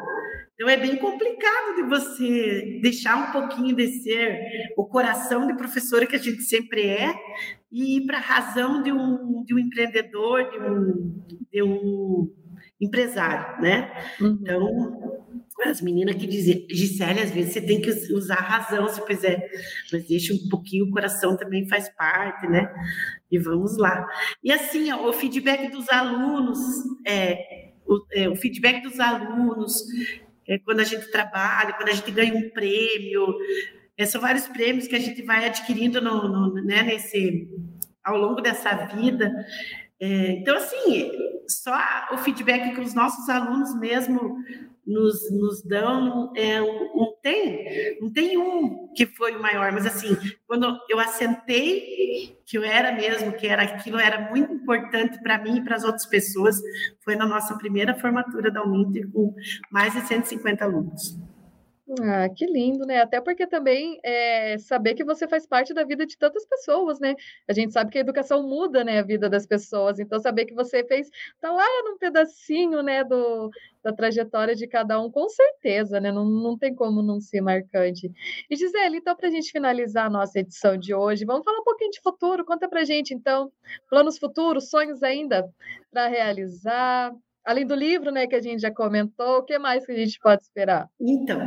Então 0.58 0.68
é 0.68 0.76
bem 0.76 0.96
complicado 0.96 1.76
de 1.76 1.82
você 1.84 2.80
deixar 2.82 3.16
um 3.16 3.30
pouquinho 3.30 3.76
de 3.76 3.86
ser 4.02 4.72
o 4.76 4.84
coração 4.84 5.46
de 5.46 5.56
professora 5.56 6.04
que 6.04 6.16
a 6.16 6.18
gente 6.18 6.42
sempre 6.42 6.84
é 6.84 7.14
e 7.70 7.98
ir 7.98 8.06
para 8.06 8.18
a 8.18 8.20
razão 8.20 8.82
de 8.82 8.90
um, 8.90 9.44
de 9.44 9.54
um 9.54 9.58
empreendedor, 9.60 10.50
de 10.50 10.58
um, 10.58 11.24
de 11.52 11.62
um 11.62 12.34
empresário, 12.80 13.62
né? 13.62 13.88
Uhum. 14.20 14.38
Então 14.40 15.18
as 15.64 15.80
meninas 15.80 16.16
que 16.16 16.26
diziam, 16.26 16.66
Gisele, 16.68 17.20
às 17.20 17.30
vezes 17.30 17.52
você 17.52 17.60
tem 17.60 17.80
que 17.80 17.90
usar 18.12 18.38
a 18.38 18.42
razão 18.42 18.88
se 18.88 19.04
quiser, 19.04 19.48
mas 19.92 20.08
deixa 20.08 20.34
um 20.34 20.48
pouquinho, 20.48 20.86
o 20.86 20.90
coração 20.90 21.36
também 21.36 21.68
faz 21.68 21.88
parte, 21.94 22.48
né? 22.48 22.68
E 23.30 23.38
vamos 23.38 23.76
lá. 23.76 24.06
E 24.42 24.50
assim, 24.50 24.90
ó, 24.90 25.08
o 25.08 25.12
feedback 25.12 25.70
dos 25.70 25.88
alunos, 25.88 26.58
é, 27.06 27.74
o, 27.86 28.04
é, 28.12 28.28
o 28.28 28.34
feedback 28.34 28.82
dos 28.82 28.98
alunos, 28.98 29.84
é, 30.48 30.58
quando 30.58 30.80
a 30.80 30.84
gente 30.84 31.10
trabalha, 31.10 31.74
quando 31.74 31.90
a 31.90 31.92
gente 31.92 32.10
ganha 32.10 32.34
um 32.34 32.48
prêmio, 32.50 33.36
é, 33.96 34.06
são 34.06 34.20
vários 34.20 34.48
prêmios 34.48 34.88
que 34.88 34.96
a 34.96 35.00
gente 35.00 35.20
vai 35.22 35.44
adquirindo 35.44 36.00
no, 36.00 36.28
no 36.28 36.54
né, 36.64 36.82
nesse, 36.82 37.46
ao 38.02 38.16
longo 38.16 38.40
dessa 38.40 38.74
vida. 38.86 39.30
É, 40.00 40.32
então, 40.32 40.56
assim, 40.56 41.10
só 41.48 41.76
o 42.12 42.18
feedback 42.18 42.74
que 42.74 42.80
os 42.80 42.94
nossos 42.94 43.28
alunos 43.28 43.78
mesmo 43.78 44.38
nos, 44.88 45.30
nos 45.30 45.62
dão, 45.62 46.32
é, 46.34 46.62
um, 46.62 47.12
tem, 47.22 47.98
não 48.00 48.10
tem 48.10 48.38
um 48.38 48.88
que 48.94 49.04
foi 49.04 49.36
o 49.36 49.42
maior, 49.42 49.70
mas 49.70 49.86
assim, 49.86 50.16
quando 50.46 50.78
eu 50.88 50.98
assentei 50.98 52.38
que 52.46 52.56
eu 52.56 52.64
era 52.64 52.90
mesmo, 52.92 53.32
que 53.32 53.46
era 53.46 53.62
aquilo 53.62 53.98
era 53.98 54.30
muito 54.30 54.50
importante 54.50 55.20
para 55.22 55.36
mim 55.38 55.58
e 55.58 55.64
para 55.64 55.76
as 55.76 55.84
outras 55.84 56.06
pessoas, 56.06 56.58
foi 57.04 57.14
na 57.14 57.26
nossa 57.26 57.56
primeira 57.58 57.94
formatura 57.94 58.50
da 58.50 58.64
Uninter 58.64 59.06
com 59.12 59.34
mais 59.70 59.92
de 59.92 60.00
150 60.00 60.64
alunos. 60.64 61.18
Ah, 62.02 62.28
que 62.28 62.44
lindo, 62.44 62.84
né? 62.84 63.00
Até 63.00 63.18
porque 63.18 63.46
também 63.46 63.98
é 64.04 64.58
saber 64.58 64.94
que 64.94 65.02
você 65.02 65.26
faz 65.26 65.46
parte 65.46 65.72
da 65.72 65.84
vida 65.84 66.04
de 66.04 66.18
tantas 66.18 66.44
pessoas, 66.44 67.00
né? 67.00 67.14
A 67.48 67.52
gente 67.54 67.72
sabe 67.72 67.90
que 67.90 67.96
a 67.96 68.02
educação 68.02 68.42
muda, 68.46 68.84
né, 68.84 68.98
a 68.98 69.02
vida 69.02 69.26
das 69.30 69.46
pessoas. 69.46 69.98
Então, 69.98 70.20
saber 70.20 70.44
que 70.44 70.52
você 70.54 70.84
fez, 70.84 71.08
tá 71.40 71.50
lá 71.50 71.64
num 71.84 71.96
pedacinho, 71.96 72.82
né, 72.82 73.02
do, 73.04 73.48
da 73.82 73.90
trajetória 73.90 74.54
de 74.54 74.66
cada 74.66 75.00
um, 75.00 75.10
com 75.10 75.30
certeza, 75.30 75.98
né? 75.98 76.12
Não, 76.12 76.26
não 76.26 76.58
tem 76.58 76.74
como 76.74 77.00
não 77.02 77.20
ser 77.20 77.40
marcante. 77.40 78.12
E 78.50 78.54
Gisele, 78.56 78.98
então, 78.98 79.16
para 79.16 79.28
a 79.28 79.30
gente 79.30 79.50
finalizar 79.50 80.06
a 80.06 80.10
nossa 80.10 80.40
edição 80.40 80.76
de 80.76 80.92
hoje, 80.94 81.24
vamos 81.24 81.42
falar 81.42 81.60
um 81.60 81.64
pouquinho 81.64 81.90
de 81.90 82.00
futuro. 82.02 82.44
Conta 82.44 82.68
para 82.68 82.84
gente, 82.84 83.14
então, 83.14 83.50
planos 83.88 84.18
futuros, 84.18 84.68
sonhos 84.68 85.02
ainda 85.02 85.48
para 85.90 86.06
realizar. 86.06 87.14
Além 87.48 87.66
do 87.66 87.74
livro, 87.74 88.10
né, 88.10 88.26
que 88.26 88.34
a 88.34 88.42
gente 88.42 88.60
já 88.60 88.70
comentou, 88.70 89.38
o 89.38 89.42
que 89.42 89.58
mais 89.58 89.86
que 89.86 89.92
a 89.92 89.96
gente 89.96 90.20
pode 90.20 90.42
esperar? 90.42 90.86
Então, 91.00 91.40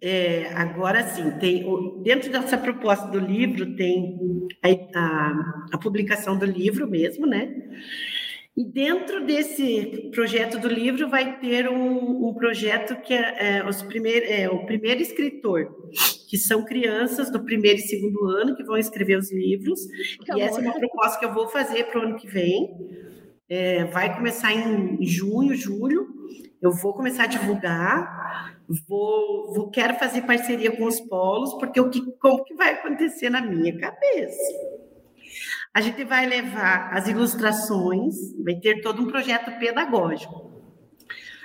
é, 0.00 0.46
agora 0.54 1.02
sim, 1.08 1.28
tem 1.40 1.66
dentro 2.04 2.30
dessa 2.30 2.56
proposta 2.56 3.08
do 3.08 3.18
livro 3.18 3.74
tem 3.74 4.46
a, 4.62 4.68
a, 4.96 5.66
a 5.72 5.78
publicação 5.78 6.38
do 6.38 6.44
livro 6.46 6.88
mesmo, 6.88 7.26
né? 7.26 7.52
E 8.56 8.64
dentro 8.64 9.26
desse 9.26 10.08
projeto 10.14 10.56
do 10.56 10.68
livro 10.68 11.08
vai 11.08 11.40
ter 11.40 11.68
um, 11.68 12.28
um 12.28 12.34
projeto 12.34 12.94
que 13.02 13.12
é, 13.12 13.58
é, 13.58 13.68
os 13.68 13.82
primeir, 13.82 14.22
é, 14.22 14.48
o 14.48 14.66
primeiro 14.66 15.02
escritor, 15.02 15.66
que 16.30 16.38
são 16.38 16.64
crianças 16.64 17.28
do 17.28 17.44
primeiro 17.44 17.80
e 17.80 17.82
segundo 17.82 18.24
ano 18.24 18.54
que 18.54 18.62
vão 18.62 18.76
escrever 18.76 19.18
os 19.18 19.32
livros. 19.32 19.80
Que 20.24 20.30
e 20.30 20.32
amor. 20.32 20.44
essa 20.44 20.60
é 20.60 20.62
uma 20.62 20.78
proposta 20.78 21.18
que 21.18 21.24
eu 21.24 21.34
vou 21.34 21.48
fazer 21.48 21.84
para 21.86 21.98
o 21.98 22.02
ano 22.04 22.16
que 22.16 22.28
vem. 22.28 23.17
É, 23.48 23.84
vai 23.86 24.14
começar 24.14 24.52
em 24.52 25.02
junho, 25.04 25.54
julho. 25.54 26.06
Eu 26.60 26.70
vou 26.72 26.92
começar 26.92 27.24
a 27.24 27.26
divulgar. 27.26 28.58
Vou, 28.86 29.54
vou 29.54 29.70
quero 29.70 29.94
fazer 29.94 30.22
parceria 30.22 30.76
com 30.76 30.84
os 30.84 31.00
polos, 31.00 31.54
porque 31.54 31.80
o 31.80 31.88
que, 31.88 32.02
como 32.18 32.44
que 32.44 32.54
vai 32.54 32.74
acontecer 32.74 33.30
na 33.30 33.40
minha 33.40 33.78
cabeça? 33.78 34.52
A 35.72 35.80
gente 35.80 36.04
vai 36.04 36.26
levar 36.26 36.92
as 36.92 37.08
ilustrações, 37.08 38.14
vai 38.44 38.56
ter 38.56 38.82
todo 38.82 39.02
um 39.02 39.06
projeto 39.06 39.58
pedagógico. 39.58 40.48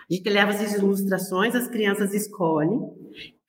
A 0.10 0.14
gente 0.14 0.30
leva 0.30 0.51
as 0.51 0.74
ilustrações, 0.74 1.56
as 1.56 1.70
crianças 1.70 2.14
escolhem, 2.14 2.82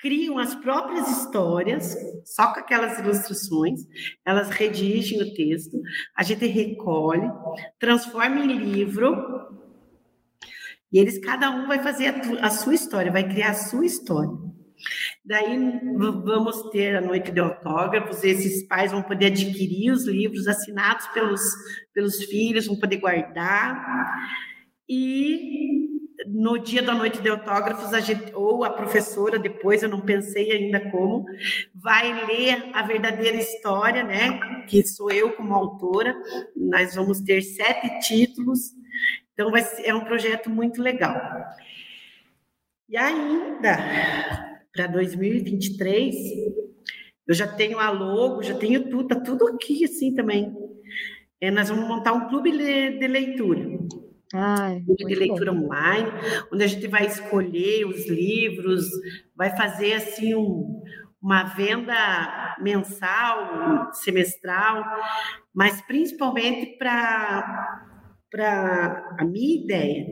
criam 0.05 0.39
as 0.39 0.55
próprias 0.55 1.09
histórias, 1.09 1.97
só 2.27 2.53
com 2.53 2.61
aquelas 2.61 2.99
ilustrações, 2.99 3.81
elas 4.23 4.51
redigem 4.51 5.23
o 5.23 5.33
texto, 5.33 5.81
a 6.15 6.23
gente 6.23 6.45
recolhe, 6.45 7.27
transforma 7.79 8.41
em 8.41 8.59
livro, 8.59 9.17
e 10.93 10.99
eles, 10.99 11.19
cada 11.19 11.51
um 11.51 11.67
vai 11.67 11.83
fazer 11.83 12.09
a, 12.09 12.47
a 12.47 12.51
sua 12.51 12.75
história, 12.75 13.11
vai 13.11 13.27
criar 13.27 13.53
a 13.53 13.55
sua 13.55 13.87
história. 13.87 14.37
Daí 15.25 15.81
vamos 15.97 16.69
ter 16.69 16.97
a 16.97 17.01
noite 17.01 17.33
de 17.33 17.41
autógrafos, 17.41 18.23
esses 18.23 18.69
pais 18.69 18.93
vão 18.93 19.03
poder 19.03 19.29
adquirir 19.29 19.91
os 19.91 20.07
livros 20.07 20.47
assinados 20.47 21.07
pelos, 21.15 21.41
pelos 21.95 22.23
filhos, 22.25 22.67
vão 22.67 22.79
poder 22.79 22.99
guardar. 22.99 24.21
E 24.87 25.94
no 26.27 26.59
dia 26.59 26.83
da 26.83 26.95
noite 26.95 27.21
de 27.21 27.29
autógrafos, 27.29 27.93
a 27.93 28.01
gente, 28.01 28.35
ou 28.35 28.65
a 28.65 28.71
professora, 28.71 29.39
depois 29.39 29.83
eu 29.83 29.89
não 29.89 30.01
pensei 30.01 30.51
ainda 30.51 30.81
como, 30.91 31.25
vai 31.75 32.27
ler 32.27 32.71
a 32.73 32.83
verdadeira 32.83 33.37
história, 33.37 34.03
né? 34.03 34.65
Que 34.67 34.87
sou 34.87 35.11
eu 35.11 35.33
como 35.33 35.55
autora. 35.55 36.15
Nós 36.57 36.95
vamos 36.95 37.21
ter 37.21 37.43
sete 37.43 38.01
títulos, 38.01 38.71
então 39.33 39.51
vai 39.51 39.63
ser, 39.63 39.87
é 39.87 39.95
um 39.95 40.05
projeto 40.05 40.49
muito 40.49 40.81
legal. 40.81 41.17
E 42.89 42.97
ainda, 42.97 43.77
para 44.73 44.87
2023, 44.87 46.15
eu 47.27 47.35
já 47.35 47.47
tenho 47.47 47.79
a 47.79 47.91
logo, 47.91 48.43
já 48.43 48.55
tenho 48.55 48.89
tudo, 48.89 49.09
tá 49.09 49.21
tudo 49.21 49.47
aqui 49.49 49.85
assim 49.85 50.15
também. 50.15 50.55
É, 51.41 51.51
nós 51.51 51.69
vamos 51.69 51.89
montar 51.89 52.13
um 52.13 52.29
clube 52.29 52.51
de 52.53 53.07
leitura. 53.07 53.79
Ai, 54.35 54.81
de 54.81 55.15
leitura 55.15 55.53
bom. 55.53 55.65
online, 55.65 56.11
onde 56.53 56.65
a 56.65 56.67
gente 56.67 56.89
vai 56.89 57.07
escolher 57.07 57.87
os 57.87 58.09
livros, 58.09 58.85
vai 59.37 59.57
fazer 59.57 59.95
assim 59.95 60.35
um, 60.35 60.83
uma 61.23 61.45
venda 61.45 62.57
mensal, 62.61 63.93
semestral, 63.93 64.85
mas 65.55 65.81
principalmente 65.83 66.77
para 66.77 67.81
para 68.31 69.15
a 69.21 69.25
minha 69.25 69.63
ideia 69.63 70.07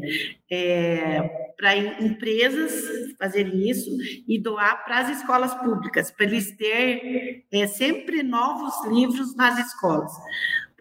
é 0.49 1.53
para 1.57 1.77
empresas 1.77 2.73
fazerem 3.18 3.68
isso 3.68 3.91
e 4.29 4.41
doar 4.41 4.85
para 4.85 4.99
as 4.99 5.18
escolas 5.18 5.53
públicas, 5.57 6.11
para 6.12 6.27
eles 6.27 6.57
ter 6.57 7.45
é, 7.53 7.66
sempre 7.66 8.23
novos 8.23 8.75
livros 8.87 9.35
nas 9.35 9.59
escolas. 9.59 10.12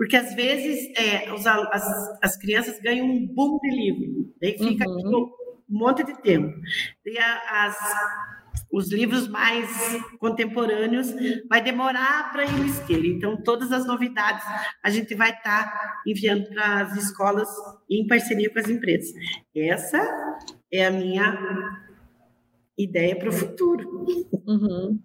Porque 0.02 0.18
às 0.18 0.34
vezes 0.34 0.91
é, 0.97 1.32
os, 1.32 1.45
as, 1.45 2.20
as 2.24 2.36
crianças 2.36 2.80
ganham 2.80 3.06
um 3.06 3.28
boom 3.28 3.60
de 3.60 3.70
livro, 3.70 4.34
daí 4.41 4.58
fica 4.58 4.89
uhum. 4.89 5.26
um 5.26 5.32
monte 5.70 6.04
de 6.04 6.20
tempo. 6.24 6.52
E 7.06 7.20
as, 7.20 7.78
os 8.74 8.91
livros 8.91 9.28
mais 9.28 9.70
contemporâneos 10.18 11.14
vai 11.47 11.62
demorar 11.62 12.32
para 12.32 12.45
eles 12.45 12.80
terem. 12.88 13.12
Então, 13.12 13.43
todas 13.43 13.72
as 13.72 13.86
novidades 13.86 14.43
a 14.84 14.89
gente 14.89 15.14
vai 15.14 15.30
estar 15.30 15.72
tá 15.72 16.02
enviando 16.08 16.49
para 16.49 16.82
as 16.82 16.97
escolas 16.97 17.47
em 17.88 18.08
parceria 18.08 18.52
com 18.52 18.58
as 18.58 18.70
empresas. 18.70 19.14
Essa 19.56 20.02
é 20.74 20.88
a 20.88 20.89
minha 20.89 21.80
ideia 22.76 23.16
para 23.16 23.30
o 23.30 23.32
futuro. 23.32 24.04
Uhum. 24.47 24.99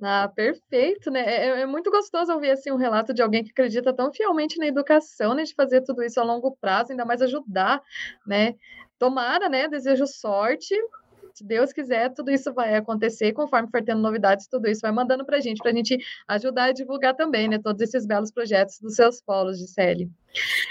Ah, 0.00 0.28
perfeito, 0.28 1.10
né? 1.10 1.20
É, 1.20 1.46
é, 1.48 1.60
é, 1.62 1.66
muito 1.66 1.90
gostoso 1.90 2.32
ouvir 2.32 2.50
assim 2.50 2.70
um 2.70 2.76
relato 2.76 3.12
de 3.12 3.20
alguém 3.20 3.42
que 3.42 3.50
acredita 3.50 3.92
tão 3.92 4.12
fielmente 4.12 4.56
na 4.58 4.66
educação, 4.66 5.34
né, 5.34 5.42
de 5.42 5.54
fazer 5.54 5.82
tudo 5.82 6.04
isso 6.04 6.20
a 6.20 6.22
longo 6.22 6.56
prazo, 6.60 6.92
ainda 6.92 7.04
mais 7.04 7.20
ajudar, 7.20 7.82
né? 8.26 8.54
Tomara, 8.98 9.48
né? 9.48 9.68
Desejo 9.68 10.06
sorte 10.06 10.74
se 11.38 11.44
Deus 11.44 11.72
quiser, 11.72 12.12
tudo 12.12 12.30
isso 12.30 12.52
vai 12.52 12.74
acontecer. 12.74 13.32
Conforme 13.32 13.68
for 13.70 13.82
tendo 13.82 14.00
novidades, 14.00 14.48
tudo 14.48 14.68
isso 14.68 14.80
vai 14.80 14.90
mandando 14.90 15.24
para 15.24 15.36
a 15.36 15.40
gente, 15.40 15.58
para 15.58 15.70
a 15.70 15.74
gente 15.74 15.96
ajudar 16.26 16.64
a 16.64 16.72
divulgar 16.72 17.14
também, 17.14 17.48
né? 17.48 17.58
Todos 17.62 17.80
esses 17.80 18.04
belos 18.04 18.32
projetos 18.32 18.80
dos 18.80 18.96
seus 18.96 19.20
polos, 19.20 19.58
Gisele. 19.58 20.10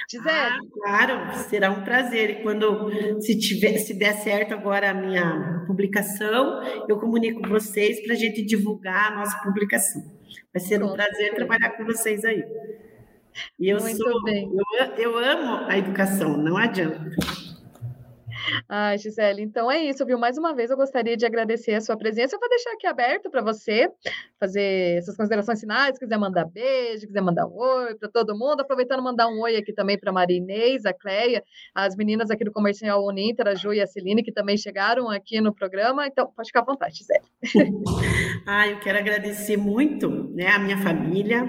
Gisele. 0.09 0.29
Ah, 0.29 0.59
claro, 0.73 1.37
será 1.49 1.71
um 1.71 1.83
prazer. 1.83 2.29
E 2.29 2.43
quando, 2.43 2.91
se, 3.21 3.37
tiver, 3.39 3.77
se 3.77 3.97
der 3.97 4.13
certo 4.17 4.53
agora 4.53 4.91
a 4.91 4.93
minha 4.93 5.63
publicação, 5.65 6.61
eu 6.87 6.99
comunico 6.99 7.41
com 7.41 7.49
vocês 7.49 8.03
para 8.03 8.13
a 8.13 8.17
gente 8.17 8.43
divulgar 8.43 9.13
a 9.13 9.15
nossa 9.15 9.37
publicação. 9.41 10.03
Vai 10.53 10.61
ser 10.61 10.83
um 10.83 10.91
prazer 10.91 11.33
trabalhar 11.33 11.71
com 11.71 11.85
vocês 11.85 12.25
aí. 12.25 12.43
E 13.57 13.69
eu 13.69 13.79
Muito 13.79 13.97
sou, 13.97 14.23
bem. 14.23 14.51
Eu, 14.79 14.85
eu 14.97 15.17
amo 15.17 15.65
a 15.69 15.77
educação, 15.77 16.35
não 16.35 16.57
adianta. 16.57 17.11
Ah, 18.67 18.95
Gisele, 18.97 19.41
então 19.41 19.71
é 19.71 19.83
isso, 19.83 20.05
viu? 20.05 20.17
Mais 20.17 20.37
uma 20.37 20.53
vez 20.53 20.69
eu 20.69 20.77
gostaria 20.77 21.15
de 21.17 21.25
agradecer 21.25 21.73
a 21.73 21.81
sua 21.81 21.97
presença. 21.97 22.35
Eu 22.35 22.39
vou 22.39 22.49
deixar 22.49 22.71
aqui 22.71 22.87
aberto 22.87 23.29
para 23.29 23.41
você 23.41 23.89
fazer 24.39 24.97
essas 24.97 25.15
considerações 25.15 25.59
finais, 25.59 25.95
se 25.95 25.99
quiser 25.99 26.17
mandar 26.17 26.45
beijo, 26.45 27.07
quiser 27.07 27.21
mandar 27.21 27.47
um 27.47 27.57
oi 27.57 27.95
para 27.95 28.09
todo 28.09 28.37
mundo. 28.37 28.61
Aproveitando 28.61 29.03
mandar 29.03 29.27
um 29.27 29.41
oi 29.41 29.55
aqui 29.55 29.73
também 29.73 29.97
para 29.97 30.09
a 30.09 30.13
Maria 30.13 30.37
Inês, 30.37 30.85
a 30.85 30.93
Cleia, 30.93 31.43
as 31.73 31.95
meninas 31.95 32.29
aqui 32.29 32.43
do 32.43 32.51
Comercial 32.51 33.05
Uninter, 33.05 33.47
a 33.47 33.55
Ju 33.55 33.73
e 33.73 33.81
a 33.81 33.87
Celine, 33.87 34.23
que 34.23 34.31
também 34.31 34.57
chegaram 34.57 35.09
aqui 35.09 35.41
no 35.41 35.53
programa. 35.53 36.07
Então, 36.07 36.31
pode 36.35 36.49
ficar 36.49 36.61
à 36.61 36.65
vontade, 36.65 36.97
Gisele. 36.97 37.25
ah, 38.45 38.67
eu 38.67 38.79
quero 38.79 38.97
agradecer 38.97 39.57
muito 39.57 40.09
né, 40.09 40.47
a 40.47 40.59
minha 40.59 40.77
família, 40.77 41.43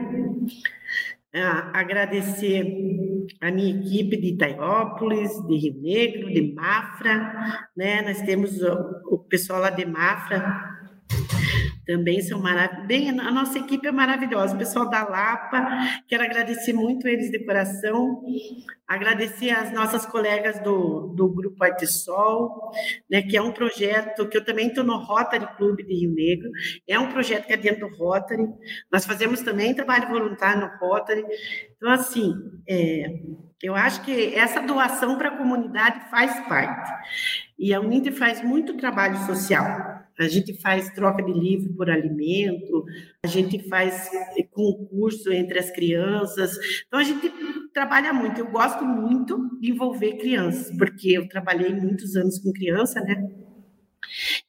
agradecer 1.43 2.64
a 3.41 3.51
minha 3.51 3.78
equipe 3.78 4.16
de 4.16 4.28
Itaiópolis, 4.28 5.30
de 5.47 5.57
Rio 5.57 5.80
Negro, 5.80 6.32
de 6.32 6.55
Mafra, 6.55 7.66
né? 7.76 8.03
Nós 8.03 8.22
temos 8.22 8.61
o, 8.62 9.14
o 9.14 9.18
pessoal 9.18 9.61
lá 9.61 9.70
de 9.70 9.84
Mafra 9.84 10.78
também 11.89 12.20
são 12.20 12.39
maravilhosos. 12.39 13.26
A 13.26 13.30
nossa 13.30 13.59
equipe 13.59 13.89
é 13.89 13.91
maravilhosa, 13.91 14.55
o 14.55 14.59
pessoal 14.59 14.91
da 14.91 15.09
Lapa, 15.09 15.66
quero 16.07 16.22
agradecer 16.22 16.74
muito 16.74 17.09
eles 17.09 17.30
de 17.30 17.43
coração, 17.47 18.22
agradecer 18.86 19.51
as 19.51 19.72
nossas 19.72 20.05
colegas 20.05 20.61
do, 20.61 21.14
do 21.16 21.30
Grupo 21.30 21.64
Arte 21.64 21.86
Sol, 21.86 22.70
né, 23.11 23.22
que 23.22 23.39
é 23.39 23.43
um 23.43 23.53
projeto 23.53 24.28
que 24.28 24.36
eu 24.36 24.45
também 24.45 24.68
estou 24.68 24.84
no 24.84 24.99
Rotary 24.99 25.49
Clube 25.57 25.82
de 25.82 25.95
Rio 25.95 26.14
Negro, 26.14 26.51
é 26.86 26.99
um 26.99 27.11
projeto 27.11 27.47
que 27.47 27.55
é 27.55 27.57
dentro 27.57 27.89
do 27.89 27.97
Rotary, 27.97 28.47
nós 28.93 29.07
fazemos 29.07 29.41
também 29.41 29.74
trabalho 29.74 30.09
voluntário 30.09 30.61
no 30.61 30.86
Rotary, 30.86 31.24
então, 31.78 31.91
assim, 31.91 32.34
é, 32.68 33.07
eu 33.62 33.74
acho 33.74 34.05
que 34.05 34.34
essa 34.34 34.61
doação 34.61 35.16
para 35.16 35.30
a 35.30 35.39
comunidade 35.39 36.11
faz 36.11 36.39
parte, 36.47 36.91
e 37.59 37.72
a 37.72 37.80
Uninter 37.80 38.12
faz 38.12 38.43
muito 38.43 38.76
trabalho 38.76 39.16
social, 39.24 39.97
a 40.19 40.29
gente 40.29 40.61
faz 40.61 40.91
troca 40.91 41.23
de 41.23 41.33
livro 41.33 41.73
por 41.75 41.89
alimento, 41.89 42.85
a 43.23 43.27
gente 43.29 43.69
faz 43.69 44.11
concurso 44.51 45.33
entre 45.33 45.59
as 45.59 45.71
crianças. 45.71 46.59
Então, 46.87 46.99
a 46.99 47.05
gente 47.05 47.33
trabalha 47.73 48.12
muito. 48.12 48.41
Eu 48.41 48.51
gosto 48.51 48.85
muito 48.85 49.59
de 49.61 49.71
envolver 49.71 50.19
crianças, 50.19 50.77
porque 50.77 51.11
eu 51.11 51.29
trabalhei 51.29 51.73
muitos 51.73 52.16
anos 52.16 52.39
com 52.39 52.53
criança, 52.53 53.01
né? 53.01 53.31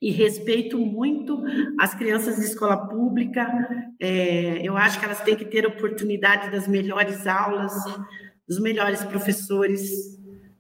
E 0.02 0.12
respeito 0.12 0.78
muito 0.78 1.44
as 1.80 1.94
crianças 1.94 2.38
de 2.38 2.46
escola 2.46 2.88
pública. 2.88 3.48
É, 4.00 4.68
eu 4.68 4.76
acho 4.76 5.00
que 5.00 5.06
elas 5.06 5.22
têm 5.22 5.36
que 5.36 5.46
ter 5.46 5.66
oportunidade 5.68 6.50
das 6.50 6.68
melhores 6.68 7.28
aulas, 7.28 7.74
dos 8.48 8.60
melhores 8.60 9.04
professores, 9.04 10.18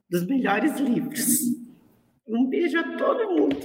dos 0.09 0.25
melhores 0.27 0.77
livros. 0.79 1.39
Um 2.27 2.47
beijo 2.47 2.77
a 2.77 2.95
todo 2.95 3.31
mundo. 3.31 3.57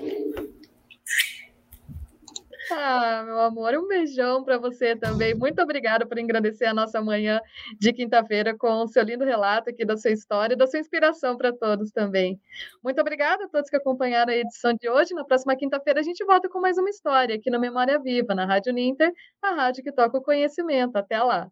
Ah, 2.71 3.23
meu 3.25 3.41
amor, 3.41 3.75
um 3.75 3.87
beijão 3.87 4.43
para 4.43 4.59
você 4.59 4.97
também. 4.97 5.35
Muito 5.35 5.61
obrigada 5.61 6.07
por 6.07 6.19
agradecer 6.19 6.65
a 6.65 6.75
nossa 6.75 7.01
manhã 7.03 7.41
de 7.79 7.93
quinta-feira 7.93 8.57
com 8.57 8.83
o 8.83 8.89
seu 8.89 9.03
lindo 9.03 9.25
relato 9.25 9.71
aqui 9.71 9.85
da 9.85 9.97
sua 9.97 10.11
história 10.11 10.55
e 10.55 10.57
da 10.57 10.67
sua 10.67 10.81
inspiração 10.81 11.37
para 11.37 11.53
todos 11.53 11.91
também. 11.91 12.41
Muito 12.83 13.01
obrigada 13.01 13.45
a 13.45 13.49
todos 13.49 13.69
que 13.69 13.77
acompanharam 13.77 14.33
a 14.33 14.37
edição 14.37 14.75
de 14.75 14.89
hoje. 14.89 15.15
Na 15.15 15.25
próxima 15.25 15.57
quinta-feira 15.57 16.01
a 16.01 16.03
gente 16.03 16.25
volta 16.25 16.49
com 16.49 16.61
mais 16.61 16.79
uma 16.79 16.89
história 16.89 17.37
aqui 17.37 17.51
no 17.51 17.61
Memória 17.61 17.99
Viva, 17.99 18.35
na 18.35 18.47
Rádio 18.47 18.73
Ninter, 18.73 19.13
a 19.43 19.55
rádio 19.55 19.85
que 19.85 19.93
toca 19.93 20.17
o 20.19 20.23
conhecimento. 20.23 20.97
Até 20.97 21.23
lá. 21.23 21.51